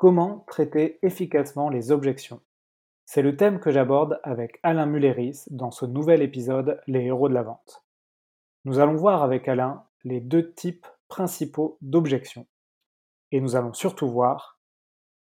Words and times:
Comment 0.00 0.46
traiter 0.48 0.98
efficacement 1.02 1.68
les 1.68 1.90
objections 1.90 2.40
C'est 3.04 3.20
le 3.20 3.36
thème 3.36 3.60
que 3.60 3.70
j'aborde 3.70 4.18
avec 4.22 4.58
Alain 4.62 4.86
Mulleris 4.86 5.42
dans 5.50 5.70
ce 5.70 5.84
nouvel 5.84 6.22
épisode 6.22 6.80
Les 6.86 7.04
héros 7.04 7.28
de 7.28 7.34
la 7.34 7.42
vente. 7.42 7.84
Nous 8.64 8.78
allons 8.78 8.94
voir 8.96 9.22
avec 9.22 9.46
Alain 9.46 9.84
les 10.04 10.22
deux 10.22 10.54
types 10.54 10.86
principaux 11.08 11.76
d'objections. 11.82 12.46
Et 13.30 13.42
nous 13.42 13.56
allons 13.56 13.74
surtout 13.74 14.08
voir 14.08 14.58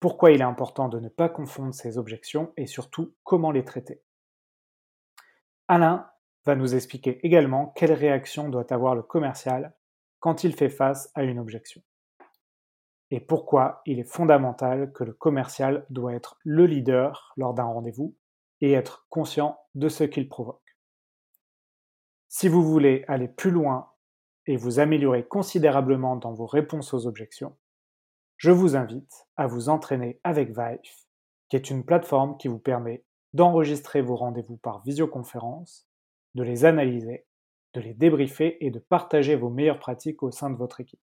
pourquoi 0.01 0.31
il 0.31 0.41
est 0.41 0.43
important 0.43 0.89
de 0.89 0.99
ne 0.99 1.07
pas 1.07 1.29
confondre 1.29 1.73
ces 1.73 1.97
objections 1.97 2.51
et 2.57 2.67
surtout 2.67 3.15
comment 3.23 3.51
les 3.51 3.63
traiter. 3.63 4.03
Alain 5.69 6.11
va 6.45 6.57
nous 6.57 6.75
expliquer 6.75 7.25
également 7.25 7.67
quelle 7.77 7.93
réaction 7.93 8.49
doit 8.49 8.73
avoir 8.73 8.93
le 8.93 9.03
commercial 9.03 9.73
quand 10.19 10.43
il 10.43 10.53
fait 10.53 10.67
face 10.67 11.09
à 11.15 11.23
une 11.23 11.39
objection 11.39 11.81
et 13.11 13.19
pourquoi 13.19 13.81
il 13.85 13.99
est 13.99 14.09
fondamental 14.09 14.91
que 14.93 15.03
le 15.03 15.13
commercial 15.13 15.85
doit 15.89 16.13
être 16.13 16.37
le 16.43 16.65
leader 16.65 17.33
lors 17.37 17.53
d'un 17.53 17.65
rendez-vous 17.65 18.15
et 18.61 18.73
être 18.73 19.05
conscient 19.09 19.59
de 19.75 19.89
ce 19.89 20.03
qu'il 20.03 20.27
provoque. 20.27 20.77
Si 22.29 22.47
vous 22.47 22.63
voulez 22.63 23.05
aller 23.07 23.27
plus 23.27 23.51
loin 23.51 23.91
et 24.47 24.57
vous 24.57 24.79
améliorer 24.79 25.25
considérablement 25.25 26.15
dans 26.15 26.33
vos 26.33 26.45
réponses 26.45 26.93
aux 26.93 27.07
objections, 27.07 27.55
je 28.37 28.51
vous 28.51 28.75
invite 28.75 29.27
à 29.37 29.47
vous 29.47 29.69
entraîner 29.69 30.19
avec 30.23 30.49
Vive, 30.49 31.05
qui 31.49 31.55
est 31.55 31.69
une 31.69 31.85
plateforme 31.85 32.37
qui 32.37 32.47
vous 32.47 32.59
permet 32.59 33.05
d'enregistrer 33.33 34.01
vos 34.01 34.15
rendez-vous 34.15 34.57
par 34.57 34.81
visioconférence, 34.83 35.87
de 36.35 36.43
les 36.43 36.65
analyser, 36.65 37.25
de 37.73 37.81
les 37.81 37.93
débriefer 37.93 38.57
et 38.65 38.71
de 38.71 38.79
partager 38.79 39.35
vos 39.35 39.49
meilleures 39.49 39.79
pratiques 39.79 40.23
au 40.23 40.31
sein 40.31 40.49
de 40.49 40.57
votre 40.57 40.81
équipe. 40.81 41.04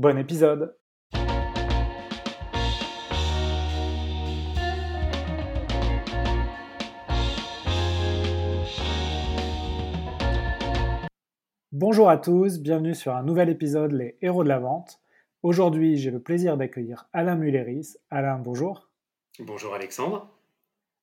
Bon 0.00 0.16
épisode 0.16 0.74
Bonjour 11.70 12.08
à 12.08 12.16
tous, 12.16 12.60
bienvenue 12.60 12.94
sur 12.94 13.14
un 13.14 13.22
nouvel 13.22 13.50
épisode 13.50 13.92
Les 13.92 14.16
Héros 14.22 14.42
de 14.42 14.48
la 14.48 14.58
Vente. 14.58 15.02
Aujourd'hui, 15.42 15.98
j'ai 15.98 16.10
le 16.10 16.22
plaisir 16.22 16.56
d'accueillir 16.56 17.10
Alain 17.12 17.34
Mulleris. 17.34 17.98
Alain, 18.08 18.38
bonjour. 18.38 18.88
Bonjour 19.38 19.74
Alexandre. 19.74 20.30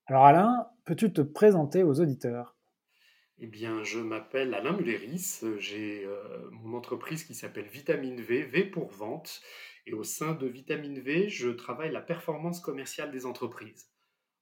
Alors 0.08 0.26
Alain, 0.26 0.70
peux-tu 0.86 1.14
te 1.14 1.22
présenter 1.22 1.84
aux 1.84 2.00
auditeurs? 2.00 2.57
Eh 3.40 3.48
bien, 3.48 3.84
je 3.84 4.00
m'appelle 4.00 4.54
Alain 4.54 4.74
Mulleris, 4.74 5.42
j'ai 5.60 6.06
euh, 6.06 6.50
mon 6.52 6.76
entreprise 6.76 7.24
qui 7.24 7.36
s'appelle 7.36 7.68
Vitamine 7.68 8.22
V, 8.22 8.44
V 8.44 8.66
pour 8.66 8.90
vente, 8.90 9.42
et 9.86 9.94
au 9.94 10.04
sein 10.04 10.34
de 10.34 10.48
Vitamine 10.48 11.00
V, 11.00 11.30
je 11.30 11.50
travaille 11.50 11.92
la 11.92 12.02
performance 12.02 12.60
commerciale 12.60 13.12
des 13.12 13.26
entreprises. 13.28 13.92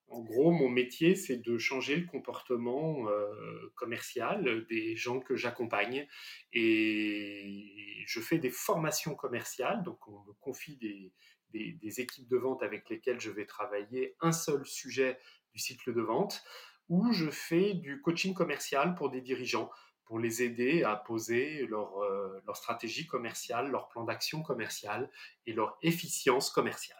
En 0.07 0.21
gros, 0.21 0.51
mon 0.51 0.69
métier, 0.69 1.15
c'est 1.15 1.37
de 1.37 1.57
changer 1.57 1.97
le 1.97 2.05
comportement 2.05 3.09
euh, 3.09 3.73
commercial 3.75 4.65
des 4.67 4.95
gens 4.95 5.19
que 5.19 5.35
j'accompagne, 5.35 6.07
et 6.53 8.03
je 8.07 8.21
fais 8.21 8.37
des 8.37 8.51
formations 8.51 9.13
commerciales, 9.13 9.83
donc 9.83 10.07
on 10.07 10.23
me 10.23 10.33
confie 10.39 10.77
des, 10.77 11.11
des 11.51 11.99
équipes 11.99 12.29
de 12.29 12.37
vente 12.37 12.63
avec 12.63 12.89
lesquelles 12.89 13.19
je 13.19 13.31
vais 13.31 13.45
travailler 13.45 14.15
un 14.21 14.31
seul 14.31 14.65
sujet 14.65 15.19
du 15.53 15.59
cycle 15.59 15.93
de 15.93 16.01
vente 16.01 16.43
où 16.89 17.11
je 17.11 17.29
fais 17.29 17.73
du 17.73 18.01
coaching 18.01 18.33
commercial 18.33 18.95
pour 18.95 19.09
des 19.09 19.21
dirigeants, 19.21 19.69
pour 20.05 20.19
les 20.19 20.43
aider 20.43 20.83
à 20.83 20.95
poser 20.95 21.65
leur, 21.67 21.97
euh, 21.99 22.41
leur 22.45 22.55
stratégie 22.55 23.07
commerciale, 23.07 23.69
leur 23.71 23.89
plan 23.89 24.03
d'action 24.03 24.41
commercial 24.43 25.09
et 25.47 25.53
leur 25.53 25.77
efficience 25.81 26.49
commerciale. 26.49 26.99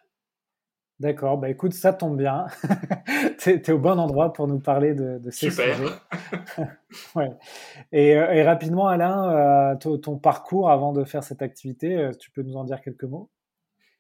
D'accord, 1.00 1.38
bah 1.38 1.50
écoute, 1.50 1.74
ça 1.74 1.92
tombe 1.92 2.18
bien. 2.18 2.48
tu 3.40 3.50
es, 3.50 3.72
au 3.72 3.78
bon 3.78 4.00
endroit 4.00 4.32
pour 4.32 4.48
nous 4.48 4.60
parler 4.60 4.94
de, 4.94 5.20
de 5.20 5.30
ces 5.30 5.50
Super. 5.50 5.76
sujets. 5.76 5.90
ouais. 7.16 7.32
et, 7.92 8.16
euh, 8.16 8.32
et, 8.32 8.44
rapidement, 8.44 8.88
Alain, 8.88 9.76
euh, 9.76 9.98
ton 9.98 10.18
parcours 10.18 10.70
avant 10.70 10.94
de 10.94 11.04
faire 11.04 11.24
cette 11.24 11.42
activité, 11.42 12.10
tu 12.18 12.32
peux 12.32 12.44
nous 12.44 12.56
en 12.56 12.64
dire 12.64 12.80
quelques 12.82 13.04
mots? 13.04 13.30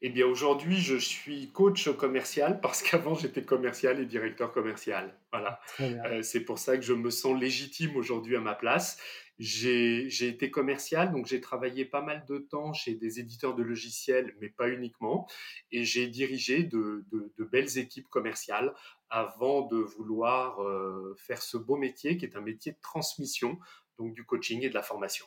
Eh 0.08 0.10
bien, 0.10 0.28
aujourd'hui, 0.28 0.78
je 0.78 0.98
suis 0.98 1.50
coach 1.52 1.90
commercial 1.98 2.62
parce 2.62 2.84
qu'avant, 2.84 3.16
j'étais 3.16 3.42
commercial 3.42 4.00
et 4.00 4.06
directeur 4.06 4.52
commercial. 4.52 5.18
Voilà. 5.32 5.60
Euh, 5.80 6.22
c'est 6.22 6.42
pour 6.42 6.60
ça 6.60 6.78
que 6.78 6.84
je 6.84 6.94
me 6.94 7.10
sens 7.10 7.36
légitime 7.36 7.96
aujourd'hui 7.96 8.36
à 8.36 8.40
ma 8.40 8.54
place. 8.54 9.00
J'ai 9.40 10.28
été 10.28 10.52
commercial, 10.52 11.12
donc 11.12 11.26
j'ai 11.26 11.42
travaillé 11.42 11.86
pas 11.86 12.04
mal 12.04 12.24
de 12.30 12.38
temps 12.38 12.72
chez 12.72 12.94
des 12.94 13.20
éditeurs 13.20 13.56
de 13.56 13.64
logiciels, 13.64 14.36
mais 14.40 14.50
pas 14.50 14.70
uniquement. 14.70 15.28
Et 15.72 15.86
j'ai 15.86 16.06
dirigé 16.06 16.62
de, 16.62 17.04
de, 17.12 17.44
belles 17.44 17.80
équipes 17.80 18.08
commerciales 18.08 18.76
avant 19.10 19.64
de 19.64 19.78
vouloir 19.78 20.62
euh, 20.62 21.16
faire 21.18 21.42
ce 21.42 21.58
beau 21.58 21.78
métier 21.78 22.16
qui 22.18 22.26
est 22.26 22.36
un 22.36 22.42
métier 22.42 22.74
de 22.74 22.80
transmission, 22.80 23.58
donc 23.98 24.14
du 24.14 24.24
coaching 24.24 24.62
et 24.62 24.70
de 24.70 24.76
la 24.76 24.84
formation. 24.84 25.26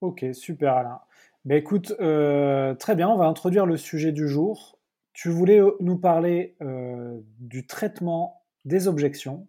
Ok, 0.00 0.24
super 0.32 0.74
Alain. 0.74 1.00
Ben 1.46 1.58
écoute, 1.58 1.94
euh, 2.00 2.74
très 2.74 2.96
bien, 2.96 3.08
on 3.08 3.16
va 3.16 3.26
introduire 3.26 3.66
le 3.66 3.76
sujet 3.76 4.10
du 4.10 4.26
jour. 4.26 4.80
Tu 5.12 5.28
voulais 5.28 5.60
euh, 5.60 5.76
nous 5.78 5.96
parler 5.96 6.56
euh, 6.60 7.20
du 7.38 7.68
traitement 7.68 8.42
des 8.64 8.88
objections, 8.88 9.46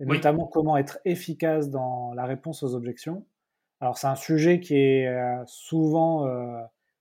et 0.00 0.06
notamment 0.06 0.46
comment 0.46 0.78
être 0.78 0.98
efficace 1.04 1.68
dans 1.68 2.14
la 2.14 2.24
réponse 2.24 2.62
aux 2.62 2.74
objections. 2.74 3.26
Alors 3.80 3.98
c'est 3.98 4.06
un 4.06 4.14
sujet 4.14 4.60
qui 4.60 4.76
est 4.76 5.14
souvent, 5.44 6.26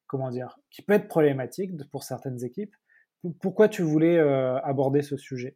comment 0.08 0.30
dire, 0.30 0.60
qui 0.70 0.82
peut 0.82 0.92
être 0.92 1.08
problématique 1.08 1.72
pour 1.90 2.04
certaines 2.04 2.44
équipes. 2.44 2.76
Pourquoi 3.40 3.70
tu 3.70 3.84
voulais 3.84 4.20
aborder 4.20 5.02
ce 5.02 5.16
sujet? 5.16 5.56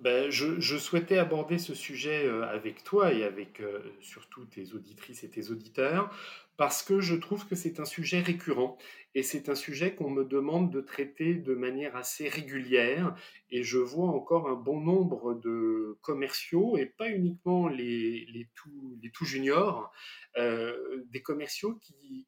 Ben, 0.00 0.30
je, 0.30 0.78
souhaitais 0.78 1.18
aborder 1.18 1.58
ce 1.58 1.74
sujet 1.74 2.24
euh, 2.24 2.46
avec 2.48 2.84
toi 2.84 3.12
et 3.12 3.24
avec 3.24 3.60
euh, 3.60 3.80
surtout 4.00 4.44
tes 4.44 4.72
auditrices 4.72 5.24
et 5.24 5.28
tes 5.28 5.50
auditeurs 5.50 6.14
parce 6.56 6.84
que 6.84 7.00
je 7.00 7.16
trouve 7.16 7.46
que 7.48 7.56
c'est 7.56 7.80
un 7.80 7.84
sujet 7.84 8.20
récurrent 8.20 8.78
et 9.16 9.24
c'est 9.24 9.48
un 9.48 9.56
sujet 9.56 9.94
qu'on 9.96 10.10
me 10.10 10.24
demande 10.24 10.72
de 10.72 10.80
traiter 10.80 11.34
de 11.34 11.54
manière 11.54 11.96
assez 11.96 12.28
régulière 12.28 13.16
et 13.50 13.64
je 13.64 13.78
vois 13.78 14.08
encore 14.08 14.48
un 14.48 14.54
bon 14.54 14.80
nombre 14.80 15.34
de 15.34 15.98
commerciaux 16.02 16.76
et 16.76 16.86
pas 16.86 17.08
uniquement 17.08 17.66
les, 17.68 18.48
tout, 18.54 19.24
juniors, 19.24 19.90
euh, 20.36 21.04
des 21.10 21.22
commerciaux 21.22 21.78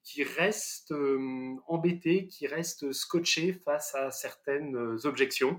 qui 0.02 0.24
restent 0.24 0.94
embêtés, 1.66 2.26
qui 2.26 2.46
restent 2.46 2.92
scotchés 2.92 3.52
face 3.64 3.94
à 3.94 4.10
certaines 4.10 4.76
objections. 5.04 5.58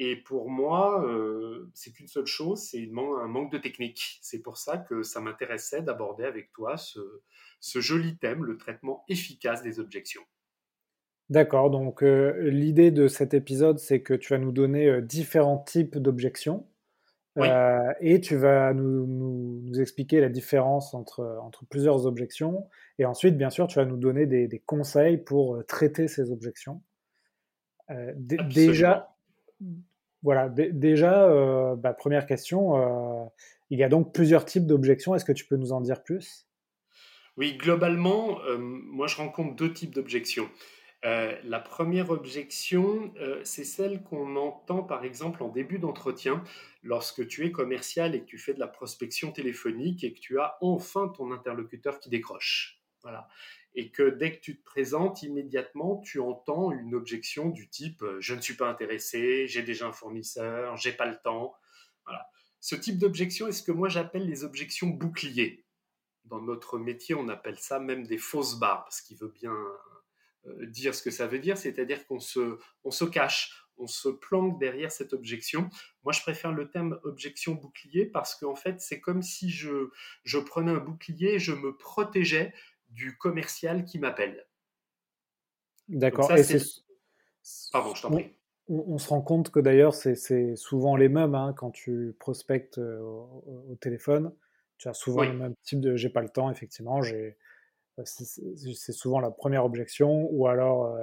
Et 0.00 0.16
pour 0.16 0.48
moi, 0.48 1.04
euh, 1.04 1.70
c'est 1.74 1.92
qu'une 1.92 2.06
seule 2.06 2.26
chose, 2.26 2.62
c'est 2.62 2.88
un 2.88 3.26
manque 3.26 3.52
de 3.52 3.58
technique. 3.58 4.18
C'est 4.22 4.40
pour 4.40 4.56
ça 4.56 4.78
que 4.78 5.02
ça 5.02 5.20
m'intéressait 5.20 5.82
d'aborder 5.82 6.24
avec 6.24 6.52
toi 6.52 6.76
ce, 6.76 7.00
ce, 7.58 7.80
joli 7.80 8.16
thème, 8.16 8.44
le 8.44 8.56
traitement 8.56 9.04
efficace 9.08 9.62
des 9.62 9.80
objections. 9.80 10.22
D'accord, 11.30 11.70
donc 11.70 12.02
euh, 12.02 12.48
l'idée 12.48 12.90
de 12.90 13.08
cet 13.08 13.34
épisode, 13.34 13.78
c'est 13.78 14.00
que 14.00 14.14
tu 14.14 14.32
vas 14.32 14.38
nous 14.38 14.52
donner 14.52 14.88
euh, 14.88 15.02
différents 15.02 15.58
types 15.58 15.98
d'objections 15.98 16.66
et 18.00 18.20
tu 18.20 18.34
vas 18.34 18.74
nous, 18.74 19.06
nous, 19.06 19.80
expliquer 19.80 20.20
la 20.20 20.28
différence 20.28 20.92
entre, 20.92 21.38
entre 21.40 21.64
plusieurs 21.66 22.04
objections. 22.04 22.68
Et 22.98 23.04
ensuite, 23.04 23.38
bien 23.38 23.48
sûr, 23.48 23.68
tu 23.68 23.78
vas 23.78 23.84
nous 23.84 23.96
donner 23.96 24.26
des, 24.26 24.48
des 24.48 24.58
conseils 24.58 25.18
pour 25.18 25.64
traiter 25.66 26.08
ces 26.08 26.32
objections. 26.32 26.82
déjà, 28.16 29.14
voilà, 30.22 30.48
déjà, 30.48 31.28
euh, 31.28 31.76
bah, 31.76 31.92
première 31.92 32.26
question, 32.26 32.76
euh, 32.76 33.24
il 33.70 33.78
y 33.78 33.84
a 33.84 33.88
donc 33.88 34.12
plusieurs 34.12 34.44
types 34.44 34.66
d'objections. 34.66 35.14
Est-ce 35.14 35.24
que 35.24 35.32
tu 35.32 35.46
peux 35.46 35.56
nous 35.56 35.72
en 35.72 35.80
dire 35.80 36.02
plus? 36.02 36.46
Oui, 37.36 37.56
globalement, 37.56 38.40
euh, 38.42 38.58
moi 38.58 39.06
je 39.06 39.16
rencontre 39.16 39.54
deux 39.54 39.72
types 39.72 39.94
d'objections. 39.94 40.48
la 41.04 41.60
première 41.60 42.10
objection, 42.10 43.12
c'est 43.44 43.62
celle 43.62 44.02
qu'on 44.02 44.34
entend 44.34 44.82
par 44.82 45.04
exemple 45.04 45.44
en 45.44 45.48
début 45.48 45.78
d'entretien 45.78 46.42
lorsque 46.82 47.24
tu 47.28 47.46
es 47.46 47.52
commercial 47.52 48.16
et 48.16 48.20
que 48.20 48.26
tu 48.26 48.38
fais 48.38 48.52
de 48.52 48.58
la 48.58 48.66
prospection 48.66 49.30
téléphonique 49.30 50.02
et 50.02 50.12
que 50.12 50.18
tu 50.18 50.40
as 50.40 50.56
enfin 50.60 51.06
ton 51.16 51.30
interlocuteur 51.30 52.00
qui 52.00 52.08
décroche. 52.10 52.82
Voilà 53.02 53.28
et 53.78 53.92
que 53.92 54.10
dès 54.10 54.36
que 54.36 54.40
tu 54.40 54.58
te 54.58 54.64
présentes, 54.64 55.22
immédiatement, 55.22 55.98
tu 55.98 56.18
entends 56.18 56.72
une 56.72 56.96
objection 56.96 57.48
du 57.48 57.68
type 57.68 58.02
euh, 58.02 58.16
je 58.18 58.34
ne 58.34 58.40
suis 58.40 58.54
pas 58.54 58.68
intéressé, 58.68 59.46
j'ai 59.46 59.62
déjà 59.62 59.86
un 59.86 59.92
fournisseur, 59.92 60.76
j'ai 60.76 60.92
pas 60.92 61.06
le 61.06 61.16
temps. 61.16 61.54
Voilà. 62.04 62.28
Ce 62.58 62.74
type 62.74 62.98
d'objection 62.98 63.46
est 63.46 63.52
ce 63.52 63.62
que 63.62 63.70
moi 63.70 63.88
j'appelle 63.88 64.26
les 64.26 64.42
objections 64.42 64.88
boucliers. 64.88 65.64
Dans 66.24 66.40
notre 66.40 66.76
métier, 66.76 67.14
on 67.14 67.28
appelle 67.28 67.56
ça 67.56 67.78
même 67.78 68.04
des 68.04 68.18
fausses 68.18 68.58
barres, 68.58 68.88
ce 68.90 69.00
qui 69.00 69.14
veut 69.14 69.32
bien 69.32 69.54
euh, 70.46 70.66
dire 70.66 70.92
ce 70.92 71.02
que 71.04 71.12
ça 71.12 71.28
veut 71.28 71.38
dire, 71.38 71.56
c'est-à-dire 71.56 72.04
qu'on 72.08 72.18
se, 72.18 72.58
on 72.82 72.90
se 72.90 73.04
cache, 73.04 73.68
on 73.76 73.86
se 73.86 74.08
planque 74.08 74.58
derrière 74.58 74.90
cette 74.90 75.12
objection. 75.12 75.70
Moi, 76.02 76.12
je 76.12 76.20
préfère 76.22 76.50
le 76.50 76.68
terme 76.68 76.98
objection 77.04 77.54
bouclier 77.54 78.06
parce 78.06 78.34
qu'en 78.34 78.56
fait, 78.56 78.80
c'est 78.80 79.00
comme 79.00 79.22
si 79.22 79.50
je, 79.50 79.90
je 80.24 80.38
prenais 80.38 80.72
un 80.72 80.78
bouclier 80.78 81.34
et 81.34 81.38
je 81.38 81.52
me 81.52 81.76
protégeais 81.76 82.52
du 82.90 83.16
commercial 83.16 83.84
qui 83.84 83.98
m'appelle. 83.98 84.46
D'accord. 85.88 86.28
Pardon, 87.72 87.94
je 87.94 88.02
t'en 88.02 88.10
prie. 88.10 88.34
On, 88.70 88.98
se 88.98 89.08
rend 89.08 89.22
compte 89.22 89.50
que 89.50 89.60
d'ailleurs, 89.60 89.94
c'est 89.94 90.54
souvent 90.56 90.96
les 90.96 91.08
mêmes 91.08 91.34
hein, 91.34 91.54
quand 91.56 91.70
tu 91.70 92.14
prospectes 92.18 92.76
au, 92.76 93.76
téléphone. 93.80 94.34
Tu 94.76 94.88
as 94.88 94.94
souvent 94.94 95.22
le 95.22 95.32
même 95.32 95.54
type 95.62 95.80
de 95.80 95.96
j'ai 95.96 96.10
pas 96.10 96.20
le 96.20 96.28
temps, 96.28 96.50
effectivement. 96.50 97.00
C'est 98.04 98.92
souvent 98.92 99.20
la 99.20 99.30
première 99.30 99.64
objection, 99.64 100.28
ou 100.30 100.46
alors 100.46 100.94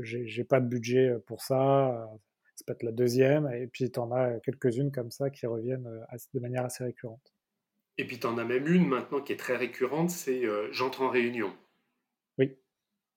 j'ai 0.00 0.44
pas 0.44 0.60
de 0.60 0.66
budget 0.66 1.14
pour 1.26 1.42
ça. 1.42 2.10
C'est 2.54 2.66
peut-être 2.66 2.82
la 2.82 2.92
deuxième, 2.92 3.46
et 3.52 3.66
puis 3.66 3.90
tu 3.90 3.98
en 3.98 4.10
as 4.12 4.40
quelques-unes 4.40 4.90
comme 4.90 5.10
ça 5.10 5.28
qui 5.28 5.46
reviennent 5.46 5.88
de 6.34 6.40
manière 6.40 6.64
assez 6.64 6.84
récurrente. 6.84 7.34
Et 7.98 8.06
puis 8.06 8.18
tu 8.18 8.26
en 8.26 8.38
as 8.38 8.44
même 8.44 8.66
une 8.66 8.86
maintenant 8.86 9.20
qui 9.20 9.32
est 9.32 9.36
très 9.36 9.56
récurrente, 9.56 10.10
c'est 10.10 10.44
j'entre 10.72 11.02
en 11.02 11.10
réunion. 11.10 11.54
Oui. 12.38 12.56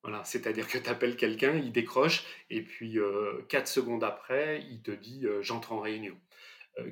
Voilà, 0.03 0.23
c'est-à-dire 0.23 0.67
que 0.67 0.77
tu 0.77 0.89
appelles 0.89 1.15
quelqu'un, 1.15 1.55
il 1.55 1.71
décroche, 1.71 2.25
et 2.49 2.61
puis 2.61 2.97
quatre 3.49 3.67
secondes 3.67 4.03
après, 4.03 4.61
il 4.69 4.81
te 4.81 4.91
dit 4.91 5.25
j'entre 5.41 5.71
en 5.71 5.79
réunion. 5.79 6.19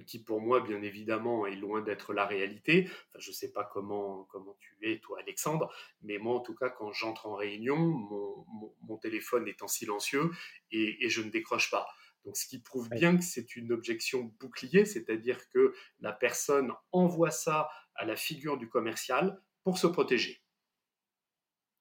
qui 0.08 0.24
pour 0.24 0.42
moi, 0.42 0.62
bien 0.62 0.82
évidemment, 0.82 1.46
est 1.46 1.56
loin 1.56 1.82
d'être 1.82 2.14
la 2.14 2.26
réalité. 2.26 2.90
je 3.20 3.30
ne 3.30 3.36
sais 3.36 3.52
pas 3.52 3.66
comment, 3.66 4.24
comment 4.32 4.56
tu 4.60 4.78
es, 4.82 5.00
toi, 5.00 5.20
Alexandre, 5.20 5.72
mais 6.02 6.18
moi, 6.18 6.36
en 6.36 6.40
tout 6.40 6.56
cas, 6.56 6.70
quand 6.70 6.94
j'entre 6.94 7.28
en 7.28 7.36
réunion, 7.36 7.78
mon, 7.78 8.98
téléphone 8.98 9.48
est 9.50 9.62
en 9.62 9.68
silencieux 9.68 10.32
et, 10.72 11.06
et 11.06 11.10
je 11.10 11.22
ne 11.22 11.30
décroche 11.30 11.70
pas. 11.70 11.86
Donc, 12.26 12.38
ce 12.38 12.48
qui 12.48 12.60
prouve 12.60 12.90
bien 12.90 13.18
que 13.18 13.24
c'est 13.24 13.56
une 13.56 13.72
objection 13.72 14.34
bouclier, 14.40 14.86
c'est-à-dire 14.86 15.38
que 15.50 15.74
la 16.00 16.14
personne 16.14 16.72
envoie 16.92 17.32
ça 17.32 17.70
à 17.96 18.06
la 18.06 18.16
figure 18.16 18.58
du 18.58 18.70
commercial 18.70 19.42
pour 19.64 19.78
se 19.78 19.88
protéger. 19.88 20.42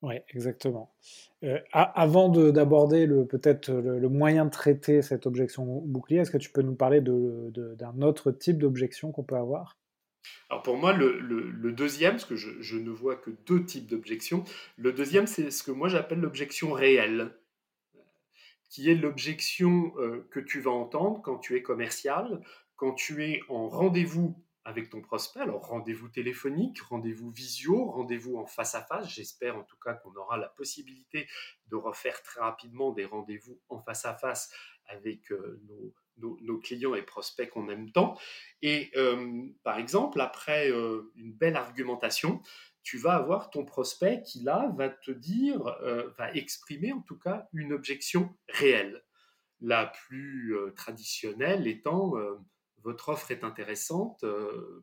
Oui, 0.03 0.17
exactement. 0.31 0.93
Euh, 1.44 1.61
avant 1.73 2.29
d'aborder 2.29 3.06
peut-être 3.06 3.71
le, 3.71 4.09
moyen 4.09 4.47
de 4.47 4.50
traiter 4.50 5.00
cette 5.00 5.27
objection 5.27 5.65
bouclier, 5.85 6.19
est-ce 6.19 6.33
que 6.33 6.39
tu 6.39 6.50
peux 6.50 6.62
nous 6.62 6.75
parler 6.75 7.00
d'un 7.00 8.03
autre 8.03 8.33
type 8.33 8.59
d'objection 8.59 9.12
qu'on 9.12 9.23
peut 9.23 9.37
avoir? 9.37 9.79
Alors 10.50 10.62
pour 10.65 10.77
moi, 10.77 10.93
le, 10.93 11.73
deuxième, 11.73 12.12
parce 12.12 12.25
que 12.25 12.35
je, 12.35 12.50
je, 12.61 12.77
ne 12.77 12.91
vois 12.91 13.15
que 13.15 13.31
deux 13.47 13.65
types 13.65 13.87
d'objections, 13.87 14.43
le 14.77 14.93
deuxième, 14.93 15.29
c'est 15.29 15.53
ce 15.53 15.62
que 15.62 15.71
moi 15.71 15.88
j'appelle 15.88 16.21
l'objection 16.21 16.73
réelle 16.73 17.33
qui 18.73 18.89
est 18.91 18.95
l'objection 18.95 19.93
euh, 19.99 20.27
que 20.31 20.41
tu 20.41 20.59
vas 20.59 20.71
entendre 20.71 21.21
quand 21.21 21.37
tu 21.37 21.57
es 21.57 21.63
commercial, 21.63 22.43
quand 22.77 22.95
tu 22.95 23.23
es 23.23 23.43
en 23.51 23.69
rendez-vous 23.69 24.43
avec 24.65 24.89
ton 24.89 25.03
prospect, 25.03 25.41
alors 25.41 25.67
rendez-vous 25.67 26.09
téléphonique, 26.09 26.81
rendez-vous 26.81 27.31
visio, 27.31 27.91
rendez-vous 27.91 28.39
en 28.39 28.47
face 28.47 28.75
à 28.75 28.81
face. 28.81 29.11
J'espère 29.11 29.59
en 29.59 29.65
tout 29.65 29.77
cas 29.77 29.93
qu'on 29.93 30.15
aura 30.15 30.39
la 30.39 30.49
possibilité 30.49 31.29
de 31.67 31.77
refaire 31.77 32.23
très 32.23 32.41
rapidement 32.41 32.93
des 32.93 33.05
rendez-vous 33.05 33.61
en 33.69 33.79
face 33.79 34.07
à 34.07 34.15
face 34.15 34.51
avec 34.87 35.31
euh, 35.33 35.61
nos, 36.17 36.59
clients 36.59 36.95
et 36.95 37.03
prospects 37.03 37.51
qu'on 37.51 37.69
aime 37.69 37.93
tant. 37.93 38.17
Et 38.63 38.91
euh, 38.97 39.49
par 39.65 39.79
exemple, 39.79 40.19
après 40.19 40.71
une 40.71 41.35
belle 41.35 41.57
argumentation, 41.57 42.41
tu 42.82 42.99
vas 42.99 43.14
avoir 43.14 43.50
ton 43.50 43.64
prospect 43.64 44.23
qui 44.23 44.40
là 44.40 44.73
va 44.76 44.88
te 44.88 45.11
dire, 45.11 45.67
euh, 45.82 46.11
va 46.19 46.32
exprimer 46.34 46.93
en 46.93 47.00
tout 47.00 47.19
cas 47.19 47.49
une 47.52 47.73
objection 47.73 48.34
réelle. 48.49 49.02
La 49.61 49.87
plus 49.87 50.56
euh, 50.56 50.70
traditionnelle 50.73 51.67
étant 51.69 52.17
euh, 52.17 52.34
votre 52.82 53.11
offre 53.11 53.31
est 53.31 53.44
intéressante, 53.44 54.25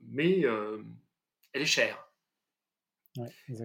mais 0.07 0.39
elle 0.39 1.61
est 1.61 1.65
chère. 1.65 2.09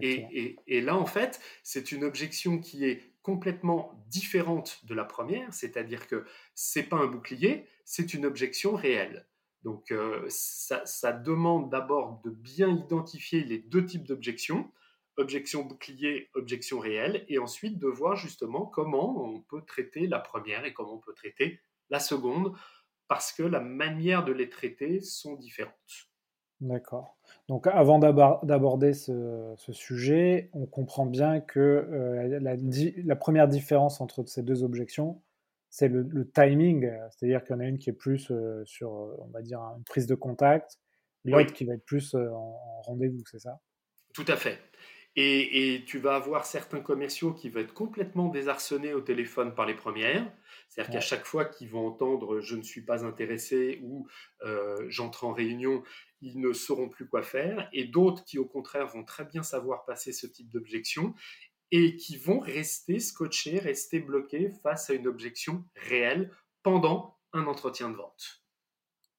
et, 0.01 0.57
et, 0.67 0.81
là, 0.81 0.97
en 0.97 1.05
fait, 1.05 1.39
c'est 1.63 1.93
une 1.93 2.03
objection 2.03 2.59
qui 2.59 2.83
est 2.83 3.13
complètement 3.21 3.93
différente 4.07 4.81
de 4.83 4.93
la 4.93 5.05
première, 5.05 5.53
c'est-à-dire 5.53 6.07
que 6.07 6.25
c'est 6.53 6.83
pas 6.83 6.97
un 6.97 7.07
bouclier, 7.07 7.65
c'est 7.85 8.13
une 8.13 8.25
objection 8.25 8.75
réelle. 8.75 9.25
Donc 9.65 9.91
euh, 9.91 10.23
ça, 10.29 11.11
demande 11.11 11.71
d'abord 11.71 12.21
de 12.23 12.29
bien 12.29 12.69
identifier 12.69 13.43
les 13.43 13.57
deux 13.57 13.83
types 13.83 14.07
d'objections, 14.07 14.71
objection 15.17 15.63
bouclier, 15.63 16.29
objection 16.35 16.77
réelle, 16.77 17.25
et 17.29 17.39
ensuite 17.39 17.79
de 17.79 17.87
voir 17.87 18.15
justement 18.15 18.67
comment 18.67 19.25
on 19.25 19.41
peut 19.41 19.63
traiter 19.65 20.05
la 20.05 20.19
première 20.19 20.65
et 20.65 20.73
comment 20.73 20.93
on 20.93 20.99
peut 20.99 21.15
traiter 21.15 21.59
la 21.89 21.99
seconde, 21.99 22.53
parce 23.07 23.33
que 23.33 23.41
la 23.41 23.59
manière 23.59 24.23
de 24.23 24.33
les 24.33 24.49
traiter 24.49 25.01
sont 25.01 25.33
différentes. 25.35 26.09
D'accord. 26.61 27.17
Donc 27.47 27.65
avant 27.65 27.97
d'aborder 27.97 28.93
ce, 28.93 29.55
sujet, 29.71 30.51
on 30.53 30.67
comprend 30.67 31.07
bien 31.07 31.39
que 31.41 31.59
euh, 31.59 32.39
la, 33.03 33.15
première 33.15 33.47
différence 33.47 33.99
entre 33.99 34.23
ces 34.27 34.43
deux 34.43 34.63
objections, 34.63 35.23
c'est 35.75 35.89
le, 35.89 36.31
timing, 36.31 36.85
euh, 36.85 36.97
c'est-à-dire 37.11 37.43
qu'il 37.43 37.53
y 37.53 37.57
en 37.57 37.59
a 37.59 37.65
une 37.65 37.77
qui 37.77 37.89
est 37.89 37.93
plus 37.93 38.31
euh, 38.31 38.63
sur, 38.63 38.93
euh, 38.93 39.13
on 39.19 39.27
va 39.27 39.41
dire, 39.41 39.59
une 39.59 39.83
prise 39.83 40.07
de 40.07 40.15
contact, 40.15 40.79
l'autre 41.25 41.51
qui 41.51 41.65
va 41.65 41.73
être 41.73 41.83
plus 41.83 42.15
en, 42.15 42.81
rendez-vous, 42.83 43.21
c'est 43.29 43.39
ça? 43.39 43.59
Tout 44.13 44.23
à 44.29 44.37
fait. 44.37 44.57
Et, 45.17 45.83
tu 45.85 45.99
vas 45.99 46.15
avoir 46.15 46.45
certains 46.45 46.79
commerciaux 46.79 47.33
qui 47.33 47.49
vont 47.49 47.59
être 47.59 47.73
complètement 47.73 48.29
désarçonnés 48.29 48.93
au 48.93 49.01
téléphone 49.01 49.53
par 49.53 49.65
les 49.65 49.73
premières. 49.73 50.25
C'est-à-dire 50.69 50.93
qu'à 50.93 51.01
chaque 51.01 51.25
fois 51.25 51.43
qu'ils 51.43 51.69
vont 51.69 51.87
entendre 51.87 52.41
je 52.41 52.55
ne 52.55 52.63
suis 52.63 52.81
pas 52.81 53.05
intéressé 53.05 53.79
ou 53.83 54.07
j'entre 54.87 55.23
en 55.23 55.31
réunion, 55.31 55.83
ils 56.21 56.39
ne 56.39 56.51
sauront 56.51 56.89
plus 56.89 57.07
quoi 57.07 57.23
faire. 57.23 57.69
Et 57.71 57.85
d'autres 57.85 58.25
qui, 58.25 58.37
au 58.39 58.45
contraire, 58.45 58.87
vont 58.87 59.05
très 59.05 59.23
bien 59.23 59.41
savoir 59.41 59.85
passer 59.85 60.11
ce 60.11 60.27
type 60.27 60.49
d'objection 60.49 61.13
et 61.77 61.97
qui 61.97 62.15
vont 62.15 62.39
rester 62.39 62.99
scotchés, 62.99 63.59
rester 63.59 63.99
bloqués 63.99 64.49
face 64.63 64.89
à 64.89 64.93
une 64.93 65.07
objection 65.07 65.65
réelle 65.75 66.31
pendant 66.63 67.17
un 67.33 67.47
entretien 67.47 67.89
de 67.89 67.95
vente. 67.95 68.41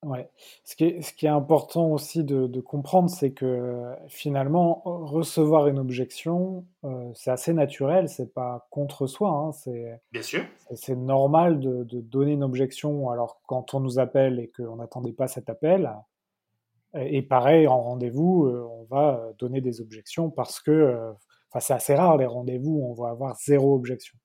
Ouais. 0.02 0.30
Ce, 0.64 0.74
qui 0.74 0.84
est, 0.84 1.02
ce 1.02 1.12
qui 1.12 1.26
est 1.26 1.30
important 1.30 1.90
aussi 1.90 2.24
de, 2.24 2.60
comprendre, 2.60 3.10
c'est 3.10 3.32
que 3.32 3.82
finalement, 4.08 4.80
recevoir 4.84 5.66
une 5.68 5.78
objection, 5.78 6.64
euh, 6.84 7.10
c'est 7.14 7.30
assez 7.30 7.52
naturel, 7.52 8.08
c'est 8.08 8.32
pas 8.32 8.66
contre 8.70 9.06
soi. 9.06 9.30
Hein, 9.30 9.52
c'est, 9.52 10.00
Bien 10.12 10.22
sûr. 10.22 10.44
C'est 10.74 10.96
normal 10.96 11.60
de, 11.60 11.84
donner 12.00 12.32
une 12.32 12.44
objection 12.44 13.10
alors 13.10 13.42
quand 13.46 13.74
on 13.74 13.80
nous 13.80 13.98
appelle 13.98 14.40
et 14.40 14.48
qu'on 14.48 14.76
n'attendait 14.76 15.12
pas 15.12 15.28
cet 15.28 15.50
appel. 15.50 15.92
Et 16.94 17.20
pareil, 17.20 17.66
en 17.66 17.82
rendez-vous, 17.82 18.46
euh, 18.46 18.66
on 18.70 18.84
va 18.84 19.32
donner 19.38 19.60
des 19.60 19.82
objections 19.82 20.30
parce 20.30 20.60
que 20.60 21.12
euh, 21.54 21.60
c'est 21.60 21.74
assez 21.74 21.94
rare 21.94 22.16
les 22.16 22.26
rendez-vous 22.26 22.80
où 22.80 22.90
on 22.90 22.94
va 22.94 23.10
avoir 23.10 23.36
zéro 23.36 23.74
objection. 23.74 24.18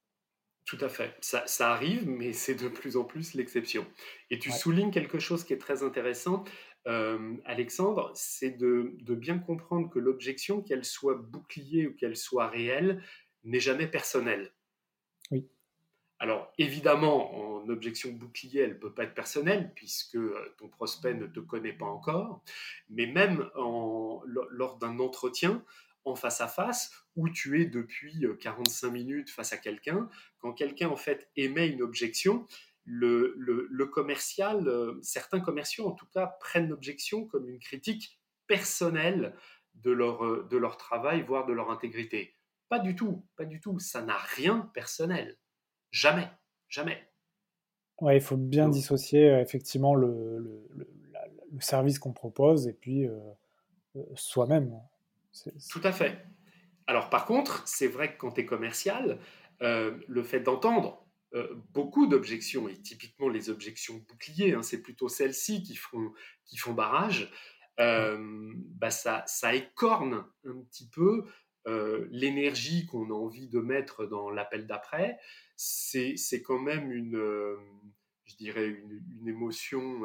Tout 0.66 0.78
à 0.82 0.90
fait. 0.90 1.14
Ça, 1.22 1.72
arrive, 1.72 2.08
mais 2.08 2.34
c'est 2.34 2.56
de 2.56 2.70
plus 2.70 2.96
en 2.96 3.04
plus 3.04 3.34
l'exception. 3.34 3.86
Et 4.30 4.40
tu 4.40 4.52
soulignes 4.52 4.92
quelque 4.92 5.20
chose 5.20 5.44
qui 5.44 5.54
est 5.54 5.58
très 5.58 5.84
intéressant, 5.84 6.46
euh, 6.88 7.36
Alexandre, 7.46 8.12
c'est 8.16 8.52
de, 8.52 8.96
bien 9.16 9.38
comprendre 9.38 9.90
que 9.90 10.00
l'objection, 10.00 10.62
qu'elle 10.62 10.86
soit 10.86 11.16
bouclier 11.16 11.88
ou 11.88 11.96
qu'elle 11.96 12.16
soit 12.16 12.48
réelle, 12.48 13.04
n'est 13.44 13.60
jamais 13.60 13.88
personnelle. 13.88 14.54
Oui. 15.32 15.46
Alors, 16.20 16.54
évidemment, 16.58 17.36
en 17.36 17.68
objection 17.70 18.12
bouclier, 18.12 18.62
elle 18.62 18.70
ne 18.70 18.76
peut 18.76 18.94
pas 18.94 19.04
être 19.04 19.16
personnelle 19.16 19.74
puisque 19.76 20.16
euh, 20.16 20.56
ton 20.58 20.70
prospect 20.70 21.16
ne 21.16 21.26
te 21.26 21.40
connaît 21.40 21.74
pas 21.74 21.88
encore. 21.88 22.44
Mais 22.90 23.08
même 23.08 23.50
en, 23.56 24.22
lors 24.26 24.78
d'un 24.78 25.00
entretien, 25.00 25.66
en 26.06 26.16
face 26.16 26.42
à 26.42 26.48
face 26.48 26.92
où 27.16 27.30
tu 27.30 27.62
es 27.62 27.66
depuis 27.66 28.26
45 28.40 28.88
euh, 28.88 28.92
minutes 28.92 29.30
face 29.30 29.54
à 29.54 29.58
quelqu'un. 29.58 30.10
Quand 30.40 30.54
quelqu'un 30.54 30.90
en 30.90 30.96
fait 30.96 31.30
émet 31.36 31.68
une 31.68 31.82
objection, 31.82 32.48
le, 32.86 33.36
le, 33.38 33.86
commercial, 33.86 34.68
euh, 34.68 35.00
certains 35.02 35.40
commerciaux 35.40 35.88
en 35.88 35.92
tout 35.92 36.08
cas 36.08 36.28
prennent 36.40 36.70
l'objection 36.70 37.26
comme 37.26 37.48
une 37.48 37.60
critique 37.60 38.20
personnelle 38.48 39.36
de 39.76 39.92
leur, 39.92 40.26
euh, 40.26 40.48
de 40.50 40.58
leur 40.58 40.78
travail, 40.78 41.22
voire 41.22 41.46
de 41.46 41.54
leur 41.54 41.70
intégrité. 41.70 42.36
Pas 42.70 42.80
du 42.80 42.96
tout, 42.96 43.26
pas 43.36 43.46
du 43.46 43.60
tout. 43.60 43.78
Ça 43.80 44.02
n'a 44.02 44.18
rien 44.18 44.60
de 44.60 44.72
personnel. 44.72 45.38
Jamais, 45.92 46.30
jamais. 46.70 47.08
Ouais, 48.00 48.18
il 48.18 48.22
faut 48.22 48.38
bien 48.38 48.70
dissocier 48.70 49.28
effectivement 49.40 49.94
le, 49.94 50.40
le, 50.40 50.90
service 51.60 52.00
qu'on 52.00 52.14
propose 52.14 52.68
et 52.68 52.74
puis 52.74 53.08
soi-même. 54.16 54.82
Tout 55.70 55.82
à 55.84 55.92
fait. 55.92 56.26
Alors 56.88 57.10
par 57.10 57.26
contre, 57.26 57.68
c'est 57.68 57.88
vrai 57.88 58.14
que 58.14 58.18
quand 58.18 58.34
tu 58.34 58.42
es 58.42 58.46
commercial, 58.46 59.20
euh, 59.62 59.98
le 60.08 60.24
fait 60.24 60.42
d'entendre 60.42 61.06
euh, 61.34 61.48
beaucoup 61.74 62.08
d'objections, 62.08 62.68
et 62.68 62.76
typiquement 62.82 63.30
les 63.30 63.50
objections 63.50 64.04
boucliers, 64.10 64.54
hein, 64.54 64.64
c'est 64.64 64.82
plutôt 64.82 65.08
celles-ci 65.08 65.64
qui 65.64 65.76
font, 65.76 66.12
qui 66.46 66.58
font 66.58 66.74
barrage, 66.74 67.32
euh, 67.80 68.52
bah 68.76 68.92
ça, 68.92 69.24
ça 69.28 69.56
écorne 69.56 70.26
un 70.46 70.62
petit 70.64 70.90
peu 70.90 71.26
l'énergie 72.10 72.88
qu'on 72.88 73.12
a 73.12 73.14
envie 73.14 73.48
de 73.48 73.60
mettre 73.60 74.08
dans 74.08 74.32
l'appel 74.32 74.66
d'après. 74.66 75.20
C'est 75.56 76.42
quand 76.44 76.58
même 76.58 76.92
une, 76.92 77.22
je 78.26 78.36
dirais, 78.36 78.68
une, 78.68 79.04
une 79.20 79.28
émotion 79.28 80.02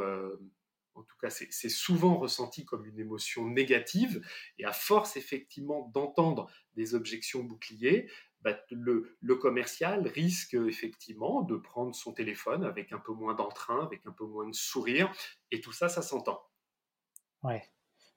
en 0.97 1.03
tout 1.03 1.17
cas 1.21 1.31
c'est 1.31 1.69
souvent 1.69 2.19
ressenti 2.19 2.65
comme 2.65 2.87
une 2.87 2.99
émotion 2.99 3.47
négative, 3.47 4.21
et 4.59 4.65
à 4.65 4.73
force 4.73 5.17
effectivement 5.17 5.91
d'entendre 5.95 6.51
des 6.75 6.95
objections 6.95 7.45
boucliers, 7.45 8.11
bah, 8.43 8.57
le, 8.71 9.17
le, 9.21 9.37
commercial 9.37 10.07
risque 10.07 10.55
effectivement 10.55 11.43
de 11.43 11.57
prendre 11.57 11.95
son 11.95 12.13
téléphone 12.13 12.65
avec 12.65 12.93
un 12.93 12.99
peu 12.99 13.13
moins 13.13 13.35
d'entrain, 13.35 13.85
avec 13.85 14.07
un 14.07 14.13
peu 14.13 14.25
moins 14.25 14.49
de 14.49 14.55
sourire, 14.55 15.11
et 15.51 15.61
tout 15.61 15.73
ça, 15.73 15.89
ça 15.89 16.03
s'entend. 16.03 16.41
Ouais. 17.43 17.63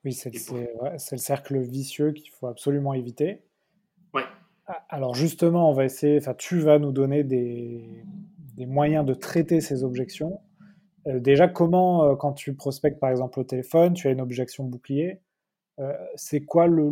Oui, 0.06 0.14
c'est 0.14 0.32
le 0.32 1.18
cercle 1.18 1.60
vicieux 1.60 2.14
qu'il 2.14 2.32
faut 2.32 2.48
absolument 2.48 2.94
éviter. 2.94 3.44
Ouais. 4.14 4.24
Alors 4.88 5.14
justement, 5.14 5.70
on 5.70 5.74
va 5.74 5.86
essayer, 5.86 6.18
enfin, 6.18 6.34
tu 6.34 6.60
vas 6.60 6.80
nous 6.80 6.92
donner 6.92 7.24
des, 7.24 8.06
des 8.56 8.66
moyens 8.66 9.06
de 9.06 9.14
traiter 9.14 9.62
ces 9.62 9.84
objections. 9.84 10.42
Euh, 11.08 11.20
déjà, 11.20 11.48
comment, 11.48 12.06
euh, 12.06 12.16
quand 12.16 12.34
tu 12.34 12.54
prospectes 12.56 13.00
par 13.00 13.10
exemple 13.10 13.40
au 13.40 13.44
téléphone, 13.44 13.94
tu 13.94 14.08
as 14.08 14.12
une 14.12 14.22
objection 14.22 14.64
bouclier, 14.64 15.22
euh, 15.80 15.94
c'est 16.16 16.44
quoi 16.44 16.68
le, 16.68 16.90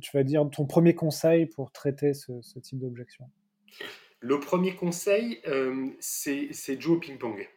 tu 0.00 0.10
vas 0.16 0.24
dire, 0.24 0.48
ton 0.50 0.66
premier 0.66 0.94
conseil 0.94 1.46
pour 1.46 1.72
traiter 1.72 2.12
ce, 2.12 2.32
type 2.58 2.78
d'objection? 2.80 3.26
Le 4.18 4.40
premier 4.40 4.74
conseil, 4.74 5.40
c'est 6.00 6.48
c'est 6.52 6.84
au 6.86 6.98
ping-pong. 6.98 7.48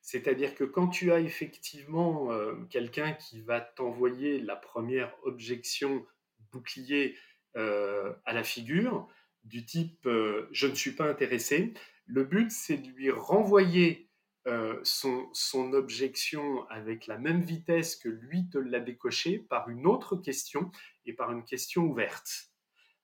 C'est-à-dire 0.00 0.54
que 0.54 0.62
quand 0.62 0.88
tu 0.88 1.10
as 1.10 1.18
effectivement 1.18 2.28
quelqu'un 2.70 3.14
qui 3.14 3.40
va 3.40 3.60
t'envoyer 3.60 4.38
la 4.38 4.54
première 4.54 5.12
objection 5.24 6.04
bouclier 6.52 7.16
à 7.56 8.32
la 8.32 8.44
figure, 8.44 9.08
du 9.42 9.64
type 9.64 10.06
je 10.52 10.66
ne 10.68 10.74
suis 10.74 10.92
pas 10.92 11.08
intéressé, 11.08 11.72
le 12.06 12.22
but 12.22 12.48
c'est 12.52 12.76
de 12.76 12.88
lui 12.90 13.10
renvoyer 13.10 14.08
euh, 14.46 14.78
son, 14.82 15.30
son, 15.32 15.72
objection 15.72 16.68
avec 16.68 17.06
la 17.06 17.16
même 17.16 17.40
vitesse 17.40 17.96
que 17.96 18.10
lui 18.10 18.50
te 18.50 18.58
l'a 18.58 18.80
décoché 18.80 19.38
par 19.38 19.70
une 19.70 19.86
autre 19.86 20.16
question 20.16 20.70
et 21.06 21.14
par 21.14 21.32
une 21.32 21.44
question 21.44 21.84
ouverte. 21.84 22.50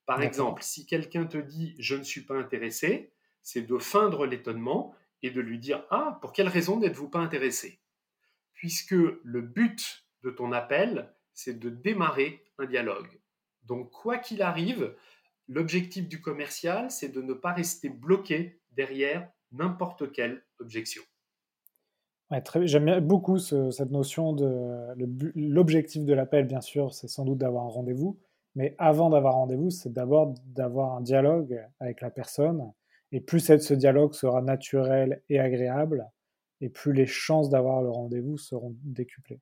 Par 0.05 0.21
exemple, 0.21 0.61
si 0.61 0.85
quelqu'un 0.85 1.25
te 1.25 1.37
dit 1.37 1.75
je 1.79 1.95
ne 1.95 2.03
suis 2.03 2.21
pas 2.21 2.35
intéressé, 2.35 3.11
c'est 3.41 3.63
de 3.63 3.77
feindre 3.79 4.27
l'étonnement 4.27 4.93
et 5.23 5.31
de 5.31 5.41
lui 5.41 5.57
dire 5.57 5.83
ah 5.89 6.19
pour 6.21 6.31
quelle 6.31 6.47
raison 6.47 6.79
n'êtes-vous 6.79 7.09
pas 7.09 7.19
intéressé? 7.19 7.79
Puisque 8.53 8.91
le 8.91 9.41
but 9.41 10.05
de 10.23 10.29
ton 10.29 10.51
appel 10.51 11.11
c'est 11.33 11.57
de 11.57 11.69
démarrer 11.69 12.43
un 12.59 12.65
dialogue. 12.65 13.19
Donc 13.63 13.89
quoi 13.89 14.17
qu'il 14.17 14.43
arrive, 14.43 14.95
l'objectif 15.47 16.07
du 16.07 16.21
commercial 16.21 16.91
c'est 16.91 17.09
de 17.09 17.21
ne 17.21 17.33
pas 17.33 17.53
rester 17.53 17.89
bloqué 17.89 18.61
derrière 18.71 19.27
n'importe 19.51 20.11
quelle 20.11 20.45
objection. 20.59 21.01
J'aime 22.61 22.99
beaucoup 23.01 23.37
cette 23.39 23.91
notion 23.91 24.31
de 24.33 24.93
l'objectif 25.35 26.05
de 26.05 26.13
l'appel, 26.13 26.45
bien 26.47 26.61
sûr, 26.61 26.93
c'est 26.93 27.09
sans 27.09 27.25
doute 27.25 27.39
d'avoir 27.39 27.65
un 27.65 27.69
rendez-vous, 27.69 28.17
mais 28.55 28.75
avant 28.77 29.09
d'avoir 29.09 29.35
un 29.35 29.39
rendez-vous, 29.39 29.69
c'est 29.69 29.91
d'abord 29.91 30.33
d'avoir 30.45 30.95
un 30.95 31.01
dialogue 31.01 31.61
avec 31.81 31.99
la 31.99 32.09
personne, 32.09 32.71
et 33.11 33.19
plus 33.19 33.39
ce 33.39 33.73
dialogue 33.73 34.13
sera 34.13 34.41
naturel 34.41 35.21
et 35.27 35.39
agréable, 35.39 36.09
et 36.61 36.69
plus 36.69 36.93
les 36.93 37.05
chances 37.05 37.49
d'avoir 37.49 37.81
le 37.81 37.89
rendez-vous 37.89 38.37
seront 38.37 38.75
décuplées. 38.83 39.41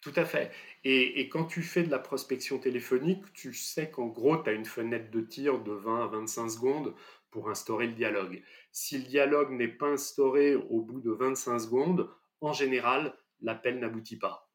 Tout 0.00 0.12
à 0.16 0.24
fait. 0.24 0.50
Et, 0.82 1.20
et, 1.20 1.28
quand 1.28 1.44
tu 1.44 1.62
fais 1.62 1.84
de 1.84 1.90
la 1.90 2.00
prospection 2.00 2.58
téléphonique, 2.58 3.32
tu 3.34 3.54
sais 3.54 3.88
qu'en 3.88 4.08
gros, 4.08 4.36
tu 4.36 4.50
as 4.50 4.52
une 4.52 4.64
fenêtre 4.64 5.12
de 5.12 5.20
tir 5.20 5.62
de 5.62 5.70
20 5.70 6.04
à 6.04 6.06
25 6.08 6.48
secondes 6.48 6.94
pour 7.30 7.48
instaurer 7.50 7.86
le 7.86 7.92
dialogue. 7.92 8.42
Si 8.72 8.98
le 8.98 9.04
dialogue 9.04 9.52
n'est 9.52 9.68
pas 9.68 9.90
instauré 9.90 10.56
au 10.56 10.80
bout 10.80 11.00
de 11.00 11.12
25 11.12 11.60
secondes, 11.60 12.08
en 12.42 12.52
général, 12.52 13.14
l'appel 13.40 13.78
n'aboutit 13.78 14.18
pas. 14.18 14.48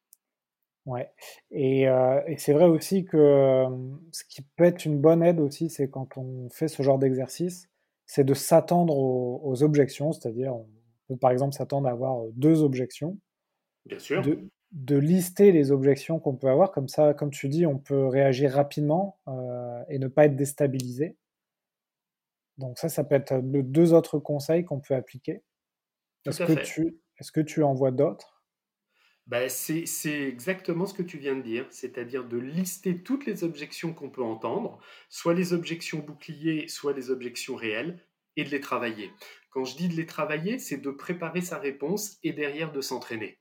Ouais, 0.86 1.10
et, 1.50 1.86
euh, 1.86 2.22
et 2.26 2.38
c'est 2.38 2.54
vrai 2.54 2.64
aussi 2.64 3.04
que 3.04 3.16
euh, 3.16 3.68
ce 4.10 4.24
qui 4.24 4.40
peut 4.56 4.64
être 4.64 4.86
une 4.86 4.98
bonne 4.98 5.22
aide 5.22 5.38
aussi, 5.38 5.68
c'est 5.68 5.90
quand 5.90 6.16
on 6.16 6.48
fait 6.48 6.68
ce 6.68 6.82
genre 6.82 6.98
d'exercice, 6.98 7.68
c'est 8.06 8.24
de 8.24 8.32
s'attendre 8.32 8.96
aux, 8.96 9.62
objections, 9.62 10.12
c'est-à-dire 10.12 10.54
on 10.54 10.66
peut 11.08 11.18
par 11.18 11.30
exemple 11.30 11.52
s'attendre 11.54 11.88
à 11.88 11.90
avoir 11.90 12.24
deux 12.32 12.62
objections. 12.62 13.18
Bien 13.84 13.98
sûr. 13.98 14.22
De, 14.72 14.96
lister 14.96 15.52
les 15.52 15.72
objections 15.72 16.18
qu'on 16.18 16.36
peut 16.36 16.48
avoir, 16.48 16.72
comme 16.72 16.88
ça, 16.88 17.12
comme 17.12 17.30
tu 17.30 17.48
dis, 17.48 17.66
on 17.66 17.78
peut 17.78 18.06
réagir 18.06 18.52
rapidement 18.52 19.18
euh, 19.28 19.82
et 19.88 19.98
ne 19.98 20.08
pas 20.08 20.24
être 20.24 20.36
déstabilisé. 20.36 21.16
Donc 22.56 22.78
ça, 22.78 22.88
ça 22.88 23.04
peut 23.04 23.14
être 23.14 23.34
le 23.34 23.62
deux 23.62 23.92
autres 23.92 24.18
conseils 24.18 24.64
qu'on 24.64 24.80
peut 24.80 24.94
appliquer. 24.94 25.42
Est-ce 26.26 26.44
que, 26.44 26.52
tu, 26.64 26.98
est-ce 27.18 27.32
que 27.32 27.40
tu 27.40 27.62
en 27.62 27.74
vois 27.74 27.90
d'autres? 27.90 28.42
Ben, 29.26 29.50
c'est 29.50 29.84
exactement 30.06 30.86
ce 30.86 30.94
que 30.94 31.02
tu 31.02 31.18
viens 31.18 31.36
de 31.36 31.42
dire, 31.42 31.66
c'est-à-dire 31.70 32.24
de 32.24 32.38
lister 32.38 33.02
toutes 33.02 33.26
les 33.26 33.44
objections 33.44 33.92
qu'on 33.92 34.08
peut 34.08 34.22
entendre, 34.22 34.78
soit 35.10 35.34
les 35.34 35.52
objections 35.52 35.98
boucliers, 35.98 36.66
soit 36.68 36.94
les 36.94 37.10
objections 37.10 37.54
réelles, 37.54 38.02
et 38.36 38.44
de 38.44 38.50
les 38.50 38.60
travailler. 38.60 39.12
Quand 39.50 39.64
je 39.64 39.76
dis 39.76 39.88
de 39.88 39.94
les 39.94 40.06
travailler, 40.06 40.58
c'est 40.58 40.78
de 40.78 40.90
préparer 40.90 41.40
sa 41.40 41.58
réponse 41.58 42.18
et 42.22 42.32
derrière 42.32 42.72
de 42.72 42.80
s'entraîner. 42.80 43.40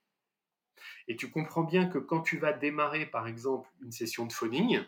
Et 1.08 1.16
tu 1.16 1.30
comprends 1.30 1.64
bien 1.64 1.86
que 1.86 2.00
quand 2.00 2.22
tu 2.22 2.38
vas 2.38 2.52
démarrer, 2.52 3.06
par 3.06 3.28
exemple, 3.28 3.70
une 3.82 3.92
session 3.92 4.26
de 4.26 4.34
phoning, 4.34 4.82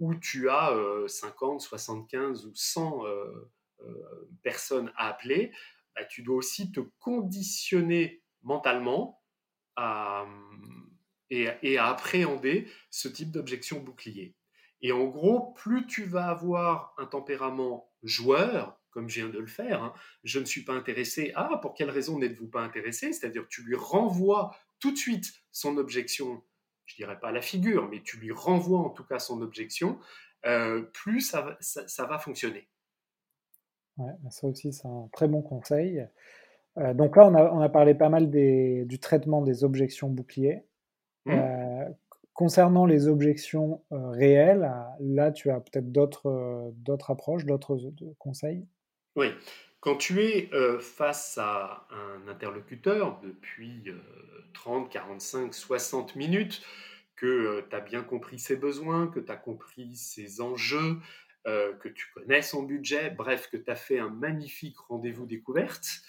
où 0.00 0.14
tu 0.14 0.50
as 0.50 0.70
50, 1.06 1.62
euh, 1.62 1.64
75 1.64 2.46
ou 2.46 2.52
100 2.54 3.06
euh, 3.06 3.50
euh, 3.80 4.28
personnes 4.42 4.92
à 4.96 5.08
appeler, 5.08 5.52
bah, 5.96 6.04
tu 6.04 6.22
dois 6.22 6.36
aussi 6.36 6.70
te 6.70 6.80
conditionner 6.98 8.23
mentalement 8.44 9.22
à, 9.76 10.26
et, 11.30 11.78
à 11.78 11.86
appréhender 11.86 12.68
ce 12.90 13.08
type 13.08 13.30
d'objection 13.30 13.80
bouclier. 13.80 14.36
Et 14.80 14.92
en 14.92 15.04
gros, 15.04 15.52
plus 15.54 15.86
tu 15.86 16.04
vas 16.04 16.28
avoir 16.28 16.94
un 16.98 17.06
tempérament 17.06 17.90
joueur, 18.02 18.78
comme 18.90 19.08
je 19.08 19.20
viens 19.20 19.30
de 19.30 19.38
le 19.38 19.46
faire, 19.46 19.82
hein, 19.82 19.94
je 20.22 20.38
ne 20.38 20.44
suis 20.44 20.62
pas 20.62 20.74
intéressé, 20.74 21.32
ah, 21.34 21.58
pour 21.60 21.74
quelle 21.74 21.90
raison 21.90 22.18
n'êtes-vous 22.18 22.48
pas 22.48 22.60
intéressé? 22.60 23.12
C'est-à-dire 23.12 23.46
tu 23.48 23.62
lui 23.62 23.74
renvoies 23.74 24.54
tout 24.78 24.92
de 24.92 24.96
suite 24.96 25.32
son 25.50 25.78
objection, 25.78 26.42
je 26.84 26.96
dirais 26.96 27.18
pas 27.18 27.32
la 27.32 27.40
figure, 27.40 27.88
mais 27.88 28.02
tu 28.02 28.18
lui 28.18 28.30
renvoies 28.30 28.78
en 28.78 28.90
tout 28.90 29.04
cas 29.04 29.18
son 29.18 29.40
objection, 29.40 29.98
euh, 30.46 30.82
plus 30.82 31.22
ça, 31.22 31.56
va 32.06 32.18
fonctionner. 32.18 32.68
Ouais, 33.96 34.12
ça 34.30 34.46
aussi, 34.46 34.72
c'est 34.72 34.86
un 34.86 35.08
très 35.12 35.28
bon 35.28 35.40
conseil. 35.40 36.06
Euh, 36.78 36.94
donc 36.94 37.16
là, 37.16 37.26
on 37.26 37.60
a, 37.60 37.68
parlé 37.68 37.94
pas 37.94 38.08
mal 38.08 38.30
du 38.30 38.98
traitement 38.98 39.42
des 39.42 39.64
objections 39.64 40.08
boucliers. 40.08 40.62
Mmh. 41.26 41.32
Euh, 41.32 41.84
concernant 42.32 42.84
les 42.84 43.08
objections 43.08 43.82
euh, 43.92 44.10
réelles, 44.10 44.70
là, 45.00 45.30
tu 45.30 45.50
as 45.50 45.60
peut-être 45.60 45.90
d'autres 45.92 46.72
d'autres 46.76 47.10
approches, 47.10 47.44
d'autres 47.44 47.78
conseils? 48.18 48.66
Oui. 49.16 49.28
Quand 49.80 49.96
tu 49.96 50.22
es 50.22 50.48
face 50.80 51.36
à 51.38 51.86
un 51.90 52.26
interlocuteur 52.28 53.20
depuis 53.22 53.84
30, 54.54 54.90
45, 54.90 55.52
60 55.52 56.16
minutes, 56.16 56.62
que 57.16 57.62
tu 57.68 57.76
as 57.76 57.80
bien 57.80 58.02
compris 58.02 58.38
ses 58.38 58.56
besoins, 58.56 59.08
que 59.08 59.20
tu 59.20 59.30
as 59.30 59.36
compris 59.36 59.94
ses 59.94 60.40
enjeux, 60.40 60.96
que 61.44 61.88
tu 61.88 62.06
connais 62.14 62.40
son 62.40 62.62
budget, 62.62 63.10
bref, 63.10 63.50
que 63.50 63.58
tu 63.58 63.70
as 63.70 63.76
fait 63.76 63.98
un 63.98 64.08
magnifique 64.08 64.78
rendez-vous 64.78 65.26
découverte, 65.26 66.00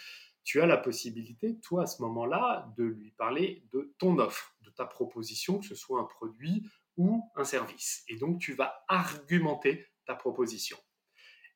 tu 0.46 0.62
as 0.62 0.68
la 0.68 0.78
possibilité, 0.78 1.60
toi, 1.60 1.84
à 1.84 1.86
ce 1.88 2.02
moment-là, 2.04 2.72
de 2.78 2.84
lui 2.84 3.12
parler 3.12 3.64
de 3.74 3.94
ton 3.98 4.20
offre, 4.20 4.56
de 4.62 4.70
ta 4.70 4.86
proposition, 4.86 5.58
que 5.60 5.66
ce 5.66 5.74
soit 5.74 6.00
un 6.00 6.06
produit 6.06 6.70
ou 6.98 7.28
un 7.36 7.44
service. 7.44 8.04
Et 8.08 8.16
donc, 8.16 8.40
tu 8.40 8.54
vas 8.54 8.86
argumenter 8.88 9.88
ta 10.06 10.14
proposition. 10.14 10.78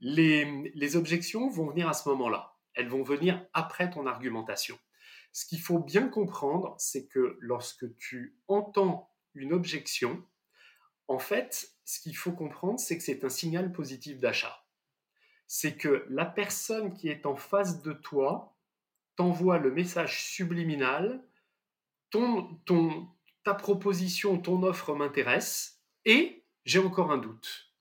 Les, 0.02 0.96
objections 0.96 1.50
vont 1.50 1.68
venir 1.68 1.88
à 1.88 1.94
ce 1.94 2.10
moment-là. 2.10 2.58
Elles 2.74 2.88
vont 2.88 3.04
venir 3.04 3.46
après 3.54 3.92
ton 3.92 4.08
argumentation. 4.08 4.78
Ce 5.34 5.46
qu'il 5.46 5.62
faut 5.62 5.80
bien 5.80 6.08
comprendre, 6.08 6.76
c'est 6.80 7.08
que 7.08 7.38
lorsque 7.40 7.96
tu 7.98 8.40
entends 8.48 9.14
une 9.36 9.54
objection, 9.54 10.26
en 11.08 11.20
fait, 11.20 11.76
ce 11.86 12.00
qu'il 12.00 12.18
faut 12.18 12.32
comprendre, 12.32 12.80
c'est 12.80 12.98
que 12.98 13.04
c'est 13.04 13.24
un 13.24 13.30
signal 13.30 13.72
positif 13.72 14.20
d'achat. 14.20 14.66
C'est 15.46 15.78
que 15.78 16.08
la 16.10 16.26
personne 16.26 16.94
qui 16.94 17.10
est 17.10 17.28
en 17.28 17.36
face 17.36 17.84
de 17.84 17.94
toi 17.94 18.56
t'envoie 19.20 19.58
le 19.58 19.70
message 19.70 20.24
subliminal, 20.24 21.22
ton, 22.10 22.58
ton, 22.64 23.10
ta 23.44 23.54
proposition, 23.54 24.38
ton 24.38 24.64
offre 24.64 24.96
m'intéresse, 24.96 25.84
et 26.06 26.46
j'ai 26.64 26.80
encore 26.80 27.12
un 27.12 27.18
doute. 27.18 27.74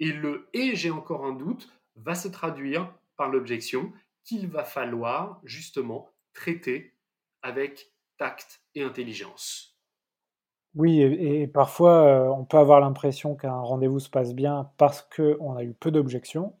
Et 0.00 0.12
le 0.12 0.48
et 0.54 0.74
j'ai 0.74 0.90
encore 0.90 1.26
un 1.26 1.34
doute 1.34 1.68
va 1.96 2.14
se 2.14 2.26
traduire 2.26 2.90
par 3.18 3.28
l'objection 3.28 3.92
qu'il 4.24 4.48
va 4.48 4.64
falloir 4.64 5.42
justement 5.44 6.08
traiter 6.32 6.94
avec 7.42 7.92
tact 8.16 8.62
et 8.74 8.82
intelligence. 8.82 9.78
Oui, 10.74 11.02
et, 11.02 11.46
parfois 11.48 12.06
euh, 12.06 12.28
on 12.28 12.46
peut 12.46 12.56
avoir 12.56 12.80
l'impression 12.80 13.36
qu'un 13.36 13.60
rendez-vous 13.60 14.00
se 14.00 14.08
passe 14.08 14.32
bien 14.32 14.70
parce 14.78 15.02
qu'on 15.02 15.54
a 15.54 15.64
eu 15.64 15.74
peu 15.74 15.90
d'objections, 15.90 16.54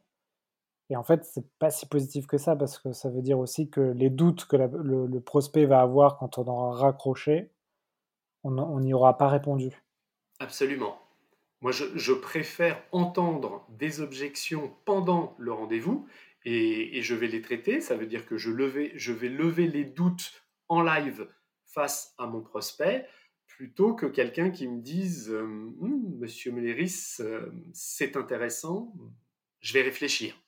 et 0.90 0.96
en 0.96 1.02
fait, 1.02 1.24
c'est 1.24 1.48
pas 1.58 1.70
si 1.70 1.86
positif 1.86 2.26
que 2.26 2.38
ça 2.38 2.56
parce 2.56 2.78
que 2.78 2.92
ça 2.92 3.08
veut 3.08 3.22
dire 3.22 3.38
aussi 3.38 3.70
que 3.70 3.80
les 3.80 4.10
doutes 4.10 4.44
que 4.46 4.56
le, 4.56 5.20
prospect 5.20 5.64
va 5.64 5.80
avoir 5.80 6.18
quand 6.18 6.38
on 6.38 6.46
aura 6.46 6.76
raccroché, 6.76 7.50
on 8.44 8.80
n'y 8.80 8.92
aura 8.92 9.16
pas 9.16 9.28
répondu. 9.28 9.70
Absolument. 10.40 10.98
Moi, 11.62 11.70
je, 11.70 12.12
préfère 12.12 12.82
entendre 12.90 13.64
des 13.68 14.00
objections 14.00 14.74
pendant 14.84 15.36
le 15.38 15.52
rendez-vous 15.52 16.08
et, 16.44 17.00
je 17.02 17.14
vais 17.14 17.28
les 17.28 17.40
traiter. 17.40 17.80
Ça 17.80 17.96
veut 17.96 18.06
dire 18.06 18.26
que 18.26 18.36
je, 18.36 18.50
vais 18.50 19.28
lever 19.28 19.68
les 19.68 19.84
doutes 19.84 20.42
en 20.68 20.82
live 20.82 21.28
face 21.64 22.14
à 22.18 22.26
mon 22.26 22.42
prospect 22.42 23.06
plutôt 23.46 23.94
que 23.94 24.06
quelqu'un 24.06 24.50
qui 24.50 24.66
me 24.66 24.80
dise 24.80 25.30
euh, 25.30 25.42
hum, 25.42 26.16
Monsieur 26.18 26.50
Méléris, 26.50 27.18
euh, 27.20 27.48
c'est 27.72 28.16
intéressant, 28.16 28.92
je 29.60 29.72
vais 29.72 29.82
réfléchir. 29.82 30.41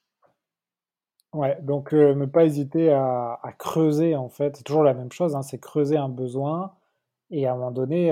Ouais, 1.35 1.57
donc 1.61 1.93
euh, 1.93 2.15
ne 2.15 2.25
pas 2.25 2.45
hésiter 2.45 2.91
à, 2.91 3.37
creuser 3.59 4.15
en 4.15 4.29
fait, 4.29 4.57
c'est 4.57 4.63
toujours 4.63 4.83
la 4.83 4.93
même 4.93 5.11
chose, 5.11 5.35
hein, 5.35 5.41
c'est 5.41 5.59
creuser 5.59 5.97
un 5.97 6.09
besoin 6.09 6.73
et 7.29 7.45
à 7.45 7.53
un 7.53 7.55
moment 7.55 7.71
donné 7.71 8.11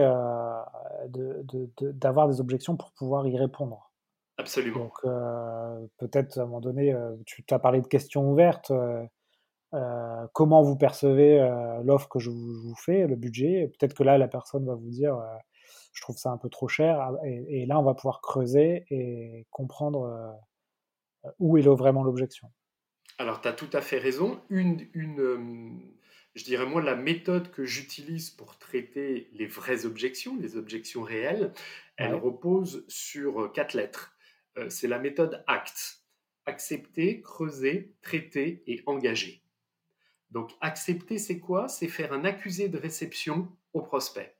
d'avoir 1.08 2.27
des 2.27 2.42
objections 2.42 2.75
pour 2.75 2.92
pouvoir 2.92 3.25
y 3.27 3.38
répondre. 3.38 3.92
Absolument. 4.38 4.80
Donc 4.80 5.01
peut-être 5.98 6.38
à 6.38 6.42
un 6.42 6.46
moment 6.46 6.62
donné, 6.62 6.96
tu 7.25 7.44
as 7.51 7.60
parlé 7.60 7.82
de 7.82 7.88
questions 7.88 8.30
ouvertes. 8.30 8.72
Euh, 9.74 10.27
comment 10.34 10.62
vous 10.62 10.75
percevez 10.75 11.39
euh, 11.39 11.82
l'offre 11.84 12.08
que 12.08 12.20
je 12.20 12.30
vous, 12.30 12.75
fais, 12.75 13.08
le 13.08 13.15
budget. 13.15 13.72
Peut-être 13.80 13.94
que 13.96 14.03
là, 14.03 14.18
la 14.18 14.27
personne 14.27 14.65
va 14.65 14.75
vous 14.75 14.89
dire, 14.89 15.15
euh, 15.15 15.25
je 15.94 16.01
trouve 16.01 16.18
ça 16.18 16.32
un 16.32 16.38
peu 16.38 16.50
trop 16.50 16.68
cher. 16.68 17.00
Ah, 17.00 17.13
et, 17.24 17.65
là, 17.65 17.80
on 17.80 17.84
va 17.84 17.96
pouvoir 17.96 18.22
creuser 18.22 18.86
et 18.89 19.48
comprendre 19.50 20.38
où 21.39 21.58
est 21.58 21.62
vraiment 21.62 22.03
l'objection. 22.03 22.50
Alors, 23.17 23.41
tu 23.41 23.48
as 23.48 23.53
tout 23.53 23.70
à 23.74 23.82
fait 23.82 24.00
raison. 24.00 24.41
Une, 24.50 24.88
une 24.93 25.93
je 26.36 26.43
dirais 26.43 26.65
moi, 26.65 26.82
la 26.82 26.96
méthode 26.96 27.51
que 27.51 27.63
j'utilise 27.63 28.29
pour 28.32 28.58
traiter 28.58 29.29
les 29.34 29.46
vraies 29.46 29.86
objections, 29.86 30.36
les 30.39 30.58
objections 30.58 31.03
réelles, 31.03 31.53
elle 31.96 32.15
repose 32.15 32.86
sur 32.88 33.51
quatre 33.53 33.75
lettres. 33.75 34.15
C'est 34.70 34.88
la 34.88 35.00
méthode 35.00 35.43
ACT. 35.48 36.00
Accepter, 36.46 37.22
creuser, 37.22 37.93
traiter 38.01 38.63
et 38.67 38.84
engager. 38.86 39.43
Donc 40.32 40.51
accepter, 40.60 41.17
c'est 41.17 41.39
quoi? 41.39 41.67
C'est 41.67 41.88
faire 41.88 42.12
un 42.12 42.25
accusé 42.25 42.67
de 42.67 42.77
réception 42.77 43.48
au 43.72 43.82
prospect. 43.82 44.36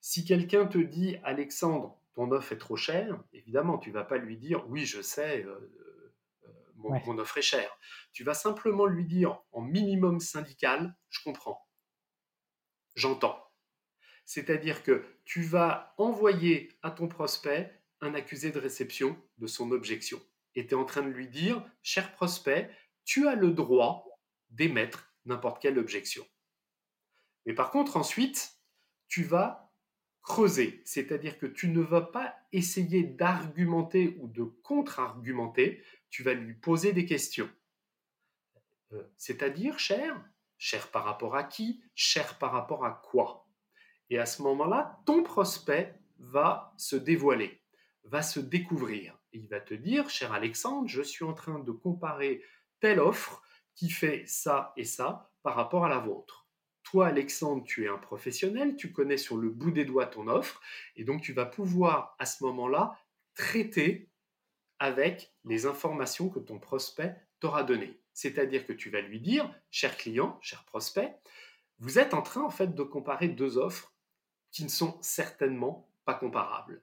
Si 0.00 0.24
quelqu'un 0.24 0.66
te 0.66 0.78
dit, 0.78 1.16
Alexandre, 1.24 2.00
ton 2.14 2.30
offre 2.30 2.52
est 2.52 2.58
trop 2.58 2.76
chère, 2.76 3.22
évidemment, 3.32 3.76
tu 3.76 3.90
vas 3.90 4.04
pas 4.04 4.16
lui 4.16 4.36
dire, 4.36 4.64
oui, 4.70 4.86
je 4.86 5.02
sais, 5.02 5.44
mon, 6.90 7.18
offre 7.18 7.38
est 7.38 7.42
chère. 7.42 7.78
Tu 8.12 8.24
vas 8.24 8.34
simplement 8.34 8.86
lui 8.86 9.04
dire, 9.04 9.40
en 9.52 9.60
minimum 9.60 10.20
syndical, 10.20 10.96
je 11.08 11.20
comprends, 11.22 11.66
j'entends. 12.94 13.40
C'est-à-dire 14.24 14.82
que 14.82 15.04
tu 15.24 15.42
vas 15.42 15.94
envoyer 15.98 16.78
à 16.82 16.90
ton 16.90 17.08
prospect 17.08 17.82
un 18.00 18.14
accusé 18.14 18.50
de 18.50 18.58
réception 18.58 19.16
de 19.38 19.46
son 19.46 19.70
objection. 19.70 20.20
Et 20.54 20.66
tu 20.66 20.74
es 20.74 20.78
en 20.78 20.84
train 20.84 21.02
de 21.02 21.08
lui 21.08 21.28
dire, 21.28 21.64
cher 21.82 22.12
prospect, 22.12 22.70
tu 23.04 23.28
as 23.28 23.34
le 23.34 23.50
droit 23.50 24.06
d'émettre 24.50 25.12
n'importe 25.24 25.60
quelle 25.60 25.78
objection. 25.78 26.26
Mais 27.46 27.54
par 27.54 27.70
contre, 27.70 27.96
ensuite, 27.96 28.58
tu 29.08 29.22
vas 29.22 29.72
creuser, 30.22 30.80
c'est-à-dire 30.86 31.38
que 31.38 31.46
tu 31.46 31.68
ne 31.68 31.82
vas 31.82 32.00
pas 32.00 32.34
essayer 32.52 33.02
d'argumenter 33.02 34.16
ou 34.20 34.28
de 34.28 34.42
contre-argumenter, 34.42 35.82
tu 36.14 36.22
vas 36.22 36.34
lui 36.34 36.54
poser 36.54 36.92
des 36.92 37.06
questions. 37.06 37.50
Euh, 38.92 39.02
c'est-à-dire, 39.16 39.80
cher, 39.80 40.24
cher 40.58 40.92
par 40.92 41.02
rapport 41.02 41.34
à 41.34 41.42
qui, 41.42 41.82
cher 41.96 42.38
par 42.38 42.52
rapport 42.52 42.84
à 42.84 43.02
quoi. 43.02 43.48
Et 44.10 44.20
à 44.20 44.24
ce 44.24 44.40
moment-là, 44.42 45.00
ton 45.06 45.24
prospect 45.24 45.92
va 46.18 46.72
se 46.76 46.94
dévoiler, 46.94 47.60
va 48.04 48.22
se 48.22 48.38
découvrir. 48.38 49.18
Il 49.32 49.48
va 49.48 49.58
te 49.58 49.74
dire, 49.74 50.08
cher 50.08 50.32
Alexandre, 50.32 50.86
je 50.86 51.02
suis 51.02 51.24
en 51.24 51.34
train 51.34 51.58
de 51.58 51.72
comparer 51.72 52.44
telle 52.78 53.00
offre 53.00 53.42
qui 53.74 53.90
fait 53.90 54.22
ça 54.24 54.72
et 54.76 54.84
ça 54.84 55.32
par 55.42 55.56
rapport 55.56 55.84
à 55.84 55.88
la 55.88 55.98
vôtre. 55.98 56.46
Toi, 56.84 57.08
Alexandre, 57.08 57.64
tu 57.64 57.86
es 57.86 57.88
un 57.88 57.98
professionnel, 57.98 58.76
tu 58.76 58.92
connais 58.92 59.16
sur 59.16 59.36
le 59.36 59.50
bout 59.50 59.72
des 59.72 59.84
doigts 59.84 60.06
ton 60.06 60.28
offre, 60.28 60.62
et 60.94 61.02
donc 61.02 61.22
tu 61.22 61.32
vas 61.32 61.46
pouvoir 61.46 62.14
à 62.20 62.24
ce 62.24 62.44
moment-là 62.44 62.96
traiter 63.34 64.13
avec 64.78 65.32
les 65.44 65.66
informations 65.66 66.28
que 66.28 66.38
ton 66.38 66.58
prospect 66.58 67.16
t'aura 67.40 67.62
données. 67.62 67.98
C'est-à-dire 68.12 68.66
que 68.66 68.72
tu 68.72 68.90
vas 68.90 69.00
lui 69.00 69.20
dire, 69.20 69.52
cher 69.70 69.96
client, 69.96 70.38
cher 70.40 70.64
prospect, 70.64 71.14
vous 71.78 71.98
êtes 71.98 72.14
en 72.14 72.22
train 72.22 72.42
en 72.42 72.50
fait 72.50 72.74
de 72.74 72.82
comparer 72.82 73.28
deux 73.28 73.58
offres 73.58 73.92
qui 74.50 74.64
ne 74.64 74.68
sont 74.68 74.98
certainement 75.02 75.88
pas 76.04 76.14
comparables. 76.14 76.82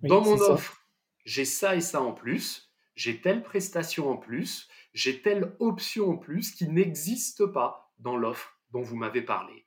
Dans 0.00 0.20
mon 0.20 0.40
offre, 0.40 0.84
j'ai 1.24 1.44
ça 1.44 1.76
et 1.76 1.80
ça 1.80 2.02
en 2.02 2.12
plus, 2.12 2.72
j'ai 2.94 3.20
telle 3.20 3.42
prestation 3.42 4.10
en 4.10 4.16
plus, 4.16 4.68
j'ai 4.92 5.22
telle 5.22 5.54
option 5.60 6.10
en 6.10 6.16
plus 6.16 6.50
qui 6.52 6.68
n'existe 6.68 7.46
pas 7.46 7.92
dans 7.98 8.16
l'offre 8.16 8.58
dont 8.72 8.82
vous 8.82 8.96
m'avez 8.96 9.22
parlé. 9.22 9.66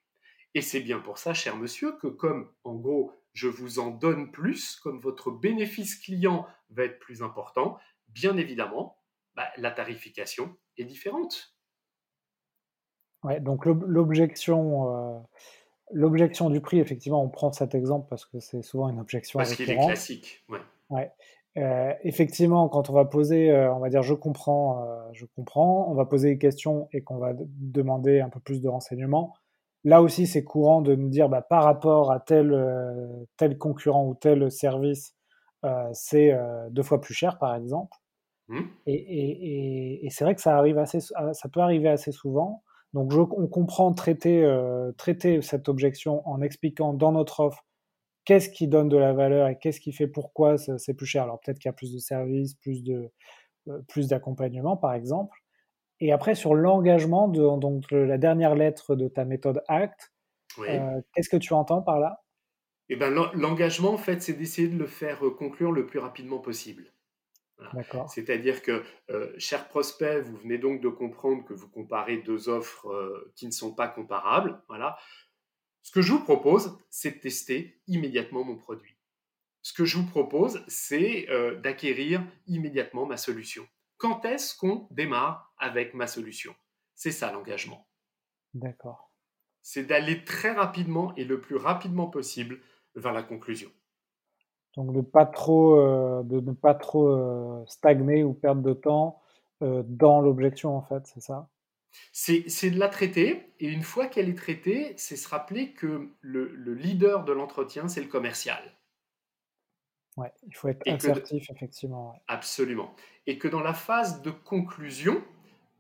Et 0.54 0.62
c'est 0.62 0.82
bien 0.82 1.00
pour 1.00 1.18
ça, 1.18 1.34
cher 1.34 1.56
monsieur, 1.56 1.94
que 1.98 2.08
comme 2.08 2.52
en 2.64 2.76
gros 2.76 3.21
je 3.34 3.48
vous 3.48 3.80
en 3.80 3.92
donne 3.92 4.32
plus, 4.32 4.76
comme 4.78 5.00
votre 5.00 5.32
bénéfice 5.32 5.96
client 5.96 6.46
va 6.70 6.84
être 6.84 7.00
plus 7.00 7.24
important, 7.24 7.78
bien 8.10 8.38
évidemment, 8.38 8.98
bah, 9.36 9.48
la 9.58 9.72
tarification 9.72 10.56
est 10.78 10.84
différente. 10.84 11.56
Ouais, 13.24 13.40
donc 13.40 13.66
l'objection, 13.66 14.90
euh, 14.90 15.20
l'objection 15.92 16.50
du 16.50 16.60
prix, 16.60 16.80
effectivement, 16.80 17.24
on 17.24 17.30
prend 17.30 17.52
cet 17.52 17.76
exemple 17.76 18.08
parce 18.10 18.26
que 18.26 18.40
c'est 18.40 18.62
souvent 18.62 18.90
une 18.90 19.00
objection. 19.00 19.38
Parce 19.38 19.56
qu'il 19.56 19.70
est 19.70 19.76
classique. 19.78 20.44
Ouais. 20.50 20.60
ouais. 20.90 21.12
Euh, 21.58 21.94
effectivement, 22.04 22.68
quand 22.70 22.90
on 22.90 22.94
va 22.94 23.06
poser, 23.06 23.52
euh, 23.52 23.74
on 23.74 23.80
va 23.80 23.90
dire 23.90 24.02
je 24.02 24.14
comprends, 24.14 24.88
je 25.14 25.26
comprends, 25.36 25.90
on 25.90 25.94
va 25.94 26.06
poser 26.06 26.32
des 26.32 26.38
questions 26.38 26.88
et 26.94 27.02
qu'on 27.02 27.18
va 27.18 27.34
demander 27.36 28.22
un 28.22 28.30
peu 28.30 28.40
plus 28.40 28.62
de 28.62 28.68
renseignements. 28.68 29.36
Là 29.84 30.02
aussi, 30.02 30.28
c'est 30.28 30.44
courant 30.44 30.82
de 30.82 30.96
nous 30.96 31.10
dire 31.10 31.30
bah, 31.30 31.42
par 31.42 31.64
rapport 31.64 32.12
à 32.12 32.20
tel, 32.20 32.56
tel 33.38 33.58
concurrent 33.58 34.08
ou 34.08 34.16
tel 34.16 34.52
service, 34.52 35.16
c'est 35.94 36.38
deux 36.70 36.84
fois 36.84 37.02
plus 37.02 37.14
cher, 37.14 37.40
par 37.40 37.56
exemple. 37.56 37.98
Mmh. 38.48 38.60
Et, 38.86 38.94
et, 38.94 40.06
et, 40.06 40.10
c'est 40.10 40.24
vrai 40.24 40.36
que 40.36 40.42
ça, 40.42 40.58
arrive 40.58 40.78
assez, 40.78 41.00
ça 41.00 41.50
peut 41.52 41.62
arriver 41.62 41.90
assez 41.90 42.12
souvent. 42.12 42.64
Donc, 42.94 43.12
je, 43.12 43.20
on 43.20 43.48
comprend 43.48 43.92
traiter, 43.94 44.48
traiter 44.98 45.42
cette 45.42 45.68
objection 45.68 46.22
en 46.28 46.42
expliquant 46.42 46.94
dans 46.94 47.12
notre 47.12 47.40
offre 47.40 47.66
qu'est-ce 48.26 48.50
qui 48.50 48.68
donne 48.68 48.90
de 48.90 48.98
la 48.98 49.14
valeur 49.14 49.48
et 49.48 49.58
qu'est-ce 49.58 49.80
qui 49.80 49.92
fait 49.92 50.08
pourquoi 50.08 50.58
c'est 50.58 50.94
plus 50.94 51.06
cher. 51.06 51.24
Alors 51.24 51.40
peut-être 51.40 51.60
qu'il 51.60 51.70
y 51.70 51.70
a 51.70 51.74
plus 51.74 51.94
de 51.94 52.00
services, 52.00 52.56
plus 52.56 52.84
de 52.84 53.12
euh, 53.68 53.82
plus 53.88 54.08
d'accompagnement 54.08 54.78
par 54.78 54.94
exemple. 54.94 55.38
Et 56.02 56.12
après 56.12 56.36
sur 56.36 56.54
l'engagement 56.54 57.28
de 57.28 57.60
donc 57.60 57.90
la 57.92 58.18
dernière 58.18 58.56
lettre 58.56 58.96
de 58.96 59.08
ta 59.08 59.24
méthode 59.24 59.64
ACT, 59.68 60.12
euh, 60.60 61.02
qu'est-ce 61.14 61.30
que 61.30 61.38
tu 61.38 61.54
entends 61.54 61.82
par 61.82 62.00
là? 62.00 62.22
Eh 62.90 62.98
ben 62.98 63.10
l'engagement 63.34 63.94
en 63.94 63.98
fait 63.98 64.22
c'est 64.22 64.34
d'essayer 64.34 64.68
de 64.68 64.78
le 64.78 64.88
faire 64.88 65.26
euh, 65.26 65.32
conclure 65.32 65.72
le 65.72 65.86
plus 65.86 66.00
rapidement 66.00 66.40
possible. 66.40 66.92
C'est-à-dire 68.08 68.64
que, 68.64 68.84
cher 69.38 69.68
prospect, 69.68 70.22
vous 70.22 70.36
venez 70.38 70.58
donc 70.58 70.82
de 70.82 70.90
comprendre 70.90 71.46
que 71.46 71.54
vous 71.54 71.70
comparez 71.70 72.18
deux 72.18 72.50
offres 72.50 72.88
qui 73.36 73.46
ne 73.46 73.52
sont 73.52 73.76
pas 73.76 73.88
comparables. 73.88 74.60
Voilà. 74.68 74.98
Ce 75.84 75.92
que 75.92 76.02
je 76.02 76.12
vous 76.12 76.24
propose, 76.24 76.78
c'est 76.90 77.12
de 77.12 77.20
tester 77.20 77.80
immédiatement 77.88 78.44
mon 78.44 78.58
produit. 78.58 78.96
Ce 79.64 79.74
que 79.74 79.86
je 79.86 79.98
vous 79.98 80.06
propose, 80.06 80.64
c'est 80.68 81.30
euh, 81.30 81.56
d'acquérir 81.56 82.24
immédiatement 82.48 83.06
ma 83.06 83.18
solution. 83.18 83.68
Quand 83.98 84.26
est-ce 84.26 84.56
qu'on 84.56 84.88
démarre 84.90 85.51
avec 85.62 85.94
ma 85.94 86.08
solution 86.08 86.54
C'est 86.96 87.12
ça 87.12 87.32
l'engagement. 87.32 87.88
D'accord. 88.54 89.12
C'est 89.62 89.86
d'aller 89.86 90.26
très 90.26 90.52
rapidement 90.52 91.16
et 91.16 91.24
le 91.24 91.40
plus 91.40 91.56
rapidement 91.56 92.08
possible 92.08 92.60
vers 92.96 93.14
la 93.14 93.24
conclusion. 93.24 93.70
Donc 94.76 94.94
de 94.94 95.02
pas 95.02 95.26
trop, 95.26 95.80
euh, 95.80 96.24
de 96.24 96.40
ne 96.40 96.52
pas 96.52 96.74
trop 96.74 97.08
euh, 97.08 97.64
stagner 97.68 98.24
ou 98.24 98.34
perdre 98.34 98.62
de 98.62 98.74
temps 98.74 99.22
dans 99.62 100.22
l'objection 100.22 100.76
en 100.76 100.82
fait, 100.82 101.06
c'est 101.06 101.20
ça? 101.20 101.48
C'est 102.12 102.70
de 102.70 102.80
la 102.80 102.90
traiter, 102.90 103.54
et 103.60 103.68
une 103.68 103.84
fois 103.84 104.08
qu'elle 104.08 104.30
est 104.30 104.38
traitée, 104.38 104.94
c'est 104.98 105.16
se 105.16 105.28
rappeler 105.28 105.74
que 105.74 106.10
le, 106.22 106.74
leader 106.74 107.26
de 107.26 107.34
l'entretien, 107.34 107.88
c'est 107.88 108.02
le 108.02 108.08
commercial. 108.08 108.62
Ouais, 110.18 110.32
il 110.44 110.56
faut 110.56 110.68
être 110.68 110.88
assertif, 110.88 111.50
effectivement. 111.50 112.22
Absolument. 112.28 112.94
Et 113.28 113.38
que 113.38 113.48
dans 113.48 113.62
la 113.62 113.74
phase 113.74 114.22
de 114.22 114.32
conclusion, 114.32 115.24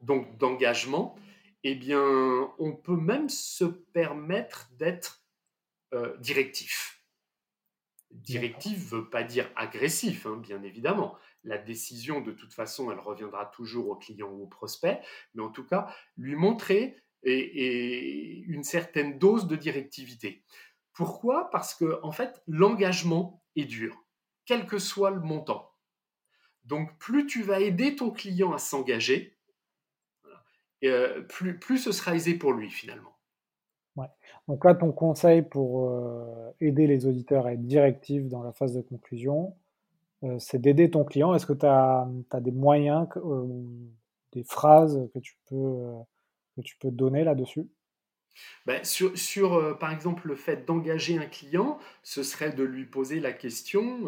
donc 0.01 0.37
d'engagement, 0.37 1.15
eh 1.63 1.75
bien, 1.75 2.01
on 2.57 2.73
peut 2.73 2.97
même 2.97 3.29
se 3.29 3.65
permettre 3.65 4.69
d'être 4.77 5.23
euh, 5.93 6.17
directif. 6.17 7.03
Directif 8.11 8.77
ne 8.77 8.97
veut 8.97 9.09
pas 9.09 9.23
dire 9.23 9.49
agressif, 9.55 10.25
hein, 10.25 10.37
bien 10.37 10.63
évidemment 10.63 11.17
la 11.43 11.57
décision, 11.57 12.21
de 12.21 12.31
toute 12.31 12.53
façon, 12.53 12.91
elle 12.91 12.99
reviendra 12.99 13.45
toujours 13.47 13.89
au 13.89 13.95
client 13.95 14.29
ou 14.29 14.43
au 14.43 14.47
prospect, 14.47 15.01
mais 15.33 15.41
en 15.41 15.49
tout 15.49 15.65
cas, 15.65 15.93
lui 16.17 16.35
montrer 16.35 16.97
une 17.23 18.63
certaine 18.63 19.19
dose 19.19 19.47
de 19.47 19.55
directivité. 19.55 20.43
Pourquoi? 20.93 21.49
Parce 21.51 21.75
que, 21.75 21.99
en 22.03 22.11
fait, 22.11 22.41
l'engagement 22.47 23.43
est 23.55 23.65
dur. 23.65 23.97
quel 24.45 24.65
que 24.65 24.79
soit 24.79 25.11
le 25.11 25.21
montant. 25.21 25.71
Donc, 26.65 26.97
plus 26.97 27.25
tu 27.25 27.41
vas 27.43 27.59
aider 27.59 27.95
ton 27.95 28.11
client 28.11 28.53
à 28.53 28.57
s'engager, 28.57 29.37
euh, 30.89 31.21
plus, 31.21 31.59
plus 31.59 31.77
ce 31.77 31.91
sera 31.91 32.15
aisé 32.15 32.35
pour 32.35 32.53
lui 32.53 32.69
finalement. 32.69 33.15
Ouais. 33.95 34.07
Donc 34.47 34.65
là, 34.65 34.73
ton 34.73 34.91
conseil 34.91 35.41
pour 35.41 35.89
euh, 35.89 36.51
aider 36.59 36.87
les 36.87 37.05
auditeurs 37.05 37.45
à 37.45 37.53
être 37.53 37.65
directifs 37.65 38.27
dans 38.27 38.41
la 38.41 38.51
phase 38.51 38.73
de 38.73 38.81
conclusion, 38.81 39.55
euh, 40.23 40.39
c'est 40.39 40.59
d'aider 40.59 40.89
ton 40.89 41.03
client. 41.03 41.35
Est-ce 41.35 41.45
que 41.45 41.53
tu 41.53 41.65
as, 41.65 42.07
des 42.39 42.51
moyens, 42.51 43.07
des 44.33 44.43
phrases 44.43 45.07
que 45.13 45.19
tu 45.19 45.35
peux, 45.49 45.93
que 46.55 46.61
tu 46.61 46.77
peux 46.77 46.89
donner 46.89 47.23
là-dessus? 47.23 47.67
Ben, 48.65 48.83
sur, 48.83 49.15
sur 49.17 49.77
par 49.77 49.91
exemple, 49.91 50.27
le 50.27 50.35
fait 50.35 50.65
d'engager 50.65 51.17
un 51.17 51.25
client, 51.25 51.77
ce 52.01 52.23
serait 52.23 52.53
de 52.53 52.63
lui 52.63 52.85
poser 52.85 53.19
la 53.19 53.33
question, 53.33 54.07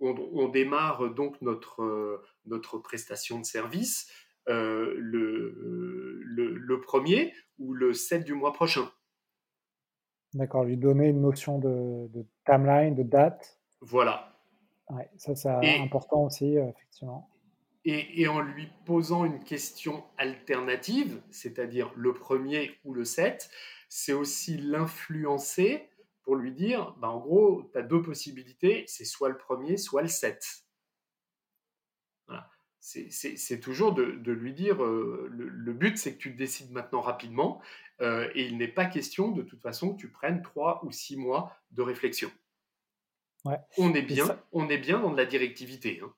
on, 0.00 0.48
démarre 0.48 1.08
donc 1.14 1.40
notre, 1.40 2.22
notre 2.44 2.78
prestation 2.78 3.40
de 3.40 3.46
service, 3.46 4.10
euh, 4.48 4.94
le, 4.96 6.22
le, 6.24 6.80
premier 6.80 7.34
ou 7.58 7.74
le 7.74 7.92
7 7.92 8.24
du 8.24 8.34
mois 8.34 8.52
prochain. 8.52 8.90
D'accord, 10.34 10.64
lui 10.64 10.76
donner 10.76 11.08
une 11.08 11.20
notion 11.20 11.58
de, 11.58 12.08
timeline, 12.46 12.94
de 12.94 13.02
date. 13.02 13.60
Voilà. 13.80 14.32
Ouais, 14.90 15.10
ça, 15.16 15.34
c'est 15.34 15.78
important 15.78 16.24
aussi, 16.24 16.56
euh, 16.56 16.68
effectivement. 16.68 17.28
Et, 17.84 18.22
et, 18.22 18.28
en 18.28 18.40
lui 18.40 18.68
posant 18.86 19.24
une 19.24 19.40
question 19.40 20.04
alternative, 20.16 21.20
c'est-à-dire 21.30 21.92
le 21.96 22.12
premier 22.12 22.78
ou 22.84 22.94
le 22.94 23.04
7, 23.04 23.50
c'est 23.88 24.12
aussi 24.12 24.56
l'influencer 24.56 25.88
pour 26.22 26.36
lui 26.36 26.52
dire, 26.52 26.94
bah, 27.00 27.10
en 27.10 27.18
gros, 27.18 27.70
tu 27.72 27.78
as 27.78 27.82
deux 27.82 28.02
possibilités, 28.02 28.84
c'est 28.86 29.04
soit 29.04 29.28
le 29.28 29.38
premier, 29.38 29.76
soit 29.76 30.02
le 30.02 30.08
7 30.08 30.67
c'est 33.10 33.60
toujours 33.60 33.92
de, 33.92 34.32
lui 34.32 34.52
dire 34.52 34.82
euh, 34.82 35.28
le, 35.30 35.72
but, 35.72 35.98
c'est 35.98 36.14
que 36.14 36.18
tu 36.18 36.30
décides 36.30 36.72
maintenant 36.72 37.00
rapidement 37.00 37.60
euh, 38.00 38.28
et 38.34 38.46
il 38.46 38.56
n'est 38.56 38.68
pas 38.68 38.86
question 38.86 39.30
de 39.30 39.42
toute 39.42 39.60
façon 39.60 39.94
que 39.94 40.00
tu 40.00 40.08
prennes 40.08 40.42
trois 40.42 40.84
ou 40.84 40.90
six 40.90 41.16
mois 41.16 41.52
de 41.72 41.82
réflexion. 41.82 42.30
On, 43.78 43.94
est 43.94 44.02
bien, 44.02 44.38
on 44.52 44.68
est 44.68 44.78
bien 44.78 45.00
dans 45.00 45.10
de 45.10 45.16
la 45.16 45.24
directivité. 45.24 46.00
Hein. 46.02 46.12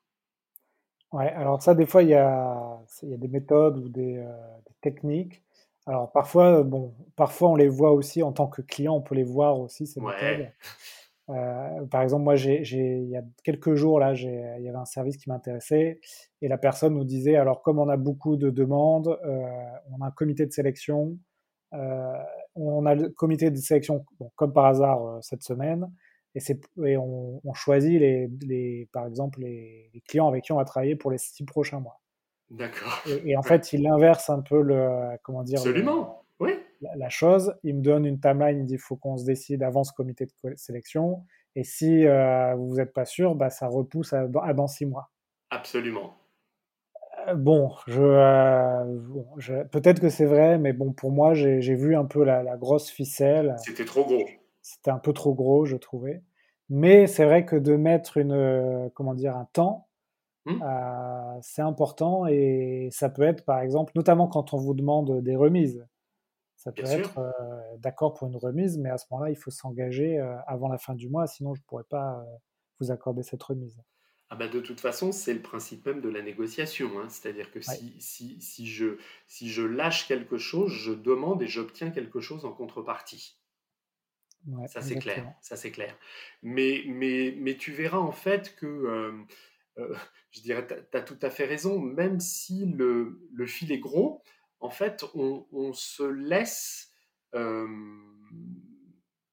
Ouais, 1.13 1.31
alors 1.31 1.63
ça, 1.63 1.75
des 1.75 1.87
fois, 1.87 2.03
il 2.03 2.11
y 2.11 2.15
a, 2.15 2.81
y 3.03 3.15
a 3.15 3.17
des 3.17 3.29
méthodes 3.29 3.79
ou 3.79 3.89
des, 3.89 4.19
euh, 4.19 4.33
techniques. 4.81 5.43
Alors 5.87 6.11
parfois, 6.13 6.63
bon, 6.63 6.95
parfois 7.17 7.51
on 7.51 7.57
les 7.57 7.69
voit 7.69 7.93
aussi 7.93 8.23
en 8.23 8.33
tant 8.33 8.47
que 8.47 8.63
client, 8.63 8.95
on 8.95 9.01
peut 9.01 9.15
les 9.15 9.25
voir 9.25 9.59
aussi 9.59 9.87
ces 9.87 10.01
méthodes. 10.01 10.51
Euh, 11.31 11.87
par 11.87 12.03
exemple, 12.03 12.25
moi, 12.25 12.35
j'ai, 12.35 12.63
il 12.63 13.09
y 13.09 13.17
a 13.17 13.23
quelques 13.45 13.75
jours, 13.75 14.01
là, 14.01 14.15
il 14.15 14.63
y 14.65 14.69
avait 14.69 14.79
un 14.79 14.85
service 14.85 15.17
qui 15.17 15.29
m'intéressait 15.29 16.01
et 16.43 16.49
la 16.49 16.59
personne 16.59 16.95
nous 16.95 17.05
disait, 17.05 17.37
alors 17.37 17.63
comme 17.63 17.79
on 17.79 17.89
a 17.89 17.97
beaucoup 17.97 18.37
de 18.37 18.51
demandes, 18.51 19.19
euh, 19.25 19.43
on 19.91 20.03
a 20.03 20.09
un 20.09 20.11
comité 20.11 20.47
de 20.47 20.53
sélection, 20.53 21.19
euh, 21.75 22.13
on 22.55 22.85
a 22.87 22.95
le 22.95 23.11
comité 23.11 23.51
de 23.51 23.57
sélection, 23.57 24.05
comme 24.35 24.53
par 24.53 24.67
hasard 24.67 25.19
cette 25.23 25.43
semaine, 25.43 25.91
et, 26.35 26.41
et 26.85 26.97
on, 26.97 27.41
choisit, 27.55 28.01
les, 28.01 28.29
les, 28.43 28.89
par 28.93 29.07
exemple, 29.07 29.41
les, 29.41 29.91
clients 30.09 30.29
avec 30.29 30.45
qui 30.45 30.53
on 30.53 30.57
va 30.57 30.65
travailler 30.65 30.97
pour 30.97 31.11
les 31.11 31.19
six 31.19 31.45
prochains 31.45 31.81
mois. 31.81 32.01
D'accord. 32.51 33.03
Et, 33.25 33.37
en 33.37 33.43
fait, 33.43 33.73
il 33.73 33.87
inverse 33.87 34.29
un 34.31 34.41
peu 34.41 34.61
le, 34.61 35.17
comment 35.23 35.45
dire, 35.45 35.61
Absolument 35.61 36.25
la, 36.81 37.09
chose. 37.09 37.55
Il 37.63 37.77
me 37.77 37.83
donne 37.83 38.07
une 38.07 38.21
timeline, 38.21 38.61
il 38.61 38.67
dit 38.67 38.75
il 38.75 38.79
faut 38.79 38.97
qu'on 38.97 39.17
se 39.17 39.25
décide 39.25 39.63
avant 39.63 39.85
ce 39.85 39.93
comité 39.93 40.27
de 40.27 40.55
sélection. 40.57 41.25
Et 41.57 41.65
si 41.65 42.07
euh, 42.07 42.55
vous 42.55 42.77
n'êtes 42.77 42.93
pas 42.93 43.05
sûr, 43.05 43.35
bah, 43.35 43.51
ça 43.51 43.67
repousse 43.67 44.13
à, 44.13 44.27
dans 44.27 44.67
six 44.67 44.87
mois. 44.87 45.11
Absolument. 45.51 46.17
Euh, 47.27 47.35
bon, 47.35 47.73
euh, 47.89 49.01
je, 49.39 49.63
peut-être 49.65 50.01
que 50.01 50.09
c'est 50.09 50.27
vrai, 50.27 50.59
mais 50.59 50.73
bon, 50.73 50.93
pour 50.93 51.11
moi, 51.11 51.35
j'ai 51.35 51.75
vu 51.75 51.97
un 51.97 52.05
peu 52.05 52.25
la, 52.25 52.57
grosse 52.57 52.89
ficelle. 52.89 53.57
C'était 53.59 53.85
trop 53.85 54.05
gros. 54.05 54.25
C'était 54.63 54.91
un 54.91 54.99
peu 54.99 55.13
trop 55.13 55.35
gros, 55.35 55.65
je 55.65 55.77
trouvais. 55.77 56.23
Mais 56.69 57.09
c'est 57.09 57.25
vrai 57.25 57.45
que 57.45 57.57
de 57.57 57.75
mettre 57.75 58.17
une, 58.19 58.91
comment 58.95 59.15
dire, 59.15 59.37
un 59.37 59.49
temps, 59.53 59.89
mmh. 60.47 60.63
c'est 61.43 61.63
important 61.63 62.27
et 62.29 62.91
ça 62.93 63.09
peut 63.09 63.25
être, 63.25 63.45
par 63.45 63.59
exemple, 63.59 63.93
notamment 63.97 64.29
quand 64.29 64.55
on 64.55 64.59
vous 64.59 64.75
demande 64.75 65.21
des 65.21 65.35
remises. 65.35 65.85
Ça 66.61 66.73
peut 66.73 66.85
être 66.85 67.17
euh, 67.17 67.77
d'accord 67.79 68.13
pour 68.13 68.29
une 68.29 68.37
remise, 68.37 68.77
mais 68.77 68.91
à 68.91 68.99
ce 68.99 69.07
moment-là, 69.11 69.31
il 69.31 69.37
faut 69.37 69.51
s'engager 69.51 70.19
euh, 70.19 70.37
avant 70.47 70.69
la 70.69 70.77
fin 70.77 70.95
du 70.95 71.09
mois, 71.09 71.27
sinon 71.27 71.55
je 71.55 71.63
ne 71.63 71.65
pourrais 71.65 71.85
pas 71.89 72.19
euh, 72.19 72.37
vous 72.81 72.91
accorder 72.91 73.23
cette 73.23 73.43
remise. 73.43 73.81
Ah 74.29 74.37
bah 74.37 74.47
de 74.47 74.61
toute 74.61 74.79
façon, 74.79 75.11
c'est 75.11 75.33
le 75.33 75.41
principe 75.41 75.87
même 75.87 76.03
de 76.03 76.11
la 76.11 76.21
négociation. 76.21 77.01
Hein. 77.01 77.09
C'est-à-dire 77.09 77.51
que 77.51 77.63
si, 77.63 77.97
si, 77.99 78.43
si, 78.43 78.67
je, 78.67 78.99
si 79.27 79.49
je 79.49 79.63
lâche 79.63 80.07
quelque 80.07 80.37
chose, 80.37 80.71
je 80.71 80.93
demande 80.93 81.41
et 81.41 81.47
j'obtiens 81.47 81.91
quelque 81.91 82.21
chose 82.21 82.45
en 82.45 82.53
contrepartie. 82.53 83.41
ça 84.67 84.83
c'est 84.83 84.99
clair, 84.99 85.33
ça 85.41 85.57
c'est 85.57 85.71
clair. 85.71 85.97
Mais, 86.43 86.85
mais, 86.89 87.35
mais 87.39 87.57
tu 87.57 87.73
verras 87.73 87.99
en 87.99 88.13
fait 88.13 88.55
que, 88.55 89.25
je 90.31 90.43
dirais, 90.43 90.67
tu 90.67 90.97
as 90.97 91.01
tout 91.01 91.19
à 91.23 91.31
fait 91.31 91.47
raison, 91.47 91.81
même 91.81 92.21
si 92.21 92.67
le, 92.67 93.27
le 93.33 93.47
fil 93.47 93.73
est 93.73 93.79
gros, 93.79 94.23
en 94.61 94.71
fait, 94.71 95.05
on, 95.15 95.73
se 95.73 96.03
laisse 96.03 96.93
euh, 97.35 97.67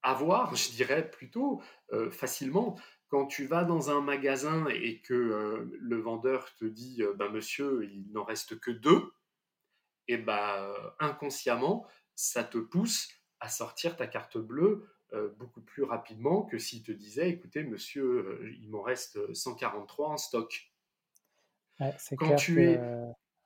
avoir, 0.02 0.56
je 0.56 0.72
dirais 0.72 1.10
plutôt 1.10 1.62
euh, 1.92 2.10
facilement. 2.10 2.80
Quand 3.10 3.26
tu 3.26 3.46
vas 3.46 3.64
dans 3.64 3.90
un 3.90 4.02
magasin 4.02 4.68
et 4.68 5.02
que 5.02 5.14
euh, 5.14 5.70
le 5.80 5.98
vendeur 5.98 6.54
te 6.56 6.66
dit 6.66 7.04
ben, 7.18 7.30
Monsieur, 7.30 7.86
il 7.86 8.12
n'en 8.12 8.24
reste 8.24 8.60
que 8.60 8.72
deux, 8.72 9.12
et 10.10 10.14
eh 10.14 10.18
ben, 10.18 10.74
inconsciemment, 11.00 11.86
ça 12.16 12.44
te 12.44 12.58
pousse 12.58 13.10
à 13.42 13.50
sortir 13.50 13.98
ta 13.98 14.08
carte 14.08 14.38
bleue 14.38 14.88
beaucoup 15.38 15.62
plus 15.62 15.84
rapidement 15.84 16.44
que 16.44 16.58
s'il 16.58 16.84
te 16.84 16.92
disait 16.92 17.30
Écoutez, 17.30 17.64
monsieur, 17.64 18.42
il 18.62 18.70
m'en 18.70 18.82
reste 18.82 19.34
143 19.34 20.10
en 20.10 20.18
stock. 20.18 20.72
Quand 22.18 22.36
tu 22.36 22.64
es 22.64 22.80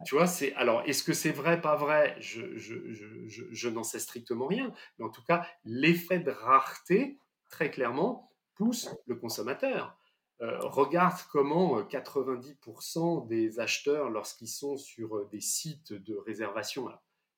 tu 0.06 0.16
vois, 0.16 0.28
c'est 0.28 0.54
alors 0.56 0.84
est-ce 0.86 1.04
que 1.04 1.14
c'est 1.14 1.32
vrai, 1.32 1.62
pas 1.62 1.76
vrai? 1.76 2.16
Je, 2.20 2.58
je, 2.58 2.76
je, 2.94 3.44
je 3.52 3.70
n'en 3.70 3.84
sais 3.84 4.00
strictement 4.00 4.48
rien. 4.48 4.74
Mais 4.98 5.06
en 5.06 5.10
tout 5.10 5.24
cas, 5.24 5.46
l'effet 5.66 6.20
de 6.20 6.32
rareté, 6.32 7.20
très 7.50 7.70
clairement, 7.72 8.32
pousse 8.56 8.90
le 9.06 9.16
consommateur. 9.16 9.98
Euh, 10.42 10.58
regarde 10.62 11.20
comment 11.32 11.82
90% 11.82 13.26
euh, 13.26 13.28
des 13.28 13.60
acheteurs, 13.60 14.10
lorsqu'ils 14.10 14.48
sont 14.48 14.76
sur 14.76 15.18
euh, 15.18 15.30
des 15.32 15.40
sites 15.40 15.94
de 15.94 16.16
réservation, 16.16 16.90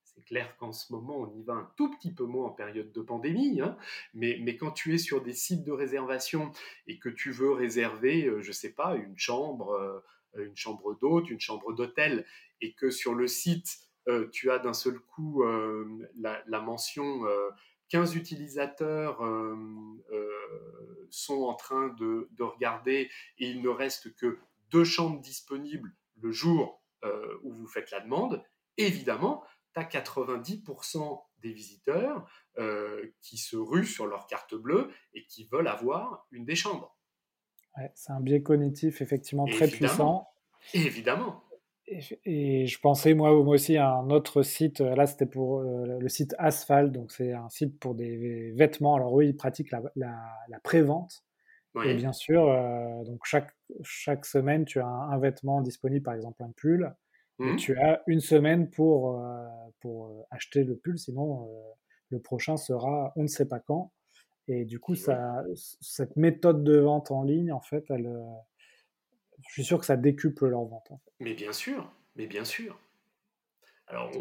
c'est 0.06 0.23
clair 0.23 0.56
qu'en 0.56 0.71
ce 0.71 0.93
moment, 0.93 1.17
on 1.17 1.34
y 1.36 1.43
va 1.43 1.54
un 1.54 1.69
tout 1.76 1.91
petit 1.91 2.13
peu 2.13 2.23
moins 2.23 2.47
en 2.47 2.52
période 2.52 2.93
de 2.93 3.02
pandémie, 3.02 3.60
hein, 3.60 3.76
mais, 4.13 4.38
mais, 4.41 4.56
quand 4.56 4.71
tu 4.71 4.93
es 4.93 4.97
sur 4.97 5.21
des 5.21 5.34
sites 5.34 5.65
de 5.65 5.73
réservation 5.73 6.52
et 6.88 6.97
que 6.97 7.10
tu 7.10 7.32
veux 7.32 7.52
réserver, 7.52 8.32
je 8.39 8.47
ne 8.47 8.54
sais 8.54 8.71
pas, 8.71 8.95
une 8.95 9.17
chambre, 9.17 10.02
une 10.38 10.56
chambre 10.56 10.98
d'hôte, 11.00 11.30
une 11.30 11.39
chambre 11.39 11.74
d'hôtel, 11.74 12.26
et 12.62 12.74
que 12.74 12.89
sur 12.89 13.13
le 13.13 13.28
site, 13.28 13.84
euh, 14.08 14.30
tu 14.32 14.52
as 14.52 14.60
d'un 14.60 14.74
seul 14.74 15.00
coup 15.00 15.43
euh, 15.43 16.10
la, 16.17 16.60
mention 16.60 17.22
15 17.89 18.15
euh, 18.15 18.19
utilisateurs 18.19 19.19
sont 21.10 21.43
en 21.43 21.54
train 21.54 21.89
de, 21.89 22.28
regarder 22.39 23.10
et 23.38 23.50
il 23.50 23.62
ne 23.62 23.69
reste 23.69 24.15
que 24.15 24.39
deux 24.72 24.84
chambres 24.84 25.22
disponibles 25.22 25.96
le 26.22 26.32
jour 26.32 26.82
où 27.43 27.54
vous 27.54 27.67
faites 27.67 27.91
la 27.91 28.00
demande, 28.00 28.41
évidemment, 28.78 29.43
tu 29.74 29.80
as 29.82 29.84
90% 29.84 31.22
des 31.39 31.52
visiteurs 31.52 32.26
qui 33.22 33.38
se 33.38 33.58
ruent 33.58 33.86
sur 33.86 34.08
leur 34.08 34.26
carte 34.26 34.56
bleue 34.56 34.89
et 35.13 35.26
qui 35.26 35.46
veulent 35.46 35.67
avoir 35.67 36.26
une 36.32 36.46
des 36.46 36.56
chambres. 36.56 36.98
C'est 37.96 38.12
un 38.12 38.20
biais 38.20 38.42
cognitif 38.42 39.02
effectivement 39.02 39.46
très 39.46 39.68
puissant. 39.68 40.28
Évidemment. 40.74 41.44
Et, 42.26 42.66
je 42.66 42.80
pensais 42.80 43.14
moi, 43.14 43.32
aussi 43.32 43.78
à 43.78 43.92
un 43.92 44.10
autre 44.10 44.42
site, 44.42 44.82
euh, 44.82 44.96
là 44.96 45.06
c'était 45.06 45.26
pour 45.26 45.60
euh, 45.60 46.00
le 46.00 46.10
site 46.10 46.34
Asphalt, 46.38 46.92
donc 46.92 47.12
c'est 47.12 47.34
un 47.34 47.50
site 47.50 47.78
pour 47.80 47.94
des 47.94 48.52
vêtements. 48.56 48.96
Alors 48.96 49.14
oui, 49.14 49.30
ils 49.30 49.36
pratiquent 49.36 49.72
la, 49.72 49.82
la, 49.96 50.60
pré-vente. 50.64 51.24
Et 51.84 51.96
bien 51.96 52.14
sûr, 52.14 52.48
euh, 52.48 53.04
donc 53.04 53.22
chaque, 53.26 53.52
chaque 53.82 54.26
semaine, 54.26 54.64
tu 54.64 54.80
as 54.80 54.86
un, 54.86 55.18
vêtement 55.18 55.62
disponible, 55.62 56.04
par 56.04 56.14
exemple 56.14 56.44
un 56.44 56.52
pull, 56.56 56.96
et 57.40 57.54
mmh. 57.54 57.56
tu 57.56 57.76
as 57.80 58.04
une 58.06 58.20
semaine 58.20 58.70
pour, 58.70 59.20
pour 59.80 60.28
acheter 60.30 60.64
le 60.64 60.76
pull, 60.78 61.00
sinon 61.00 61.50
le 62.10 62.20
prochain 62.20 62.58
sera 62.58 63.12
on 63.16 63.24
ne 63.24 63.28
sait 63.28 63.48
pas 63.48 63.60
quand. 63.60 63.92
Et 64.47 64.65
du 64.65 64.79
coup, 64.79 64.95
ça, 64.95 65.43
cette 65.56 66.17
méthode 66.17 66.63
de 66.63 66.77
vente 66.77 67.12
en 67.12 67.23
ligne, 67.23 67.51
en 67.51 67.62
fait, 67.62 67.86
elle, 67.89 68.12
je 69.47 69.53
suis 69.53 69.63
sûr 69.63 69.79
que 69.79 69.86
ça 69.86 69.97
décuple 69.97 70.47
leur 70.47 70.65
vente. 70.65 70.91
Mais 71.19 71.34
bien 71.34 71.53
sûr, 71.53 71.91
mais 72.15 72.27
bien 72.27 72.43
sûr. 72.43 72.77
Alors, 73.88 74.12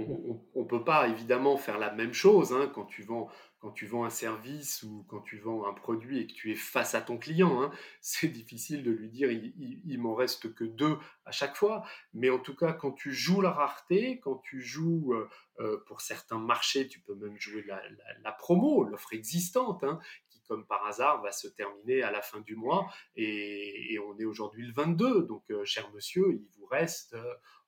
on 0.55 0.61
ne 0.61 0.67
peut 0.67 0.85
pas 0.85 1.09
évidemment 1.09 1.57
faire 1.57 1.79
la 1.79 1.93
même 1.93 2.13
chose 2.13 2.53
hein, 2.53 2.71
quand 2.75 2.85
tu 2.85 3.03
vends 3.03 3.29
quand 3.63 3.71
tu 3.71 3.87
vends 3.87 4.05
un 4.05 4.11
service 4.11 4.83
ou 4.83 5.05
quand 5.09 5.21
tu 5.21 5.39
vends 5.39 5.65
un 5.69 5.73
produit 5.73 6.19
et 6.19 6.27
que 6.27 6.33
tu 6.33 6.51
es 6.51 6.57
face 6.57 6.97
à 6.97 7.01
ton 7.01 7.17
client. 7.17 7.63
Hein. 7.63 7.71
c'est 8.01 8.27
difficile 8.27 8.83
de 8.83 8.91
lui 8.91 9.09
dire 9.09 9.31
il, 9.31 9.99
m'en 10.01 10.17
reste 10.17 10.53
que 10.53 10.65
deux 10.65 10.99
à 11.25 11.31
chaque 11.31 11.55
fois. 11.55 11.85
Mais 12.13 12.29
en 12.29 12.41
tout 12.41 12.57
cas, 12.57 12.73
quand 12.73 12.91
tu 12.91 13.13
joues 13.13 13.41
la 13.41 13.53
rareté, 13.53 14.19
quand 14.19 14.39
tu 14.39 14.61
joues 14.61 15.15
euh, 15.15 15.29
euh, 15.61 15.79
pour 15.87 16.01
certains 16.01 16.41
marchés, 16.41 16.89
tu 16.89 16.99
peux 16.99 17.15
même 17.15 17.39
jouer 17.39 17.65
la, 17.65 18.33
promo, 18.33 18.83
l'offre 18.83 19.13
existante, 19.13 19.85
hein, 19.85 20.01
qui 20.29 20.43
comme 20.43 20.67
par 20.67 20.85
hasard 20.85 21.23
va 21.23 21.31
se 21.31 21.47
terminer 21.47 22.03
à 22.03 22.11
la 22.11 22.21
fin 22.21 22.41
du 22.41 22.57
mois. 22.57 22.93
Et, 23.15 23.97
on 24.05 24.19
est 24.19 24.25
aujourd'hui 24.25 24.67
le 24.67 24.73
22. 24.73 25.23
Donc, 25.23 25.45
euh, 25.53 25.65
cher 25.65 25.89
monsieur, 25.93 26.33
il 26.33 26.49
vous 26.59 26.67
reste 26.67 27.17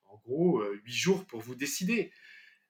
en 0.07 0.17
gros 0.17 0.61
huit 0.65 0.93
jours 0.93 1.25
pour 1.25 1.41
vous 1.41 1.55
décider. 1.55 2.11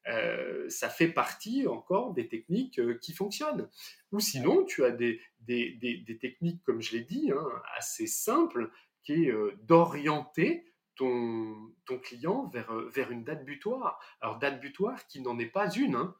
Euh, 0.08 0.68
ça 0.68 0.90
fait 0.90 1.08
partie 1.08 1.66
encore 1.66 2.12
des 2.12 2.28
techniques 2.28 2.78
euh, 2.78 2.98
qui 3.00 3.12
fonctionnent. 3.12 3.68
Ou 4.12 4.20
sinon, 4.20 4.64
tu 4.64 4.84
as 4.84 4.90
des, 4.90 5.20
des, 5.40 6.18
techniques, 6.20 6.62
comme 6.64 6.82
je 6.82 6.92
l'ai 6.92 7.02
dit, 7.02 7.32
hein, 7.32 7.46
assez 7.76 8.06
simples, 8.06 8.70
qui 9.02 9.24
est 9.24 9.30
euh, 9.30 9.52
d'orienter 9.62 10.66
ton, 10.96 11.56
ton 11.86 11.98
client 11.98 12.48
vers, 12.48 12.72
vers 12.90 13.10
une 13.10 13.24
date 13.24 13.44
butoir. 13.44 13.98
Alors, 14.20 14.38
date 14.38 14.60
butoir 14.60 15.06
qui 15.06 15.20
n'en 15.20 15.38
est 15.38 15.46
pas 15.46 15.70
une. 15.70 15.96
Hein. 15.96 16.14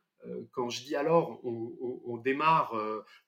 Quand 0.53 0.70
je 0.70 0.83
dis 0.83 0.97
alors, 0.97 1.38
on, 1.44 2.16
démarre 2.16 2.75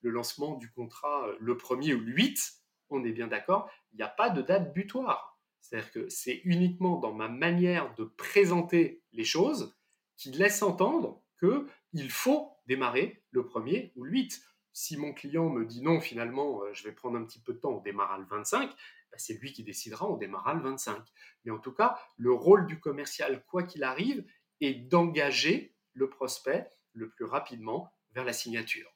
le 0.01 0.11
lancement 0.11 0.55
du 0.57 0.71
contrat 0.71 1.27
le 1.39 1.55
1er 1.55 1.93
ou 1.93 2.01
le 2.01 2.11
8, 2.11 2.55
on 2.89 3.05
est 3.05 3.13
bien 3.13 3.27
d'accord, 3.27 3.71
il 3.93 3.97
n'y 3.97 4.03
a 4.03 4.09
pas 4.09 4.31
de 4.31 4.41
date 4.41 4.73
butoir. 4.73 5.39
C'est-à-dire 5.61 5.93
que 5.93 6.09
c'est 6.09 6.41
uniquement 6.45 6.99
dans 6.99 7.13
ma 7.13 7.29
manière 7.29 7.95
de 7.97 8.05
présenter 8.05 9.03
les 9.13 9.25
choses 9.25 9.76
qui 10.17 10.31
laisse 10.31 10.63
entendre 10.63 11.23
qu'il 11.39 12.11
faut 12.11 12.53
démarrer 12.67 13.23
le 13.31 13.45
premier 13.45 13.93
ou 13.97 14.05
le 14.05 14.13
8. 14.13 14.41
Si 14.73 14.97
mon 14.97 15.13
client 15.13 15.49
me 15.49 15.65
dit 15.65 15.83
non, 15.83 16.01
finalement, 16.01 16.63
euh, 16.63 16.73
je 16.73 16.85
vais 16.85 16.93
prendre 16.93 17.19
un 17.19 17.25
petit 17.25 17.41
peu 17.41 17.55
de 17.55 17.59
temps, 17.59 17.73
on 17.79 17.81
démarre 17.81 18.19
le 18.19 18.27
25, 18.27 18.69
bah, 18.69 19.19
c'est 19.19 19.35
lui 19.35 19.53
qui 19.53 19.65
décidera, 19.65 20.11
on 20.11 20.17
démarrera 20.17 20.55
le 20.55 20.63
25. 20.63 21.03
Mais 21.45 21.51
en 21.51 21.59
tout 21.59 21.73
cas, 21.73 21.99
le 22.17 22.33
rôle 22.33 22.67
du 22.67 22.81
commercial, 22.81 23.45
quoi 23.47 23.63
qu'il 23.63 23.85
arrive, 23.85 24.25
est 24.61 24.75
d'engager 24.75 25.75
le 25.93 26.09
prospect 26.09 26.71
le 26.93 27.09
plus 27.09 27.25
rapidement 27.25 27.91
vers 28.13 28.25
la 28.25 28.33
signature. 28.33 28.91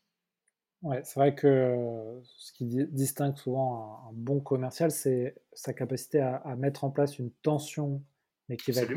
Ouais, 0.83 1.03
c'est 1.05 1.21
vrai 1.21 1.35
que 1.35 2.21
ce 2.25 2.53
qui 2.53 2.65
distingue 2.65 3.37
souvent 3.37 4.09
un, 4.09 4.13
bon 4.15 4.41
commercial, 4.41 4.91
c'est 4.91 5.37
sa 5.53 5.75
capacité 5.75 6.21
à, 6.21 6.57
mettre 6.57 6.85
en 6.85 6.91
place 6.91 7.19
une 7.19 7.31
tension, 7.31 8.03
mais 8.49 8.57
qui 8.57 8.73
va 8.73 8.83
être 8.83 8.95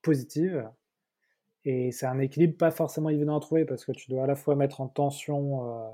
positive, 0.00 0.70
et 1.64 1.92
c'est 1.92 2.06
un 2.06 2.18
équilibre 2.18 2.56
pas 2.56 2.70
forcément 2.70 3.08
évident 3.08 3.36
à 3.36 3.40
trouver 3.40 3.64
parce 3.64 3.84
que 3.84 3.92
tu 3.92 4.10
dois 4.10 4.24
à 4.24 4.26
la 4.26 4.34
fois 4.34 4.56
mettre 4.56 4.80
en 4.80 4.88
tension, 4.88 5.66
euh, 5.66 5.88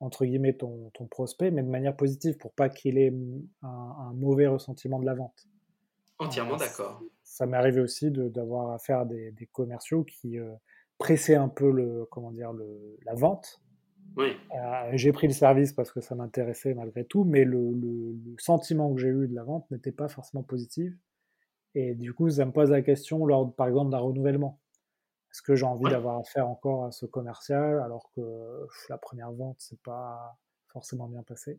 entre 0.00 0.26
guillemets, 0.26 0.52
ton, 0.52 0.90
ton, 0.92 1.06
prospect, 1.06 1.50
mais 1.50 1.62
de 1.62 1.68
manière 1.68 1.96
positive 1.96 2.36
pour 2.36 2.52
pas 2.52 2.68
qu'il 2.68 2.98
ait 2.98 3.14
un, 3.62 4.12
mauvais 4.14 4.46
ressentiment 4.46 4.98
de 4.98 5.06
la 5.06 5.14
vente. 5.14 5.46
Entièrement 6.18 6.56
d'accord. 6.56 7.02
Ça, 7.22 7.46
m'est 7.46 7.56
arrivé 7.56 7.80
aussi 7.80 8.10
d'avoir 8.10 8.72
affaire 8.72 9.00
à 9.00 9.04
des, 9.04 9.32
des 9.32 9.46
commerciaux 9.46 10.04
qui 10.04 10.38
euh, 10.38 10.52
pressaient 10.98 11.34
un 11.34 11.48
peu 11.48 11.70
le, 11.70 12.06
comment 12.10 12.30
dire, 12.30 12.52
le, 12.52 12.98
la 13.04 13.14
vente. 13.14 13.60
Oui. 14.16 14.36
Euh, 14.54 14.90
j'ai 14.92 15.10
pris 15.12 15.26
le 15.26 15.32
service 15.32 15.72
parce 15.72 15.90
que 15.90 16.00
ça 16.00 16.14
m'intéressait 16.14 16.74
malgré 16.74 17.04
tout, 17.04 17.24
mais 17.24 17.44
le, 17.44 17.72
le, 17.72 18.14
sentiment 18.38 18.94
que 18.94 19.00
j'ai 19.00 19.08
eu 19.08 19.26
de 19.26 19.34
la 19.34 19.42
vente 19.42 19.68
n'était 19.70 19.90
pas 19.90 20.08
forcément 20.08 20.42
positif. 20.42 20.92
Et 21.74 21.94
du 21.94 22.12
coup, 22.12 22.30
ça 22.30 22.44
me 22.44 22.52
pose 22.52 22.70
la 22.70 22.82
question 22.82 23.26
lors, 23.26 23.52
par 23.52 23.66
exemple, 23.66 23.90
d'un 23.90 23.98
renouvellement. 23.98 24.60
Est-ce 25.34 25.42
que 25.42 25.56
j'ai 25.56 25.64
envie 25.64 25.90
d'avoir 25.90 26.20
affaire 26.20 26.46
encore 26.46 26.84
à 26.84 26.92
ce 26.92 27.06
commercial 27.06 27.80
alors 27.80 28.08
que 28.14 28.20
la 28.88 28.98
première 28.98 29.32
vente, 29.32 29.56
c'est 29.58 29.82
pas 29.82 30.38
forcément 30.68 31.08
bien 31.08 31.24
passé. 31.24 31.58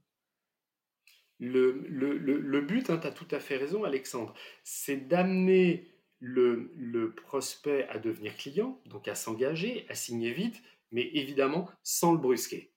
Le, 1.41 1.85
le, 1.89 2.17
le, 2.17 2.61
but, 2.61 2.89
hein, 2.89 2.97
tu 2.97 3.05
as 3.05 3.11
tout 3.11 3.27
à 3.31 3.41
fait 3.41 3.57
raison, 3.57 3.83
Alexandre, 3.83 4.33
c'est 4.63 4.95
d'amener 4.95 5.91
le, 6.21 6.71
le, 6.77 7.13
prospect 7.13 7.85
à 7.89 7.99
devenir 7.99 8.37
client, 8.37 8.79
donc 8.85 9.09
à 9.09 9.15
s'engager, 9.15 9.85
à 9.89 9.93
signer 9.93 10.31
vite, 10.31 10.63
mais 10.93 11.09
évidemment 11.13 11.69
sans 11.83 12.13
le 12.13 12.17
brusquer. 12.17 12.71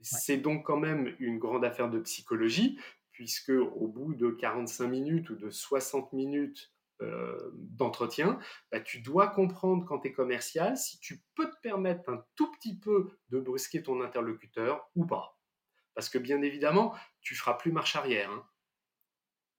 C'est 0.00 0.38
donc 0.38 0.66
quand 0.66 0.78
même 0.78 1.14
une 1.20 1.38
grande 1.38 1.64
affaire 1.64 1.90
de 1.90 2.00
psychologie, 2.00 2.76
puisque 3.12 3.50
au 3.50 3.86
bout 3.86 4.14
de 4.14 4.30
45 4.30 4.88
minutes 4.88 5.30
ou 5.30 5.36
de 5.36 5.48
60 5.48 6.12
minutes 6.12 6.72
euh, 7.00 7.52
d'entretien, 7.54 8.40
bah, 8.72 8.80
tu 8.80 9.00
dois 9.00 9.28
comprendre 9.28 9.84
quand 9.84 10.00
tu 10.00 10.08
es 10.08 10.12
commercial 10.12 10.76
si 10.76 10.98
tu 10.98 11.22
peux 11.36 11.48
te 11.48 11.56
permettre 11.62 12.10
un 12.10 12.24
tout 12.34 12.50
petit 12.50 12.76
peu 12.76 13.12
de 13.28 13.38
brusquer 13.38 13.84
ton 13.84 14.02
interlocuteur 14.02 14.90
ou 14.96 15.06
pas. 15.06 15.38
Parce 15.94 16.08
que 16.08 16.18
bien 16.18 16.42
évidemment, 16.42 16.92
tu 17.20 17.36
feras 17.36 17.54
plus 17.54 17.70
marche 17.70 17.94
arrière. 17.94 18.30
Hein. 18.30 18.44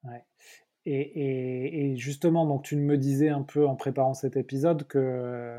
Ouais. 0.04 0.26
Et, 0.86 1.96
justement, 1.96 2.46
donc 2.46 2.64
tu 2.64 2.76
me 2.76 2.98
disais 2.98 3.30
un 3.30 3.44
peu 3.44 3.66
en 3.66 3.78
préparant 3.78 4.14
cet 4.14 4.36
épisode 4.36 4.86
que 4.88 5.58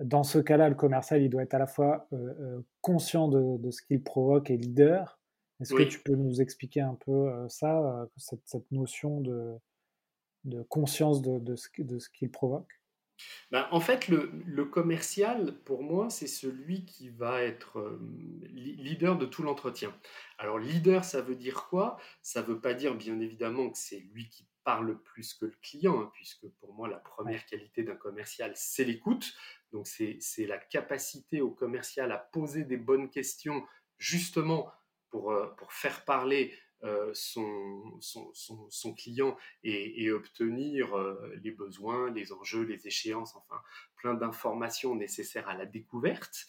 dans 0.00 0.22
ce 0.22 0.38
cas-là, 0.38 0.68
le 0.68 0.74
commercial, 0.74 1.22
il 1.22 1.30
doit 1.30 1.42
être 1.42 1.54
à 1.54 1.58
la 1.58 1.66
fois 1.66 2.08
euh, 2.12 2.34
euh, 2.40 2.60
conscient 2.82 3.28
de, 3.28 3.70
ce 3.70 3.80
qu'il 3.80 4.02
provoque 4.02 4.50
et 4.50 4.56
leader. 4.58 5.18
Est-ce 5.60 5.74
que 5.74 5.82
tu 5.82 6.00
peux 6.00 6.14
nous 6.14 6.42
expliquer 6.42 6.80
un 6.80 6.96
peu 7.06 7.30
ça, 7.48 8.08
cette, 8.16 8.70
notion 8.70 9.20
de, 9.20 9.58
de 10.44 10.62
conscience 10.62 11.22
de, 11.22 11.38
de 11.38 11.56
ce, 11.56 12.08
qu'il 12.10 12.30
provoque? 12.30 12.80
Ben, 13.50 13.68
en 13.70 13.80
fait, 13.80 14.08
le, 14.08 14.64
commercial, 14.64 15.54
pour 15.64 15.82
moi, 15.82 16.10
c'est 16.10 16.26
celui 16.26 16.84
qui 16.84 17.10
va 17.10 17.42
être 17.42 17.78
euh, 17.78 18.00
leader 18.48 19.18
de 19.18 19.26
tout 19.26 19.42
l'entretien. 19.42 19.94
Alors, 20.38 20.58
leader, 20.58 21.04
ça 21.04 21.20
veut 21.20 21.34
dire 21.34 21.66
quoi? 21.68 21.98
Ça 22.22 22.42
ne 22.42 22.46
veut 22.46 22.60
pas 22.60 22.74
dire, 22.74 22.94
bien 22.94 23.20
évidemment, 23.20 23.70
que 23.70 23.78
c'est 23.78 24.00
lui 24.12 24.28
qui 24.28 24.46
parle 24.64 25.00
plus 25.02 25.34
que 25.34 25.46
le 25.46 25.56
client, 25.62 26.00
hein, 26.00 26.10
puisque 26.14 26.48
pour 26.60 26.74
moi, 26.74 26.88
la 26.88 26.98
première 26.98 27.44
qualité 27.46 27.82
d'un 27.82 27.96
commercial, 27.96 28.52
c'est 28.54 28.84
l'écoute. 28.84 29.32
Donc, 29.72 29.86
c'est 29.86 30.46
la 30.46 30.58
capacité 30.58 31.40
au 31.40 31.50
commercial 31.50 32.12
à 32.12 32.18
poser 32.18 32.64
des 32.64 32.76
bonnes 32.76 33.10
questions, 33.10 33.64
justement, 33.98 34.70
pour, 35.10 35.32
euh, 35.32 35.48
pour 35.56 35.72
faire 35.72 36.04
parler 36.04 36.54
euh, 36.82 37.12
son, 37.12 38.94
client 38.96 39.36
et, 39.62 40.10
obtenir 40.10 40.96
euh, 40.96 41.34
les 41.42 41.50
besoins, 41.50 42.10
les 42.10 42.32
enjeux, 42.32 42.62
les 42.62 42.86
échéances, 42.86 43.36
enfin 43.36 43.60
plein 43.96 44.14
d'informations 44.14 44.94
nécessaires 44.94 45.48
à 45.48 45.54
la 45.54 45.66
découverte. 45.66 46.46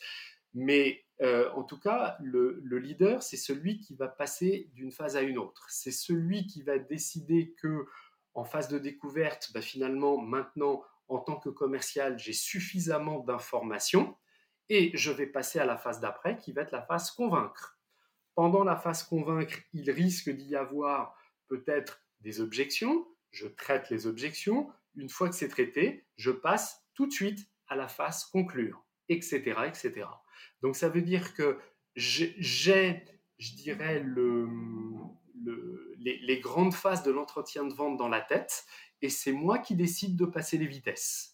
Mais 0.54 1.06
euh, 1.22 1.52
en 1.52 1.64
tout 1.64 1.80
cas, 1.80 2.18
le, 2.22 2.62
leader, 2.78 3.24
c'est 3.24 3.38
celui 3.38 3.80
qui 3.80 3.96
va 3.96 4.08
passer 4.08 4.70
d'une 4.74 4.92
phase 4.92 5.16
à 5.16 5.22
une 5.22 5.38
autre. 5.38 5.66
C'est 5.70 5.92
celui 5.92 6.48
qui 6.48 6.62
va 6.62 6.78
décider 6.78 7.54
que 7.58 7.86
en 8.34 8.46
phase 8.46 8.70
de 8.70 8.80
découverte, 8.80 9.52
bah, 9.54 9.62
finalement, 9.62 10.18
maintenant, 10.18 10.84
en 11.10 11.20
tant 11.20 11.36
que 11.36 11.50
commercial, 11.50 12.18
j'ai 12.18 12.34
suffisamment 12.34 13.20
d'informations 13.20 14.18
et 14.70 14.92
je 14.94 15.12
vais 15.12 15.28
passer 15.28 15.60
à 15.60 15.66
la 15.66 15.78
phase 15.78 16.00
d'après 16.00 16.38
qui 16.38 16.54
va 16.54 16.62
être 16.62 16.72
la 16.72 16.82
phase 16.82 17.12
convaincre. 17.12 17.81
Pendant 18.36 18.64
la 18.64 18.76
phase 18.76 19.04
convaincre, 19.04 19.58
il 19.74 19.90
risque 19.92 20.30
d'y 20.30 20.56
avoir 20.56 21.16
peut-être 21.48 22.02
des 22.22 22.42
objections. 22.42 23.08
Je 23.32 23.48
traite 23.48 23.90
les 23.90 24.08
objections. 24.08 24.70
Une 24.96 25.10
fois 25.10 25.30
que 25.30 25.36
c'est 25.36 25.50
traité, 25.50 26.06
je 26.16 26.32
passe 26.32 26.86
tout 26.94 27.08
de 27.08 27.12
suite 27.12 27.48
à 27.68 27.76
la 27.76 27.88
phase 27.88 28.26
conclure, 28.26 28.86
etc., 29.10 29.40
etc. 29.68 30.06
Donc 30.62 30.76
ça 30.76 30.90
veut 30.90 31.02
dire 31.02 31.34
que 31.34 31.58
j'ai, 31.96 32.36
je 33.38 33.56
dirais, 33.56 34.00
le, 34.00 34.48
les, 36.00 36.20
les 36.20 36.40
grandes 36.40 36.74
phases 36.74 37.04
de 37.04 37.12
l'entretien 37.12 37.66
de 37.66 37.74
vente 37.74 37.98
dans 37.98 38.10
la 38.10 38.22
tête, 38.22 38.66
et 39.02 39.10
c'est 39.10 39.32
moi 39.32 39.60
qui 39.60 39.76
décide 39.76 40.16
de 40.16 40.26
passer 40.26 40.58
les 40.58 40.68
vitesses. 40.68 41.31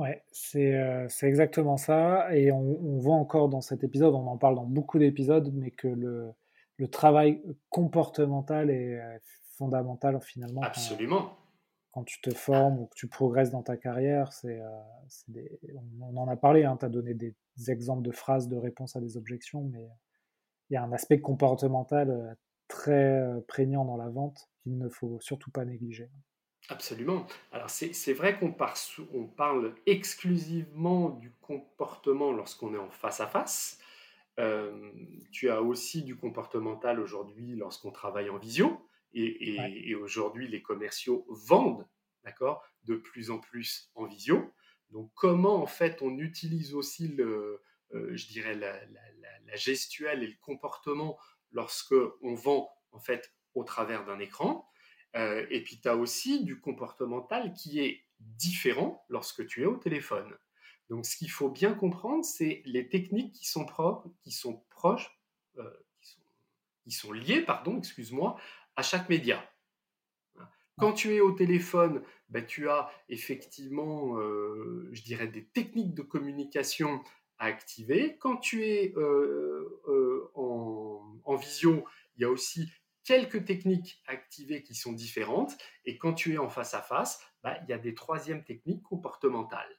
Ouais, 0.00 0.24
c'est 0.32 1.28
exactement 1.28 1.76
ça. 1.76 2.34
Et 2.34 2.50
on, 2.52 2.98
voit 3.00 3.16
encore 3.16 3.50
dans 3.50 3.60
cet 3.60 3.84
épisode, 3.84 4.14
on 4.14 4.26
en 4.28 4.38
parle 4.38 4.54
dans 4.54 4.64
beaucoup 4.64 4.98
d'épisodes, 4.98 5.52
mais 5.52 5.70
que 5.70 5.88
le, 5.88 6.32
le 6.78 6.88
travail 6.88 7.42
comportemental 7.68 8.70
est 8.70 8.98
fondamental 9.58 10.18
finalement. 10.22 10.62
Absolument. 10.62 11.36
Quand, 11.92 12.04
tu 12.04 12.18
te 12.22 12.34
formes 12.34 12.78
ou 12.78 12.86
que 12.86 12.94
tu 12.94 13.08
progresses 13.08 13.50
dans 13.50 13.62
ta 13.62 13.76
carrière, 13.76 14.32
c'est, 14.32 14.58
on, 16.00 16.16
en 16.16 16.28
a 16.28 16.36
parlé, 16.36 16.64
hein, 16.64 16.78
tu 16.80 16.86
as 16.86 16.88
donné 16.88 17.12
des, 17.12 17.36
exemples 17.68 18.00
de 18.00 18.10
phrases 18.10 18.48
de 18.48 18.56
réponse 18.56 18.96
à 18.96 19.00
des 19.00 19.18
objections, 19.18 19.64
mais 19.64 19.86
il 20.70 20.74
y 20.74 20.76
a 20.78 20.82
un 20.82 20.92
aspect 20.92 21.20
comportemental 21.20 22.38
très 22.68 23.22
prégnant 23.48 23.84
dans 23.84 23.98
la 23.98 24.08
vente 24.08 24.48
qu'il 24.62 24.78
ne 24.78 24.88
faut 24.88 25.20
surtout 25.20 25.50
pas 25.50 25.66
négliger. 25.66 26.08
Absolument. 26.68 27.26
Alors 27.52 27.70
c'est 27.70 28.12
vrai 28.12 28.38
qu'on 28.38 28.54
on 29.12 29.26
parle 29.26 29.74
exclusivement 29.86 31.10
du 31.10 31.32
comportement 31.40 32.32
lorsqu'on 32.32 32.74
est 32.74 32.78
en 32.78 32.90
face 32.90 33.20
à 33.20 33.26
face. 33.26 33.80
Euh, 34.38 34.92
tu 35.32 35.50
as 35.50 35.62
aussi 35.62 36.02
du 36.02 36.16
comportemental 36.16 37.00
aujourd'hui 37.00 37.56
lorsqu'on 37.56 37.90
travaille 37.90 38.30
en 38.30 38.38
visio. 38.38 38.86
Et, 39.12 39.94
aujourd'hui, 39.96 40.46
les 40.46 40.62
commerciaux 40.62 41.26
vendent, 41.28 41.86
d'accord, 42.24 42.62
de 42.84 42.94
plus 42.94 43.30
en 43.30 43.38
plus 43.38 43.90
en 43.94 44.06
visio. 44.06 44.52
Donc 44.90 45.10
comment 45.14 45.56
en 45.56 45.66
fait 45.66 46.00
on 46.02 46.16
utilise 46.18 46.74
aussi 46.74 47.08
le, 47.08 47.62
euh, 47.94 48.16
je 48.16 48.26
dirais 48.26 48.54
la, 48.54 48.78
gestuelle 49.54 50.22
et 50.22 50.28
le 50.28 50.36
comportement 50.40 51.18
lorsque 51.50 51.94
on 52.22 52.34
vend 52.34 52.70
en 52.92 53.00
fait 53.00 53.34
au 53.54 53.64
travers 53.64 54.04
d'un 54.04 54.20
écran? 54.20 54.69
Euh, 55.16 55.46
et 55.50 55.62
puis 55.62 55.80
tu 55.80 55.88
as 55.88 55.96
aussi 55.96 56.44
du 56.44 56.60
comportemental 56.60 57.52
qui 57.52 57.80
est 57.80 58.04
différent 58.20 59.04
lorsque 59.08 59.46
tu 59.46 59.62
es 59.62 59.66
au 59.66 59.76
téléphone. 59.76 60.36
Donc 60.88 61.06
ce 61.06 61.16
qu'il 61.16 61.30
faut 61.30 61.48
bien 61.48 61.74
comprendre, 61.74 62.24
c'est 62.24 62.62
les 62.64 62.88
techniques 62.88 63.32
qui 63.32 63.48
sont 63.48 63.64
propres, 63.64 64.08
qui 64.22 64.30
sont 64.30 64.64
proches, 64.70 65.18
euh, 65.58 65.70
qui, 66.84 66.92
sont, 66.92 67.12
liées, 67.12 67.42
pardon, 67.42 67.78
excuse-moi, 67.78 68.36
à 68.76 68.82
chaque 68.82 69.08
média. 69.08 69.44
Quand 70.78 70.92
tu 70.92 71.14
es 71.14 71.20
au 71.20 71.32
téléphone, 71.32 72.02
ben, 72.30 72.44
tu 72.44 72.68
as 72.68 72.90
effectivement, 73.08 74.18
euh, 74.18 74.88
je 74.92 75.02
dirais, 75.02 75.28
des 75.28 75.44
techniques 75.44 75.94
de 75.94 76.02
communication 76.02 77.02
à 77.38 77.46
activer. 77.46 78.16
Quand 78.18 78.38
tu 78.38 78.64
es 78.64 78.94
en, 80.34 81.18
en 81.24 81.36
visio, 81.36 81.84
il 82.16 82.22
y 82.22 82.24
a 82.24 82.30
aussi 82.30 82.70
quelques 83.04 83.44
techniques 83.44 84.02
activées 84.06 84.62
qui 84.62 84.74
sont 84.74 84.92
différentes. 84.92 85.56
Et 85.84 85.98
quand 85.98 86.14
tu 86.14 86.34
es 86.34 86.38
en 86.38 86.48
face 86.48 86.74
à 86.74 86.82
face, 86.82 87.22
bah, 87.42 87.58
il 87.62 87.70
y 87.70 87.72
a 87.72 87.78
des 87.78 87.94
troisièmes 87.94 88.44
techniques 88.44 88.82
comportementales. 88.82 89.78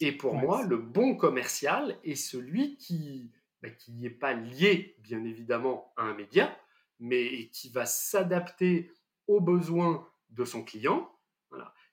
Et 0.00 0.12
pour 0.12 0.34
moi, 0.34 0.64
le 0.64 0.78
bon 0.78 1.16
commercial 1.16 1.98
est 2.02 2.16
celui 2.16 2.76
qui 2.76 3.30
bah, 3.62 3.68
n'est 3.88 4.10
pas 4.10 4.32
lié, 4.32 4.96
bien 5.00 5.24
évidemment, 5.24 5.92
à 5.96 6.02
un 6.02 6.14
média, 6.14 6.56
mais 6.98 7.48
qui 7.50 7.70
va 7.70 7.86
s'adapter 7.86 8.90
aux 9.28 9.40
besoins 9.40 10.08
de 10.30 10.44
son 10.44 10.64
client, 10.64 11.10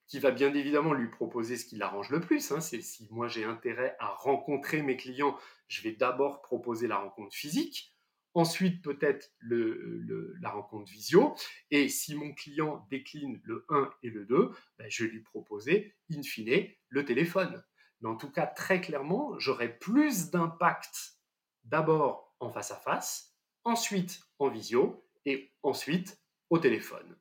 qui 0.07 0.19
va 0.19 0.31
bien 0.31 0.53
évidemment 0.55 0.93
lui 0.93 1.07
proposer 1.07 1.55
ce 1.55 1.65
qui 1.65 1.75
l'arrange 1.75 2.09
le 2.09 2.19
plus. 2.19 2.51
Hein. 2.51 2.61
C'est 2.61 2.81
si 2.81 3.07
moi 3.11 3.27
j'ai 3.27 3.43
intérêt 3.43 3.95
à 3.99 4.07
rencontrer 4.07 4.81
mes 4.81 4.97
clients, 4.97 5.37
je 5.67 5.83
vais 5.83 5.91
d'abord 5.91 6.41
proposer 6.41 6.87
la 6.87 6.97
rencontre 6.97 7.35
physique 7.35 7.93
ensuite 8.39 8.81
peut-être 8.81 9.33
la 9.41 10.49
rencontre 10.49 10.89
visio, 10.89 11.35
et 11.71 11.89
si 11.89 12.15
mon 12.15 12.33
client 12.33 12.87
décline 12.89 13.41
le 13.43 13.65
1 13.69 13.89
et 14.03 14.09
le 14.09 14.25
2, 14.25 14.51
ben, 14.77 14.87
je 14.89 15.03
vais 15.03 15.11
lui 15.11 15.21
proposer, 15.21 15.93
in 16.11 16.23
fine, 16.23 16.67
le 16.87 17.05
téléphone. 17.05 17.61
Mais 18.01 18.07
en 18.09 18.15
tout 18.15 18.31
cas, 18.31 18.47
très 18.47 18.79
clairement, 18.79 19.37
j'aurai 19.39 19.77
plus 19.77 20.31
d'impact 20.31 21.17
d'abord 21.65 22.33
en 22.39 22.49
face 22.49 22.71
à 22.71 22.77
face, 22.77 23.35
ensuite 23.65 24.21
en 24.39 24.47
visio, 24.47 25.05
et 25.25 25.51
ensuite 25.61 26.17
au 26.49 26.59
téléphone. 26.59 27.17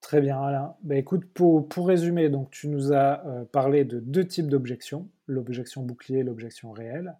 Très 0.00 0.22
bien, 0.22 0.40
Alain. 0.40 0.74
Ben, 0.82 0.96
écoute, 0.96 1.26
pour, 1.34 1.68
pour, 1.68 1.86
résumer, 1.86 2.30
donc, 2.30 2.50
tu 2.50 2.68
nous 2.68 2.94
as 2.94 3.26
euh, 3.26 3.44
parlé 3.44 3.84
de 3.84 4.00
deux 4.00 4.26
types 4.26 4.48
d'objections, 4.48 5.10
l'objection 5.26 5.82
bouclier 5.82 6.20
et 6.20 6.24
l'objection 6.24 6.72
réelle. 6.72 7.14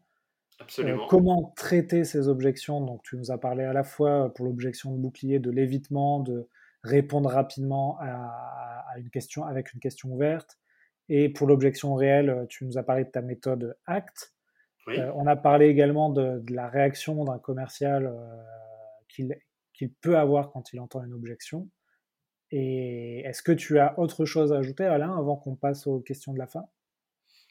Euh, 0.79 0.99
comment 1.09 1.53
traiter 1.57 2.05
ces 2.05 2.29
objections? 2.29 2.81
Donc, 2.81 3.03
tu 3.03 3.17
nous 3.17 3.31
as 3.31 3.39
parlé 3.39 3.65
à 3.65 3.73
la 3.73 3.85
fois 3.85 4.33
pour 4.35 4.45
l'objection 4.45 4.93
de 4.93 4.99
bouclier 4.99 5.39
de 5.39 5.51
l'évitement, 5.51 6.21
de 6.21 6.49
répondre 6.83 7.31
rapidement 7.31 7.99
à, 8.01 8.85
une 8.99 9.11
question 9.11 9.45
avec 9.45 9.73
une 9.73 9.81
question 9.81 10.11
ouverte. 10.11 10.59
Et 11.09 11.29
pour 11.29 11.47
l'objection 11.47 11.95
réelle, 11.95 12.47
tu 12.49 12.65
nous 12.65 12.77
as 12.79 12.83
parlé 12.83 13.05
de 13.05 13.11
ta 13.11 13.23
méthode 13.23 13.77
ACT. 13.87 14.35
Euh, 14.89 15.13
on 15.15 15.27
a 15.27 15.37
parlé 15.37 15.67
également 15.67 16.11
de, 16.11 16.43
la 16.51 16.69
réaction 16.69 17.25
d'un 17.25 17.39
commercial 17.39 18.07
euh, 18.07 19.35
qu'il 19.75 19.93
peut 20.01 20.19
avoir 20.19 20.51
quand 20.51 20.73
il 20.73 20.81
entend 20.81 21.03
une 21.05 21.13
objection. 21.13 21.69
Et 22.51 23.21
est-ce 23.21 23.43
que 23.43 23.53
tu 23.53 23.79
as 23.79 23.99
autre 23.99 24.25
chose 24.25 24.53
à 24.53 24.59
ajouter, 24.59 24.85
Alain, 24.85 25.17
avant 25.17 25.37
qu'on 25.37 25.57
passe 25.57 25.87
aux 25.87 26.01
questions 26.01 26.33
de 26.33 26.39
la 26.39 26.47
fin? 26.47 26.65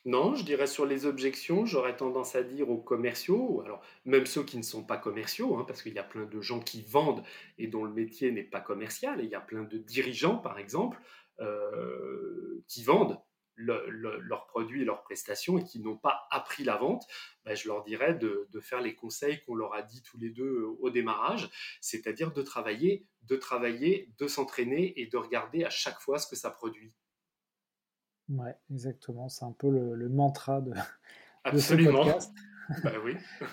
Non, 0.08 0.36
je 0.36 0.46
dirais 0.46 0.68
sur 0.68 0.86
les 0.86 1.06
objections, 1.06 1.66
j'aurais 1.66 1.98
tendance 1.98 2.34
à 2.36 2.42
dire 2.42 2.70
aux 2.70 2.78
commerciaux, 2.78 3.62
alors 3.66 3.82
même 4.06 4.26
ceux 4.26 4.44
qui 4.44 4.58
ne 4.58 4.64
sont 4.64 4.82
pas 4.82 4.96
commerciaux, 4.96 5.58
hein, 5.58 5.66
parce 5.68 5.84
qu'il 5.84 5.94
y 5.94 6.00
a 6.00 6.04
plein 6.04 6.24
de 6.24 6.40
gens 6.40 6.62
qui 6.62 6.82
vendent 6.82 7.24
et 7.58 7.68
dont 7.68 7.84
le 7.84 7.92
métier 7.92 8.32
n'est 8.32 8.44
pas 8.44 8.62
commercial, 8.62 9.20
et 9.20 9.26
il 9.26 9.30
y 9.30 9.36
a 9.36 9.42
plein 9.42 9.64
de 9.64 9.78
dirigeants, 9.78 10.38
par 10.38 10.60
exemple, 10.60 10.98
euh, 11.42 12.64
qui 12.70 12.86
vendent 12.86 13.20
leurs 13.58 14.48
produits 14.48 14.84
et 14.84 14.86
leurs 14.86 15.04
prestations 15.04 15.58
et 15.58 15.64
qui 15.66 15.82
n'ont 15.82 15.98
pas 15.98 16.26
appris 16.32 16.64
la 16.64 16.78
vente, 16.78 17.06
ben, 17.44 17.54
je 17.54 17.68
leur 17.68 17.84
dirais 17.84 18.14
de, 18.14 18.48
de, 18.50 18.60
faire 18.62 18.80
les 18.80 18.96
conseils 18.96 19.42
qu'on 19.42 19.56
leur 19.56 19.74
a 19.74 19.82
dit 19.82 20.04
tous 20.04 20.18
les 20.18 20.30
deux 20.30 20.64
au 20.80 20.90
démarrage, 20.90 21.50
c'est-à-dire 21.82 22.32
de 22.32 22.44
travailler, 22.44 23.06
de 23.24 23.36
travailler, 23.36 24.10
de 24.20 24.28
s'entraîner 24.28 25.02
et 25.02 25.08
de 25.08 25.18
regarder 25.18 25.66
à 25.66 25.70
chaque 25.70 26.00
fois 26.00 26.18
ce 26.18 26.28
que 26.30 26.38
ça 26.38 26.50
produit. 26.50 26.94
Ouais, 28.30 28.56
exactement. 28.72 29.30
C'est 29.30 29.46
un 29.46 29.56
peu 29.58 29.70
le, 29.70 30.10
mantra 30.10 30.62
de, 30.62 30.74
Absolument. 31.44 32.04
ce 32.04 32.10
podcast. 32.10 32.34
bah 32.84 32.92
oui. 33.04 33.16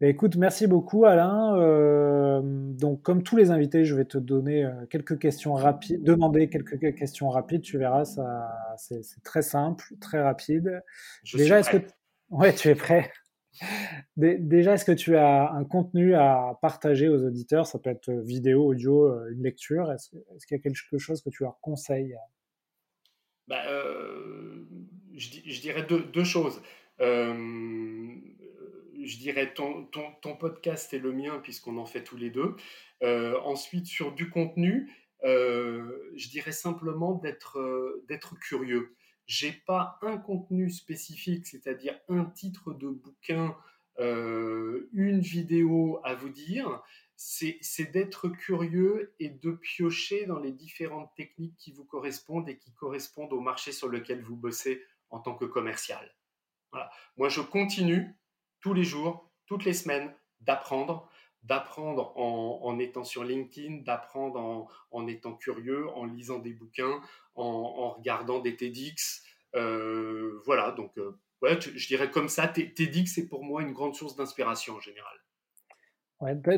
Bah, 0.00 0.08
écoute, 0.08 0.36
merci 0.36 0.66
beaucoup 0.66 1.04
Alain. 1.04 1.56
Euh, 1.56 2.42
donc, 2.42 3.02
comme 3.02 3.22
tous 3.22 3.36
les 3.36 3.50
invités, 3.50 3.84
je 3.84 3.94
vais 3.94 4.04
te 4.04 4.18
donner 4.18 4.64
euh, 4.64 4.86
quelques 4.90 5.18
questions 5.18 5.54
rapides, 5.54 6.02
demander 6.02 6.48
quelques 6.48 6.94
questions 6.96 7.28
rapides. 7.30 7.62
Tu 7.62 7.78
verras, 7.78 8.04
ça, 8.04 8.52
c'est, 8.76 9.00
très 9.22 9.42
simple, 9.42 9.84
très 10.00 10.20
rapide. 10.20 10.82
Déjà, 11.32 11.60
est-ce 11.60 11.70
que 11.70 11.76
ouais, 12.30 12.52
tu 12.52 12.68
es 12.68 12.74
prêt 12.74 13.12
Déjà, 14.16 14.74
est-ce 14.74 14.84
que 14.84 14.92
tu 14.92 15.16
as 15.16 15.52
un 15.52 15.64
contenu 15.64 16.16
à 16.16 16.58
partager 16.60 17.08
aux 17.08 17.24
auditeurs? 17.24 17.66
Ça 17.66 17.78
peut 17.78 17.90
être 17.90 18.10
vidéo, 18.10 18.66
audio, 18.66 19.06
euh, 19.06 19.30
une 19.32 19.44
lecture. 19.44 19.92
Est-ce, 19.92 20.16
est-ce 20.34 20.46
qu'il 20.46 20.56
y 20.56 20.60
a 20.60 20.62
quelque 20.62 20.98
chose 20.98 21.22
que 21.22 21.30
tu 21.30 21.44
leur 21.44 21.60
conseilles? 21.60 22.16
Bah, 23.48 23.66
euh, 23.66 24.64
je, 25.14 25.60
dirais 25.60 25.82
deux, 25.82 26.24
choses. 26.24 26.62
Euh, 27.00 28.14
je 29.02 29.18
dirais 29.18 29.52
ton, 29.52 29.84
ton, 29.84 30.36
podcast 30.36 30.92
et 30.94 30.98
le 30.98 31.12
mien, 31.12 31.38
puisqu'on 31.42 31.76
en 31.76 31.86
fait 31.86 32.02
tous 32.02 32.16
les 32.16 32.30
deux. 32.30 32.56
Euh, 33.02 33.38
ensuite, 33.44 33.86
sur 33.86 34.12
du 34.12 34.30
contenu, 34.30 34.90
je 35.22 36.28
dirais 36.28 36.52
simplement 36.52 37.14
d'être 37.14 38.02
d'être 38.08 38.38
curieux. 38.38 38.94
J'ai 39.26 39.52
pas 39.52 39.98
un 40.02 40.18
contenu 40.18 40.70
spécifique, 40.70 41.46
c'est-à-dire 41.46 41.98
un 42.08 42.26
titre 42.26 42.74
de 42.74 42.88
bouquin, 42.88 43.56
une 43.98 45.20
vidéo 45.20 46.00
à 46.04 46.14
vous 46.14 46.28
dire 46.28 46.82
c'est 47.16 47.92
d'être 47.92 48.28
curieux 48.28 49.14
et 49.20 49.28
de 49.28 49.52
piocher 49.52 50.26
dans 50.26 50.38
les 50.38 50.52
différentes 50.52 51.14
techniques 51.14 51.56
qui 51.56 51.72
vous 51.72 51.84
correspondent 51.84 52.48
et 52.48 52.58
qui 52.58 52.72
correspondent 52.72 53.32
au 53.32 53.40
marché 53.40 53.72
sur 53.72 53.88
lequel 53.88 54.22
vous 54.22 54.36
bossez 54.36 54.82
en 55.10 55.20
tant 55.20 55.34
que 55.34 55.44
commercial. 55.44 56.14
Moi, 57.16 57.28
je 57.28 57.40
continue 57.40 58.16
tous 58.60 58.74
les 58.74 58.82
jours, 58.82 59.30
toutes 59.46 59.64
les 59.64 59.74
semaines, 59.74 60.12
d'apprendre, 60.40 61.08
d'apprendre 61.44 62.16
en, 62.16 62.78
étant 62.78 63.04
sur 63.04 63.22
LinkedIn, 63.22 63.82
d'apprendre 63.82 64.68
en, 64.90 65.06
étant 65.06 65.34
curieux, 65.34 65.88
en 65.90 66.06
lisant 66.06 66.40
des 66.40 66.52
bouquins, 66.52 67.00
en, 67.36 67.90
regardant 67.90 68.40
des 68.40 68.56
TEDx. 68.56 69.22
Euh, 69.54 70.40
voilà, 70.44 70.72
donc 70.72 70.98
euh, 70.98 71.16
je 71.42 71.86
dirais 71.86 72.10
comme 72.10 72.28
ça, 72.28 72.48
TEDx 72.48 73.18
est 73.18 73.28
pour 73.28 73.44
moi 73.44 73.62
une 73.62 73.72
grande 73.72 73.94
source 73.94 74.16
d'inspiration 74.16 74.74
en 74.74 74.80
général 74.80 75.23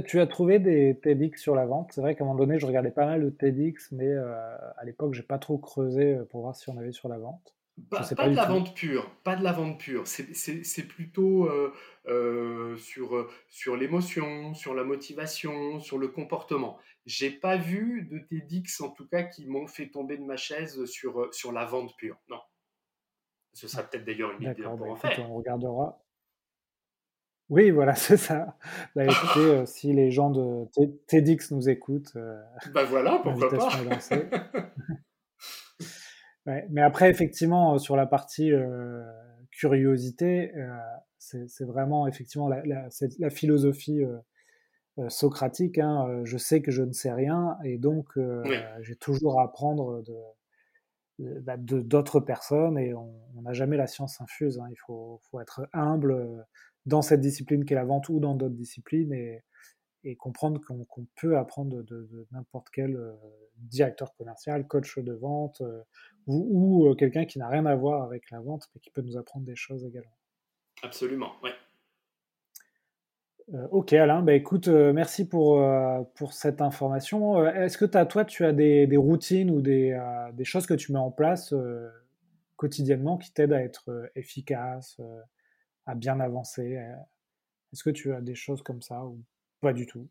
tu 0.06 0.20
as 0.20 0.26
trouvé 0.26 0.58
des 0.58 0.98
TEDx 1.02 1.40
sur 1.40 1.54
la 1.54 1.66
vente? 1.66 1.90
C'est 1.92 2.00
vrai 2.00 2.14
qu'à 2.14 2.24
un 2.24 2.26
moment 2.26 2.38
donné, 2.38 2.58
je 2.58 2.66
regardais 2.66 2.90
pas 2.90 3.06
mal 3.06 3.24
de 3.24 3.30
TEDx, 3.30 3.92
mais 3.92 4.08
euh, 4.08 4.34
à 4.76 4.84
l'époque, 4.84 5.14
j'ai 5.14 5.22
pas 5.22 5.38
trop 5.38 5.58
creusé 5.58 6.14
euh, 6.14 6.24
pour 6.24 6.42
voir 6.42 6.54
si 6.54 6.68
on 6.68 6.76
avait 6.78 6.92
sur 6.92 7.08
la 7.08 7.18
vente. 7.18 7.54
Pas, 7.90 8.00
de 8.00 8.34
la 8.34 8.46
vente 8.46 8.74
pure, 8.74 9.10
pas 9.22 9.36
de 9.36 9.44
la 9.44 9.52
vente 9.52 9.78
pure. 9.78 10.06
C'est 10.06 10.88
plutôt 10.88 11.46
euh, 12.06 12.76
sur, 12.78 13.28
sur 13.50 13.76
l'émotion, 13.76 14.54
sur 14.54 14.74
la 14.74 14.82
motivation, 14.82 15.78
sur 15.78 15.98
le 15.98 16.08
comportement. 16.08 16.78
J'ai 17.04 17.30
pas 17.30 17.58
vu 17.58 18.08
de 18.10 18.18
TEDx 18.18 18.80
en 18.80 18.88
tout 18.88 19.06
cas 19.06 19.24
qui 19.24 19.46
m'ont 19.46 19.66
fait 19.66 19.88
tomber 19.88 20.16
de 20.16 20.24
ma 20.24 20.36
chaise 20.38 20.86
sur, 20.86 21.28
sur 21.34 21.52
la 21.52 21.66
vente 21.66 21.94
pure. 21.98 22.16
Non. 22.30 22.40
Ce 23.52 23.68
sera 23.68 23.82
peut-être 23.82 24.06
d'ailleurs 24.06 24.32
une 24.32 24.50
idée 24.50 24.62
pour 24.62 24.76
bah 24.76 24.86
en 24.86 24.96
faire. 24.96 25.30
On 25.30 25.36
regardera. 25.36 25.98
Oui, 27.48 27.70
voilà, 27.70 27.94
c'est 27.94 28.16
ça. 28.16 28.56
Bah, 28.94 29.02
euh, 29.36 29.66
si 29.66 29.92
les 29.92 30.10
gens 30.10 30.30
de 30.30 30.66
TEDx 31.06 31.50
nous 31.52 31.68
écoutent, 31.68 32.12
euh, 32.16 32.40
bah 32.72 32.84
voilà, 32.84 33.20
pourquoi 33.22 33.48
pas. 33.48 33.68
mais 36.70 36.82
après, 36.82 37.10
effectivement, 37.10 37.74
euh, 37.74 37.78
sur 37.78 37.96
la 37.96 38.06
partie 38.06 38.52
curiosité, 39.50 40.52
c'est 41.18 41.64
vraiment 41.64 42.06
effectivement 42.06 42.48
la, 42.48 42.62
la, 42.64 43.30
philosophie 43.30 44.02
socratique. 45.08 45.78
Hein, 45.78 46.22
je 46.24 46.36
sais 46.36 46.60
que 46.62 46.70
je 46.70 46.82
ne 46.82 46.92
sais 46.92 47.12
rien, 47.12 47.56
et 47.64 47.78
donc 47.78 48.18
j'ai 48.80 48.96
toujours 48.96 49.40
à 49.40 49.44
apprendre 49.44 50.02
de, 50.02 51.40
bah, 51.40 51.56
d'autres 51.56 52.20
personnes 52.20 52.78
et 52.78 52.92
on 52.92 53.42
n'a 53.42 53.54
jamais 53.54 53.78
la 53.78 53.86
science 53.86 54.20
infuse. 54.20 54.58
Hein. 54.58 54.66
Il 54.70 54.76
faut, 54.76 55.18
faut, 55.30 55.40
être 55.40 55.66
humble 55.72 56.44
dans 56.86 57.02
cette 57.02 57.20
discipline 57.20 57.64
qu'est 57.64 57.74
la 57.74 57.84
vente 57.84 58.08
ou 58.08 58.20
dans 58.20 58.34
d'autres 58.34 58.54
disciplines. 58.54 59.12
Et, 59.12 59.42
et 60.06 60.14
comprendre 60.14 60.60
qu'on 60.64 61.06
peut 61.16 61.36
apprendre 61.36 61.82
de, 61.82 62.26
n'importe 62.30 62.68
quel 62.72 62.96
directeur 63.56 64.14
commercial, 64.14 64.66
coach 64.66 64.98
de 64.98 65.12
vente 65.12 65.62
ou, 66.28 66.94
quelqu'un 66.96 67.24
qui 67.24 67.38
n'a 67.38 67.48
rien 67.48 67.66
à 67.66 67.74
voir 67.74 68.04
avec 68.04 68.30
la 68.30 68.40
vente, 68.40 68.68
mais 68.74 68.80
qui 68.80 68.90
peut 68.90 69.02
nous 69.02 69.16
apprendre 69.16 69.44
des 69.44 69.56
choses 69.56 69.84
également. 69.84 70.16
Absolument, 70.82 71.32
oui. 71.42 71.50
ok 73.72 73.94
Alain, 73.94 74.22
bah, 74.22 74.34
écoute, 74.34 74.68
merci 74.68 75.28
pour, 75.28 75.60
pour 76.14 76.32
cette 76.32 76.60
information. 76.60 77.44
Est-ce 77.44 77.76
que 77.76 77.84
toi, 77.84 78.24
tu 78.24 78.44
as 78.44 78.52
des, 78.52 78.86
des 78.86 78.96
routines 78.96 79.50
ou 79.50 79.60
des, 79.60 80.00
des, 80.34 80.44
choses 80.44 80.66
que 80.66 80.74
tu 80.74 80.92
mets 80.92 81.00
en 81.00 81.10
place 81.10 81.52
quotidiennement 82.54 83.18
qui 83.18 83.32
t'aident 83.32 83.54
à 83.54 83.62
être 83.62 84.08
efficace, 84.14 85.00
à 85.86 85.94
bien 85.94 86.20
avancer 86.20 86.78
Est-ce 87.72 87.84
que 87.84 87.90
tu 87.90 88.12
as 88.12 88.20
des 88.20 88.34
choses 88.34 88.62
comme 88.62 88.82
ça 88.82 89.04
ou 89.04 89.24
pas 89.60 89.72
du 89.72 89.86
tout? 89.86 90.08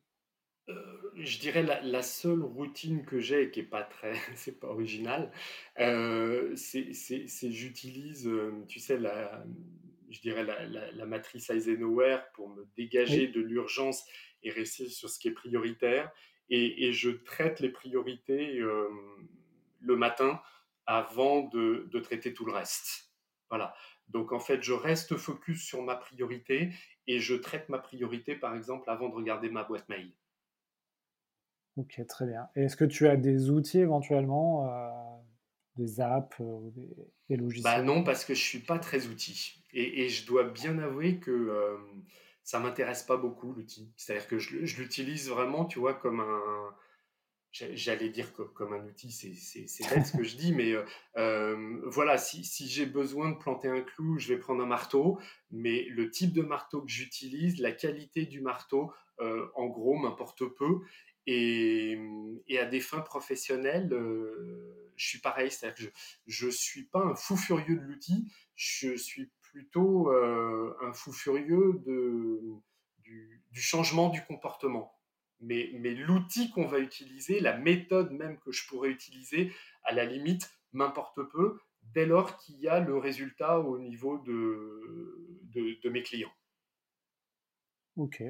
Je 1.15 1.39
dirais 1.39 1.63
la, 1.63 2.01
seule 2.01 2.41
routine 2.41 3.05
que 3.05 3.19
j'ai 3.19 3.43
et 3.43 3.51
qui 3.51 3.61
est 3.61 3.63
pas 3.63 3.83
très, 3.83 4.13
c'est 4.35 4.59
pas 4.59 4.67
original, 4.67 5.31
c'est 5.77 7.51
j'utilise, 7.51 8.29
tu 8.67 8.79
sais, 8.79 8.97
la, 8.97 9.45
je 10.09 10.21
dirais 10.21 10.43
la, 10.43 11.05
matrice 11.05 11.49
Eisenhower 11.49 12.19
pour 12.33 12.49
me 12.49 12.65
dégager 12.75 13.27
de 13.27 13.41
l'urgence 13.41 14.05
et 14.43 14.51
rester 14.51 14.89
sur 14.89 15.09
ce 15.09 15.19
qui 15.19 15.27
est 15.27 15.33
prioritaire. 15.33 16.11
Et, 16.49 16.93
je 16.93 17.09
traite 17.09 17.59
les 17.59 17.69
priorités 17.69 18.59
le 18.59 19.95
matin 19.95 20.41
avant 20.85 21.43
de, 21.43 21.87
de, 21.91 21.99
traiter 21.99 22.33
tout 22.33 22.45
le 22.45 22.53
reste. 22.53 23.11
Voilà. 23.49 23.73
Donc 24.09 24.31
en 24.31 24.39
fait, 24.39 24.61
je 24.61 24.73
reste 24.73 25.17
focus 25.17 25.63
sur 25.63 25.81
ma 25.83 25.95
priorité 25.95 26.71
et 27.07 27.19
je 27.19 27.35
traite 27.35 27.69
ma 27.69 27.79
priorité, 27.79 28.35
par 28.35 28.55
exemple, 28.55 28.89
avant 28.89 29.09
de 29.09 29.15
regarder 29.15 29.49
ma 29.49 29.63
boîte 29.63 29.87
mail. 29.89 30.11
Ok, 31.77 31.99
très 32.07 32.25
bien. 32.25 32.47
Est-ce 32.55 32.77
que 32.77 32.85
tu 32.85 33.07
as 33.07 33.17
des 33.17 33.49
outils 33.49 33.79
éventuellement, 33.79 34.69
euh, 34.69 34.89
des 35.75 35.99
apps 35.99 36.39
euh, 36.39 36.43
ou 36.43 36.73
des, 37.29 37.35
logiciels? 37.35 37.63
Bah 37.63 37.81
non, 37.81 38.03
parce 38.03 38.23
que 38.23 38.33
je 38.33 38.41
suis 38.41 38.59
pas 38.59 38.79
très 38.79 39.07
outil. 39.07 39.61
Et, 39.73 40.07
je 40.07 40.25
dois 40.25 40.45
bien 40.45 40.79
avouer 40.79 41.19
que 41.19 41.31
euh, 41.31 41.75
ça 42.43 42.59
m'intéresse 42.59 43.03
pas 43.03 43.17
beaucoup 43.17 43.51
l'outil. 43.51 43.91
C'est-à-dire 43.97 44.27
que 44.29 44.39
je, 44.39 44.65
je 44.65 44.81
l'utilise 44.81 45.29
vraiment, 45.29 45.65
tu 45.65 45.79
vois, 45.79 45.93
comme 45.93 46.21
un, 46.21 46.75
j'allais 47.73 48.09
dire 48.09 48.33
comme 48.33 48.73
un 48.73 48.85
outil, 48.85 49.11
c'est 49.11 49.89
bête 49.89 50.05
ce 50.05 50.17
que 50.17 50.23
je 50.23 50.35
dis, 50.35 50.53
mais 50.53 50.73
euh, 50.73 50.83
euh, 51.17 51.81
voilà, 51.85 52.17
si, 52.17 52.43
j'ai 52.67 52.85
besoin 52.85 53.31
de 53.31 53.37
planter 53.37 53.67
un 53.67 53.81
clou, 53.81 54.19
je 54.19 54.33
vais 54.33 54.39
prendre 54.39 54.61
un 54.61 54.65
marteau, 54.65 55.19
mais 55.51 55.85
le 55.89 56.11
type 56.11 56.33
de 56.33 56.41
marteau 56.41 56.81
que 56.81 56.91
j'utilise, 56.91 57.59
la 57.59 57.71
qualité 57.71 58.25
du 58.25 58.41
marteau, 58.41 58.91
euh, 59.21 59.47
en 59.55 59.67
gros, 59.67 59.95
m'importe 59.95 60.45
peu. 60.45 60.81
Et, 61.27 61.97
à 62.59 62.65
des 62.65 62.79
fins 62.79 63.01
professionnelles, 63.01 63.89
je 64.95 65.07
suis 65.07 65.19
pareil, 65.19 65.49
c'est-à-dire 65.49 65.91
que 65.91 65.97
je 66.27 66.47
ne 66.47 66.51
suis 66.51 66.83
pas 66.83 66.99
un 66.99 67.15
fou 67.15 67.37
furieux 67.37 67.75
de 67.77 67.81
l'outil, 67.81 68.31
je 68.55 68.95
suis 68.95 69.31
plutôt 69.41 70.09
un 70.09 70.93
fou 70.93 71.11
furieux 71.11 71.81
du 73.05 73.61
changement 73.61 74.09
du 74.09 74.21
comportement 74.23 74.94
mais, 75.45 75.93
l'outil 75.93 76.49
qu'on 76.51 76.67
va 76.67 76.79
utiliser, 76.79 77.39
la 77.39 77.57
méthode 77.57 78.11
même 78.11 78.37
que 78.39 78.51
je 78.51 78.67
pourrais 78.67 78.89
utiliser, 78.89 79.53
à 79.83 79.93
la 79.93 80.05
limite, 80.05 80.49
m'importe 80.73 81.21
peu, 81.31 81.59
dès 81.93 82.05
lors 82.05 82.37
qu'il 82.37 82.59
y 82.59 82.67
a 82.67 82.79
le 82.79 82.97
résultat 82.97 83.59
au 83.59 83.77
niveau 83.77 84.17
de, 84.19 85.39
de, 85.53 85.89
mes 85.89 86.03
clients. 86.03 86.33
Ok, 87.95 88.23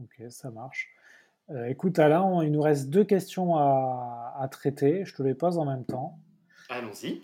ok, 0.00 0.22
ça 0.30 0.50
marche. 0.50 0.88
Euh, 1.50 1.66
écoute 1.66 1.98
Alain, 1.98 2.42
il 2.42 2.52
nous 2.52 2.62
reste 2.62 2.88
deux 2.88 3.04
questions 3.04 3.56
à, 3.56 4.34
à, 4.38 4.48
traiter. 4.48 5.04
Je 5.04 5.14
te 5.14 5.22
les 5.22 5.34
pose 5.34 5.58
en 5.58 5.66
même 5.66 5.84
temps. 5.84 6.18
Allons-y. 6.70 7.22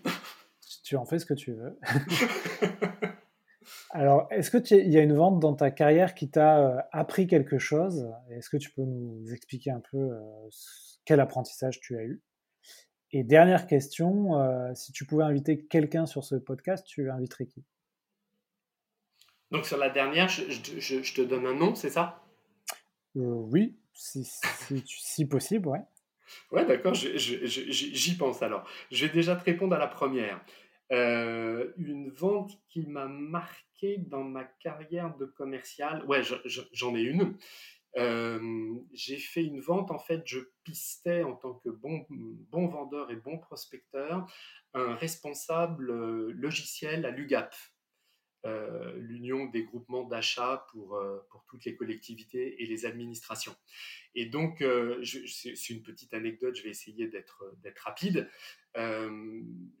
Tu 0.83 0.95
en 0.95 1.05
fais 1.05 1.17
ce 1.17 1.25
que 1.25 1.33
tu 1.33 1.53
veux. 1.53 1.79
Alors, 3.91 4.27
est-ce 4.31 4.55
qu'il 4.57 4.91
y 4.91 4.97
a 4.97 5.01
une 5.01 5.13
vente 5.13 5.39
dans 5.39 5.53
ta 5.53 5.71
carrière 5.71 6.13
qui 6.13 6.29
t'a 6.29 6.59
euh, 6.59 6.81
appris 6.91 7.27
quelque 7.27 7.59
chose? 7.59 8.09
Est-ce 8.29 8.49
que 8.49 8.57
tu 8.57 8.71
peux 8.71 8.83
nous 8.83 9.31
expliquer 9.31 9.71
un 9.71 9.81
peu 9.91 9.97
euh, 9.97 10.49
quel 11.05 11.19
apprentissage 11.19 11.79
tu 11.79 11.97
as 11.97 12.03
eu? 12.03 12.21
Et 13.11 13.23
dernière 13.23 13.67
question, 13.67 14.39
euh, 14.39 14.73
si 14.73 14.93
tu 14.93 15.05
pouvais 15.05 15.25
inviter 15.25 15.65
quelqu'un 15.65 16.05
sur 16.05 16.23
ce 16.23 16.35
podcast, 16.35 16.85
tu 16.87 17.09
inviterais 17.09 17.45
qui? 17.45 17.65
Donc 19.51 19.65
sur 19.65 19.77
la 19.77 19.89
dernière, 19.89 20.29
je, 20.29 21.13
te 21.13 21.21
donne 21.21 21.45
un 21.45 21.53
nom, 21.53 21.75
c'est 21.75 21.89
ça? 21.89 22.23
Oui, 23.15 23.77
si, 23.93 25.25
possible, 25.25 25.67
ouais. 25.67 25.81
Ouais, 26.51 26.65
d'accord, 26.65 26.93
j'y 26.93 28.15
pense 28.17 28.41
alors. 28.41 28.65
Je 28.89 29.05
vais 29.05 29.11
déjà 29.11 29.35
te 29.35 29.43
répondre 29.43 29.75
à 29.75 29.79
la 29.79 29.87
première. 29.87 30.39
Une 30.91 32.09
vente 32.09 32.51
qui 32.67 32.85
m'a 32.85 33.07
marqué 33.07 33.97
dans 33.97 34.23
ma 34.23 34.43
carrière 34.43 35.15
de 35.17 35.25
commercial. 35.25 36.05
Ouais, 36.05 36.21
j'en 36.73 36.95
ai 36.95 37.01
une. 37.01 37.37
Euh, 37.97 38.73
j'ai 38.93 39.17
fait 39.17 39.43
une 39.43 39.59
vente, 39.59 39.91
en 39.91 39.99
fait, 39.99 40.21
je 40.25 40.39
pistais 40.63 41.23
en 41.23 41.35
tant 41.35 41.55
que 41.55 41.69
bon, 41.69 42.05
bon 42.09 42.67
vendeur 42.67 43.11
et 43.11 43.17
bon 43.17 43.37
prospecteur 43.37 44.31
un 44.73 44.95
responsable 44.95 45.91
euh, 45.91 46.31
logiciel 46.33 47.05
à 47.05 47.11
l'UGAP, 47.11 47.53
euh, 48.45 48.93
l'Union 48.97 49.45
des 49.45 49.63
groupements 49.63 50.03
d'achat 50.03 50.65
pour, 50.71 50.99
pour 51.29 51.45
toutes 51.45 51.65
les 51.65 51.75
collectivités 51.75 52.61
et 52.61 52.65
les 52.65 52.85
administrations. 52.85 53.55
Et 54.15 54.25
donc, 54.25 54.63
c'est 55.03 55.69
une 55.69 55.83
petite 55.83 56.13
anecdote, 56.13 56.55
je 56.55 56.63
vais 56.63 56.69
essayer 56.69 57.07
d'être 57.07 57.43
rapide. 57.83 58.29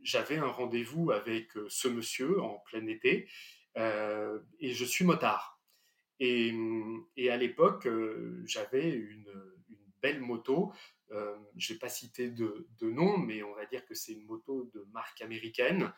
J'avais 0.03 0.37
un 0.37 0.47
rendez-vous 0.47 1.11
avec 1.11 1.49
ce 1.67 1.87
monsieur 1.87 2.41
en 2.41 2.59
plein 2.59 2.85
été 2.87 3.27
euh, 3.77 4.39
et 4.59 4.73
je 4.73 4.85
suis 4.85 5.05
motard. 5.05 5.59
Et, 6.19 6.53
à 7.29 7.37
l'époque, 7.37 7.87
euh, 7.87 8.43
j'avais 8.45 8.89
une, 8.91 9.27
belle 10.01 10.19
moto. 10.19 10.73
Euh, 11.11 11.37
je 11.57 11.71
ne 11.71 11.75
vais 11.75 11.79
pas 11.79 11.89
citer 11.89 12.29
de, 12.29 12.67
de, 12.79 12.89
nom, 12.89 13.19
mais 13.19 13.43
on 13.43 13.53
va 13.53 13.67
dire 13.67 13.85
que 13.85 13.93
c'est 13.93 14.13
une 14.13 14.25
moto 14.25 14.69
de 14.73 14.87
marque 14.91 15.21
américaine 15.21 15.93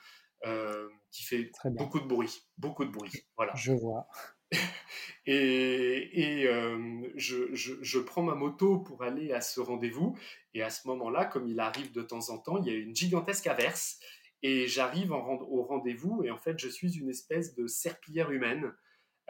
qui 1.12 1.24
fait 1.24 1.52
beaucoup 1.66 2.00
de 2.00 2.08
bruit. 2.08 2.44
Beaucoup 2.58 2.86
de 2.86 2.92
bruit. 2.92 3.12
Voilà. 3.38 3.54
Je 3.56 3.72
vois. 3.74 4.08
et, 5.26 6.42
et 6.42 6.48
je, 7.16 7.54
je, 7.54 7.74
je, 7.82 8.00
prends 8.00 8.24
ma 8.24 8.36
moto 8.36 8.80
pour 8.80 9.04
aller 9.04 9.32
à 9.32 9.42
ce 9.42 9.62
rendez-vous. 9.62 10.18
Et 10.54 10.62
à 10.62 10.70
ce 10.70 10.88
moment-là, 10.88 11.26
comme 11.26 11.48
il 11.48 11.60
arrive 11.60 11.92
de 11.92 12.02
temps 12.02 12.30
en 12.30 12.38
temps, 12.38 12.58
il 12.58 12.68
y 12.68 12.70
a 12.70 12.78
une 12.78 12.96
gigantesque 12.96 13.48
averse. 13.48 14.00
Et 14.44 14.68
j'arrive 14.68 15.14
au 15.14 15.64
rendez-vous 15.64 16.22
et 16.26 16.30
en 16.30 16.38
fait, 16.38 16.60
je 16.60 16.68
suis 16.68 17.00
une 17.00 17.10
espèce 17.10 17.56
de 17.56 17.66
serpillière 17.66 18.30
humaine. 18.30 18.74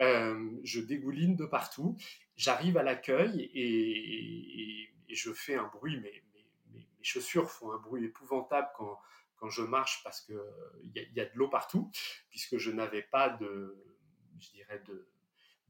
Euh, 0.00 0.50
je 0.64 0.80
dégouline 0.80 1.36
de 1.36 1.46
partout. 1.46 1.96
J'arrive 2.36 2.76
à 2.76 2.82
l'accueil 2.82 3.48
et, 3.54 4.90
je 5.08 5.32
fais 5.32 5.54
un 5.54 5.70
bruit, 5.72 6.00
mais, 6.02 6.22
mes 6.72 7.04
chaussures 7.04 7.48
font 7.48 7.70
un 7.70 7.78
bruit 7.78 8.04
épouvantable 8.04 8.66
quand, 8.76 8.98
je 9.48 9.62
marche 9.62 10.02
parce 10.04 10.20
qu'il 10.20 10.36
y, 10.94 10.98
a, 10.98 11.02
y 11.14 11.20
a 11.20 11.24
de 11.24 11.32
l'eau 11.34 11.48
partout, 11.48 11.90
puisque 12.30 12.58
je 12.58 12.70
n'avais 12.70 13.02
pas 13.02 13.30
de, 13.30 13.76
je 14.40 14.50
dirais, 14.50 14.82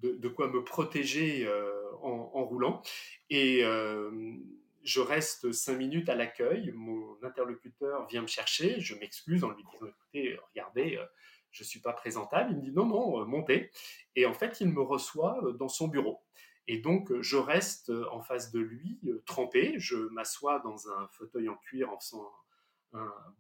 de, 0.01 0.29
quoi 0.29 0.49
me 0.49 0.63
protéger 0.63 1.47
euh, 1.47 1.93
en, 2.03 2.45
roulant. 2.45 2.83
Et 3.31 3.65
euh, 3.65 4.37
je 4.85 5.01
reste 5.01 5.51
cinq 5.53 5.79
minutes 5.79 6.09
à 6.09 6.15
l'accueil, 6.15 6.71
mon 6.73 7.17
interlocuteur 7.23 8.07
vient 8.07 8.23
me 8.23 8.27
chercher, 8.27 8.81
je 8.81 8.95
m'excuse 8.95 9.43
en 9.43 9.51
lui 9.51 9.65
disant 9.65 9.87
écoutez, 9.87 10.39
regardez, 10.51 10.97
euh, 10.97 11.07
je 11.51 11.63
ne 11.63 11.67
suis 11.67 11.81
pas 11.81 11.95
présentable. 11.95 12.53
Il 12.53 12.57
me 12.59 12.63
dit 12.63 12.73
non, 12.73 12.87
non, 12.87 13.21
euh, 13.21 13.25
montez. 13.25 13.71
Et 14.15 14.27
en 14.27 14.35
fait, 14.35 14.61
il 14.61 14.69
me 14.69 14.83
reçoit 14.83 15.43
euh, 15.43 15.53
dans 15.53 15.69
son 15.69 15.89
bureau. 15.89 16.23
Et 16.67 16.79
donc, 16.79 17.13
je 17.21 17.37
reste 17.37 17.93
en 18.11 18.23
face 18.23 18.51
de 18.51 18.59
lui, 18.59 18.99
trempé. 19.27 19.75
Je 19.77 19.97
m'assois 19.97 20.61
dans 20.61 20.89
un 20.89 21.09
fauteuil 21.09 21.51
en 21.51 21.57
cuir 21.57 21.91
en 21.91 22.01
faisant 22.01 22.33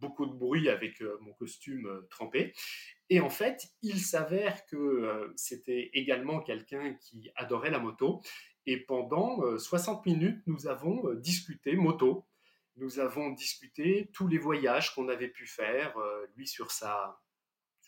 beaucoup 0.00 0.26
de 0.26 0.32
bruit 0.32 0.68
avec 0.68 1.00
mon 1.20 1.32
costume 1.32 1.88
trempé. 2.10 2.52
Et 3.10 3.20
en 3.20 3.30
fait, 3.30 3.68
il 3.82 4.00
s'avère 4.00 4.66
que 4.66 5.32
c'était 5.36 5.90
également 5.94 6.40
quelqu'un 6.40 6.94
qui 6.94 7.30
adorait 7.36 7.70
la 7.70 7.78
moto 7.78 8.20
et 8.66 8.78
pendant 8.78 9.58
60 9.58 10.06
euh, 10.06 10.10
minutes, 10.10 10.42
nous 10.46 10.66
avons 10.66 11.08
euh, 11.08 11.16
discuté 11.16 11.76
moto. 11.76 12.26
Nous 12.76 12.98
avons 12.98 13.30
discuté 13.30 14.10
tous 14.12 14.26
les 14.26 14.38
voyages 14.38 14.94
qu'on 14.94 15.08
avait 15.08 15.28
pu 15.28 15.46
faire, 15.46 15.96
euh, 15.98 16.26
lui 16.36 16.46
sur 16.46 16.70
sa 16.70 17.20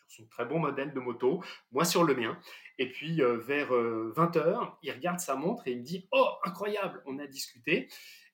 son 0.09 0.27
très 0.29 0.47
bon 0.47 0.61
modèle 0.61 0.95
de 0.95 1.01
moto, 1.01 1.43
moi 1.73 1.85
sur 1.85 2.05
le 2.05 2.15
mien. 2.15 2.41
Et 2.79 2.91
puis 2.91 3.17
vers 3.21 3.71
20h, 3.71 4.77
il 4.83 4.93
regarde 4.93 5.19
sa 5.19 5.35
montre 5.35 5.67
et 5.69 5.73
il 5.73 5.81
me 5.81 5.83
dit 5.83 6.09
"Oh, 6.11 6.29
incroyable, 6.45 7.03
on 7.05 7.19
a 7.19 7.27
discuté. 7.27 7.89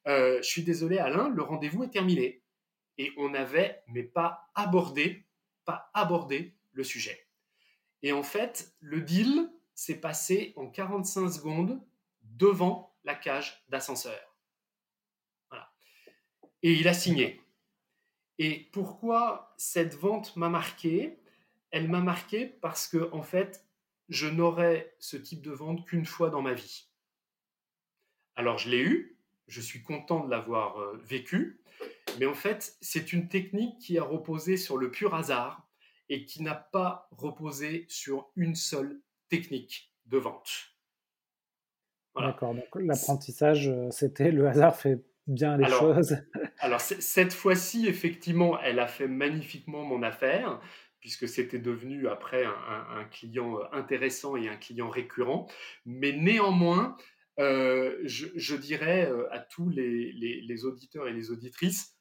je 0.06 0.42
suis 0.42 0.62
désolé 0.62 0.98
Alain, 0.98 1.28
le 1.30 1.42
rendez-vous 1.42 1.82
est 1.82 1.90
terminé." 1.90 2.41
Et 3.02 3.12
on 3.16 3.30
n'avait 3.30 3.82
mais 3.88 4.04
pas 4.04 4.48
abordé, 4.54 5.26
pas 5.64 5.90
abordé 5.92 6.54
le 6.70 6.84
sujet. 6.84 7.26
Et 8.04 8.12
en 8.12 8.22
fait, 8.22 8.76
le 8.78 9.00
deal 9.00 9.50
s'est 9.74 10.00
passé 10.00 10.52
en 10.54 10.68
45 10.68 11.28
secondes 11.28 11.84
devant 12.22 12.96
la 13.02 13.16
cage 13.16 13.64
d'ascenseur. 13.70 14.36
Voilà. 15.50 15.72
Et 16.62 16.74
il 16.74 16.86
a 16.86 16.94
signé. 16.94 17.40
Et 18.38 18.70
pourquoi 18.72 19.52
cette 19.56 19.96
vente 19.96 20.36
m'a 20.36 20.48
marqué? 20.48 21.18
Elle 21.72 21.88
m'a 21.88 22.02
marqué 22.02 22.46
parce 22.46 22.86
que, 22.86 23.10
en 23.12 23.22
fait, 23.22 23.66
je 24.10 24.28
n'aurais 24.28 24.94
ce 25.00 25.16
type 25.16 25.42
de 25.42 25.50
vente 25.50 25.84
qu'une 25.88 26.06
fois 26.06 26.30
dans 26.30 26.42
ma 26.42 26.54
vie. 26.54 26.86
Alors, 28.36 28.58
je 28.58 28.70
l'ai 28.70 28.80
eu, 28.80 29.18
je 29.48 29.60
suis 29.60 29.82
content 29.82 30.24
de 30.24 30.30
l'avoir 30.30 30.78
euh, 30.78 30.96
vécu, 31.02 31.61
mais 32.18 32.26
en 32.26 32.34
fait, 32.34 32.76
c'est 32.80 33.12
une 33.12 33.28
technique 33.28 33.78
qui 33.78 33.98
a 33.98 34.02
reposé 34.02 34.56
sur 34.56 34.76
le 34.76 34.90
pur 34.90 35.14
hasard 35.14 35.68
et 36.08 36.26
qui 36.26 36.42
n'a 36.42 36.54
pas 36.54 37.08
reposé 37.10 37.86
sur 37.88 38.30
une 38.36 38.54
seule 38.54 39.00
technique 39.28 39.92
de 40.06 40.18
vente. 40.18 40.72
D'accord, 42.20 42.54
donc 42.54 42.66
l'apprentissage, 42.74 43.68
euh, 43.68 43.90
c'était 43.90 44.30
le 44.30 44.46
hasard 44.46 44.76
fait 44.76 45.02
bien 45.26 45.56
les 45.56 45.68
choses. 45.70 46.18
alors, 46.58 46.80
cette 46.80 47.32
fois-ci, 47.32 47.86
effectivement, 47.86 48.60
elle 48.60 48.78
a 48.78 48.86
fait 48.86 49.08
magnifiquement 49.08 49.82
mon 49.82 50.02
affaire, 50.02 50.60
puisque 51.00 51.26
c'était 51.26 51.58
devenu 51.58 52.08
après 52.08 52.44
un, 52.44 53.04
client 53.04 53.58
euh, 53.58 53.64
intéressant 53.72 54.36
et 54.36 54.48
un 54.48 54.56
client 54.56 54.90
récurrent. 54.90 55.48
Mais 55.86 56.12
néanmoins, 56.12 56.96
euh, 57.38 57.96
je, 58.04 58.56
dirais 58.56 59.10
à 59.30 59.38
tous 59.38 59.70
les, 59.70 60.64
auditeurs 60.64 61.08
et 61.08 61.12
les 61.12 61.30
auditrices, 61.30 61.96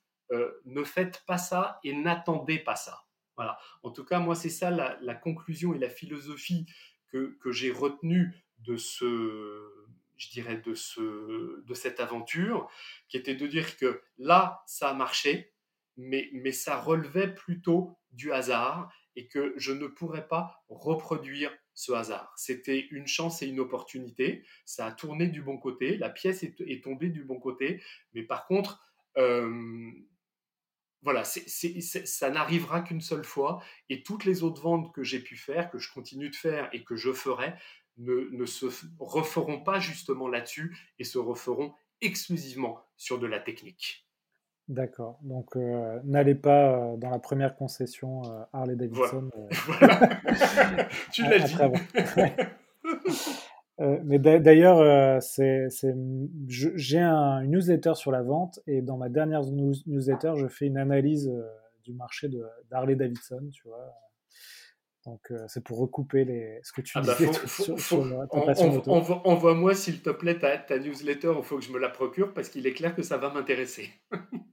ne 0.65 0.83
faites 0.83 1.23
pas 1.25 1.37
ça 1.37 1.79
et 1.83 1.93
n'attendez 1.93 2.59
pas 2.59 2.75
ça. 2.75 3.05
Voilà. 3.35 3.57
En 3.83 3.91
tout 3.91 4.05
cas, 4.05 4.19
moi, 4.19 4.35
c'est 4.35 4.49
ça 4.49 4.69
la, 4.69 5.15
conclusion 5.15 5.73
et 5.73 5.79
la 5.79 5.89
philosophie 5.89 6.65
que, 7.07 7.37
que 7.41 7.51
j'ai 7.51 7.71
retenue 7.71 8.33
de 8.59 8.77
ce, 8.77 9.87
je 10.17 10.29
dirais, 10.29 10.57
de, 10.57 10.73
ce, 10.73 11.63
de 11.65 11.73
cette 11.73 11.99
aventure, 11.99 12.69
qui 13.07 13.17
était 13.17 13.35
de 13.35 13.47
dire 13.47 13.77
que 13.77 14.01
là, 14.17 14.61
ça 14.67 14.89
a 14.89 14.93
marché, 14.93 15.53
mais, 15.97 16.29
mais 16.33 16.51
ça 16.51 16.79
relevait 16.79 17.33
plutôt 17.33 17.97
du 18.11 18.31
hasard 18.31 18.91
et 19.15 19.27
que 19.27 19.53
je 19.57 19.71
ne 19.71 19.87
pourrais 19.87 20.27
pas 20.27 20.63
reproduire 20.69 21.51
ce 21.73 21.91
hasard. 21.91 22.33
C'était 22.37 22.87
une 22.91 23.07
chance 23.07 23.41
et 23.41 23.47
une 23.47 23.59
opportunité. 23.59 24.45
Ça 24.65 24.85
a 24.85 24.91
tourné 24.91 25.27
du 25.27 25.41
bon 25.41 25.57
côté, 25.57 25.97
la 25.97 26.09
pièce 26.09 26.43
est, 26.43 26.83
tombée 26.83 27.09
du 27.09 27.23
bon 27.23 27.39
côté, 27.39 27.81
mais 28.13 28.23
par 28.23 28.45
contre, 28.45 28.79
euh, 29.17 29.91
voilà, 31.03 31.23
ça 31.23 32.29
n'arrivera 32.29 32.81
qu'une 32.81 33.01
seule 33.01 33.23
fois. 33.23 33.61
Et 33.89 34.03
toutes 34.03 34.25
les 34.25 34.43
autres 34.43 34.61
ventes 34.61 34.93
que 34.93 35.03
j'ai 35.03 35.19
pu 35.19 35.35
faire, 35.35 35.69
que 35.69 35.79
je 35.79 35.91
continue 35.91 36.29
de 36.29 36.35
faire 36.35 36.69
et 36.73 36.83
que 36.83 36.95
je 36.95 37.11
ferai, 37.11 37.53
ne, 37.97 38.45
se 38.45 38.65
referont 38.99 39.61
pas 39.61 39.79
justement 39.79 40.27
là-dessus 40.27 40.77
et 40.99 41.03
se 41.03 41.17
referont 41.17 41.73
exclusivement 42.01 42.83
sur 42.97 43.19
de 43.19 43.27
la 43.27 43.39
technique. 43.39 44.07
D'accord. 44.67 45.19
Donc, 45.21 45.55
euh, 45.55 45.99
n'allez 46.03 46.35
pas 46.35 46.93
euh, 46.93 46.97
dans 46.97 47.09
la 47.09 47.19
première 47.19 47.55
concession 47.55 48.21
euh, 48.25 48.43
Harley 48.53 48.75
Davidson. 48.75 49.29
tu 51.11 51.23
l'as 51.23 51.39
dit. 51.39 51.55
mais 53.79 54.19
d'ailleurs, 54.19 55.19
j'ai 56.45 56.99
un, 56.99 57.39
une 57.41 57.51
newsletter 57.51 57.93
sur 57.95 58.11
la 58.11 58.21
vente 58.21 58.59
et 58.67 58.81
dans 58.81 58.97
ma 58.97 59.09
dernière 59.09 59.41
newsletter, 59.43 60.33
je 60.37 60.47
fais 60.47 60.67
une 60.67 60.77
analyse 60.77 61.31
du 61.83 61.93
marché 61.93 62.29
d'Harley 62.69 62.95
Davidson, 62.95 63.49
tu 63.51 63.67
vois. 63.67 63.93
Donc, 65.05 65.33
c'est 65.47 65.63
pour 65.63 65.79
recouper 65.79 66.25
les... 66.25 66.59
ce 66.61 66.73
que 66.73 66.81
tu 66.81 66.93
ah 66.95 67.01
bah, 67.01 67.15
disais 67.17 67.33
sur, 67.47 68.01
Envoie-moi, 69.25 69.73
s'il 69.73 70.01
te 70.03 70.11
plaît, 70.11 70.37
ta, 70.37 70.57
ta 70.59 70.77
newsletter. 70.77 71.33
Il 71.37 71.43
faut 71.43 71.57
que 71.57 71.63
je 71.63 71.71
me 71.71 71.79
la 71.79 71.89
procure 71.89 72.33
parce 72.33 72.49
qu'il 72.49 72.67
est 72.67 72.73
clair 72.73 72.95
que 72.95 73.01
ça 73.01 73.17
va 73.17 73.31
m'intéresser. 73.31 73.89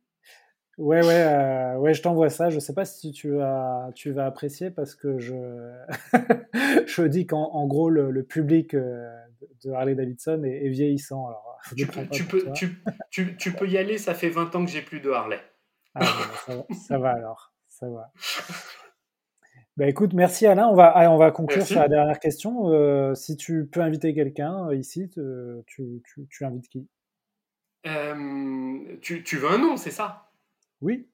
Ouais, 0.78 1.04
ouais, 1.04 1.22
euh, 1.26 1.76
ouais, 1.78 1.92
je 1.92 2.02
t'envoie 2.02 2.30
ça. 2.30 2.50
Je 2.50 2.60
sais 2.60 2.72
pas 2.72 2.84
si 2.84 3.10
tu 3.10 3.30
vas, 3.32 3.90
tu 3.96 4.12
vas 4.12 4.26
apprécier 4.26 4.70
parce 4.70 4.94
que 4.94 5.18
je, 5.18 5.34
je 6.86 7.02
dis 7.02 7.26
qu'en 7.26 7.66
gros, 7.66 7.90
le, 7.90 8.22
public 8.22 8.74
euh, 8.74 9.10
de 9.64 9.72
Harley 9.72 9.96
Davidson 9.96 10.44
est, 10.44 10.68
vieillissant. 10.68 11.26
Alors, 11.26 11.58
tu, 11.76 11.84
peux, 11.86 12.06
tu, 12.06 12.24
peux, 12.24 12.44
tu, 13.10 13.36
tu, 13.36 13.52
peux 13.52 13.68
y 13.68 13.76
aller, 13.76 13.98
ça 13.98 14.14
fait 14.14 14.28
20 14.28 14.54
ans 14.54 14.64
que 14.64 14.70
j'ai 14.70 14.82
plus 14.82 15.00
de 15.00 15.10
Harley. 15.10 15.40
Ah, 15.96 16.04
ça, 16.86 16.96
va, 16.96 17.10
alors, 17.10 17.52
ça 17.66 17.88
va. 17.88 18.12
Bah, 19.76 19.88
écoute, 19.88 20.12
merci 20.12 20.46
Alain. 20.46 20.68
On 20.68 20.76
va, 20.76 21.10
on 21.10 21.16
va 21.16 21.32
conclure 21.32 21.66
sur 21.66 21.80
la 21.80 21.88
dernière 21.88 22.20
question. 22.20 22.70
Euh, 22.72 23.16
si 23.16 23.36
tu 23.36 23.66
peux 23.66 23.80
inviter 23.80 24.14
quelqu'un 24.14 24.72
ici, 24.72 25.10
tu, 25.10 26.02
tu, 26.30 26.44
invites 26.44 26.68
qui? 26.68 26.88
Tu, 29.02 29.36
veux 29.38 29.50
un 29.50 29.58
nom, 29.58 29.76
c'est 29.76 29.90
ça? 29.90 30.27
Oui. 30.80 31.08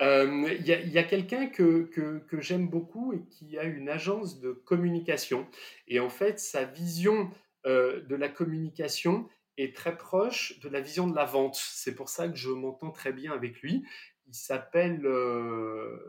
Il 0.00 0.66
y 0.66 0.98
a, 0.98 1.04
quelqu'un 1.04 1.46
que, 1.46 1.84
que, 2.28 2.40
j'aime 2.40 2.68
beaucoup 2.68 3.12
et 3.14 3.24
qui 3.30 3.58
a 3.58 3.64
une 3.64 3.88
agence 3.88 4.40
de 4.40 4.52
communication. 4.52 5.46
Et 5.88 6.00
en 6.00 6.10
fait, 6.10 6.38
sa 6.38 6.64
vision 6.64 7.30
de 7.64 8.14
la 8.14 8.28
communication 8.28 9.28
est 9.56 9.74
très 9.74 9.96
proche 9.96 10.60
de 10.60 10.68
la 10.68 10.80
vision 10.80 11.06
de 11.06 11.16
la 11.16 11.24
vente. 11.24 11.56
C'est 11.56 11.94
pour 11.94 12.10
ça 12.10 12.28
que 12.28 12.36
je 12.36 12.50
m'entends 12.50 12.90
très 12.90 13.12
bien 13.12 13.32
avec 13.32 13.60
lui. 13.62 13.84
Il 14.26 14.34
s'appelle 14.34 15.00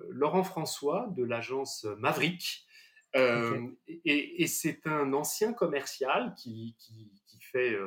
Laurent 0.10 0.44
François 0.44 1.08
de 1.16 1.24
l'agence 1.24 1.86
Maverick. 1.98 2.66
Et, 3.16 4.44
et 4.44 4.48
c'est 4.48 4.86
un 4.86 5.14
ancien 5.14 5.54
commercial 5.54 6.36
qui, 6.36 6.76
qui, 6.78 7.10
qui 7.26 7.40
fait, 7.40 7.78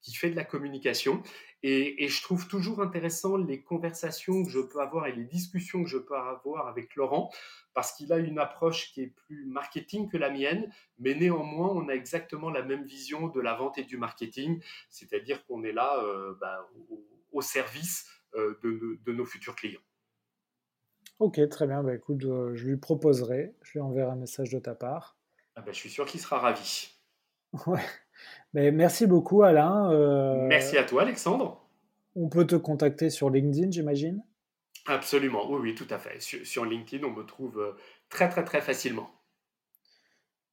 qui 0.00 0.14
fait 0.14 0.30
de 0.30 0.36
la 0.36 0.44
communication. 0.44 1.22
Et, 1.62 2.08
je 2.08 2.22
trouve 2.22 2.46
toujours 2.46 2.80
intéressant 2.80 3.36
les 3.36 3.62
conversations 3.62 4.44
que 4.44 4.50
je 4.50 4.60
peux 4.60 4.80
avoir 4.80 5.06
et 5.06 5.12
les 5.12 5.24
discussions 5.24 5.82
que 5.82 5.88
je 5.88 5.98
peux 5.98 6.16
avoir 6.16 6.68
avec 6.68 6.94
Laurent, 6.94 7.30
parce 7.74 7.92
qu'il 7.92 8.12
a 8.12 8.18
une 8.18 8.38
approche 8.38 8.92
qui 8.92 9.02
est 9.02 9.08
plus 9.08 9.44
marketing 9.46 10.08
que 10.08 10.16
la 10.16 10.30
mienne, 10.30 10.72
mais 10.98 11.14
néanmoins, 11.14 11.70
on 11.70 11.88
a 11.88 11.94
exactement 11.94 12.50
la 12.50 12.62
même 12.62 12.84
vision 12.84 13.28
de 13.28 13.40
la 13.40 13.54
vente 13.54 13.76
et 13.78 13.84
du 13.84 13.96
marketing, 13.96 14.62
c'est-à-dire 14.88 15.44
qu'on 15.46 15.64
est 15.64 15.72
là 15.72 16.00
euh, 16.04 16.34
bah, 16.40 16.68
au, 17.32 17.42
service 17.42 18.08
euh, 18.34 18.58
de, 18.62 19.12
nos 19.12 19.24
futurs 19.24 19.56
clients. 19.56 19.80
Ok, 21.18 21.40
très 21.48 21.66
bien. 21.66 21.82
Bah, 21.82 21.94
écoute, 21.94 22.20
je, 22.20 22.64
lui 22.64 22.76
proposerai, 22.76 23.56
je 23.62 23.72
lui 23.72 23.80
enverrai 23.80 24.12
un 24.12 24.16
message 24.16 24.50
de 24.50 24.60
ta 24.60 24.76
part. 24.76 25.18
Ah 25.56 25.62
bah, 25.62 25.72
je 25.72 25.78
suis 25.78 25.90
sûr 25.90 26.06
qu'il 26.06 26.20
sera 26.20 26.38
ravi. 26.38 26.94
Ouais 27.66 27.80
merci 28.54 29.06
beaucoup, 29.06 29.42
Alain. 29.42 29.90
Euh, 29.92 30.46
merci 30.46 30.76
à 30.76 30.84
toi, 30.84 31.02
Alexandre. 31.02 31.64
On 32.16 32.28
peut 32.28 32.46
te 32.46 32.56
contacter 32.56 33.10
sur 33.10 33.30
LinkedIn, 33.30 33.70
j'imagine? 33.70 34.22
Absolument, 34.86 35.50
oui, 35.50 35.58
oui, 35.60 35.74
tout 35.74 35.86
à 35.90 35.98
fait. 35.98 36.20
Sur, 36.20 36.64
LinkedIn, 36.64 37.06
on 37.06 37.12
me 37.12 37.24
trouve 37.24 37.60
euh, 37.60 37.76
très, 38.08 38.28
très, 38.28 38.44
très 38.44 38.60
facilement. 38.60 39.10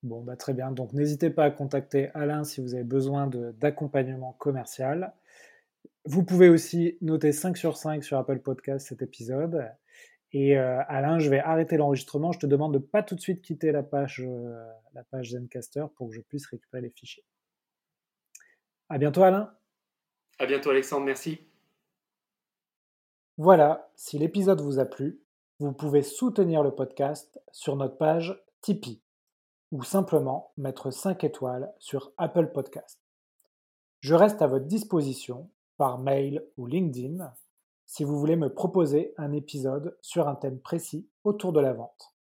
Bon, 0.03 0.21
bah, 0.21 0.35
très 0.35 0.53
bien. 0.53 0.71
Donc, 0.71 0.93
n'hésitez 0.93 1.29
pas 1.29 1.45
à 1.45 1.51
contacter 1.51 2.09
Alain 2.13 2.43
si 2.43 2.61
vous 2.61 2.75
avez 2.75 2.83
besoin 2.83 3.27
d'accompagnement 3.27 4.33
commercial. 4.33 5.13
Vous 6.03 6.23
pouvez 6.23 6.49
aussi 6.49 6.97
noter 7.01 7.31
5 7.31 7.57
sur 7.57 7.77
5 7.77 8.03
sur 8.03 8.17
Apple 8.17 8.39
Podcast 8.39 8.87
cet 8.87 9.01
épisode. 9.01 9.67
Et 10.31 10.57
euh, 10.57 10.81
Alain, 10.89 11.17
je 11.17 11.29
vais 11.29 11.39
arrêter 11.39 11.77
l'enregistrement. 11.77 12.31
Je 12.33 12.39
te 12.39 12.45
demande 12.45 12.73
de 12.73 12.79
pas 12.79 13.01
tout 13.01 13.15
de 13.15 13.21
suite 13.21 13.41
quitter 13.41 13.71
la 13.71 13.83
page, 13.83 14.23
la 14.93 15.03
page 15.05 15.31
Zencaster 15.31 15.85
pour 15.95 16.09
que 16.09 16.15
je 16.15 16.21
puisse 16.21 16.45
récupérer 16.47 16.83
les 16.83 16.89
fichiers. 16.89 17.23
À 18.87 18.97
bientôt 18.99 19.23
Alain. 19.23 19.51
À 20.37 20.45
bientôt 20.45 20.69
Alexandre, 20.69 21.05
merci. 21.05 21.39
Voilà, 23.37 23.89
si 23.95 24.19
l'épisode 24.19 24.61
vous 24.61 24.79
a 24.79 24.85
plu, 24.85 25.21
vous 25.59 25.73
pouvez 25.73 26.03
soutenir 26.03 26.61
le 26.61 26.75
podcast 26.75 27.41
sur 27.51 27.75
notre 27.75 27.97
page 27.97 28.39
Tipeee 28.61 29.01
ou 29.71 29.83
simplement 29.83 30.51
mettre 30.57 30.91
5 30.91 31.23
étoiles 31.23 31.73
sur 31.79 32.11
Apple 32.17 32.51
Podcast. 32.51 32.99
Je 34.01 34.13
reste 34.13 34.41
à 34.41 34.47
votre 34.47 34.65
disposition 34.65 35.49
par 35.77 35.97
mail 35.97 36.45
ou 36.57 36.67
LinkedIn 36.67 37.33
si 37.87 38.03
vous 38.03 38.19
voulez 38.19 38.35
me 38.35 38.53
proposer 38.53 39.13
un 39.17 39.31
épisode 39.31 39.97
sur 40.01 40.27
un 40.27 40.35
thème 40.35 40.59
précis 40.59 41.09
autour 41.23 41.53
de 41.53 41.59
la 41.59 41.73
vente. 41.73 42.13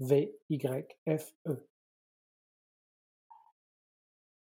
V-Y-F-E. 0.00 1.69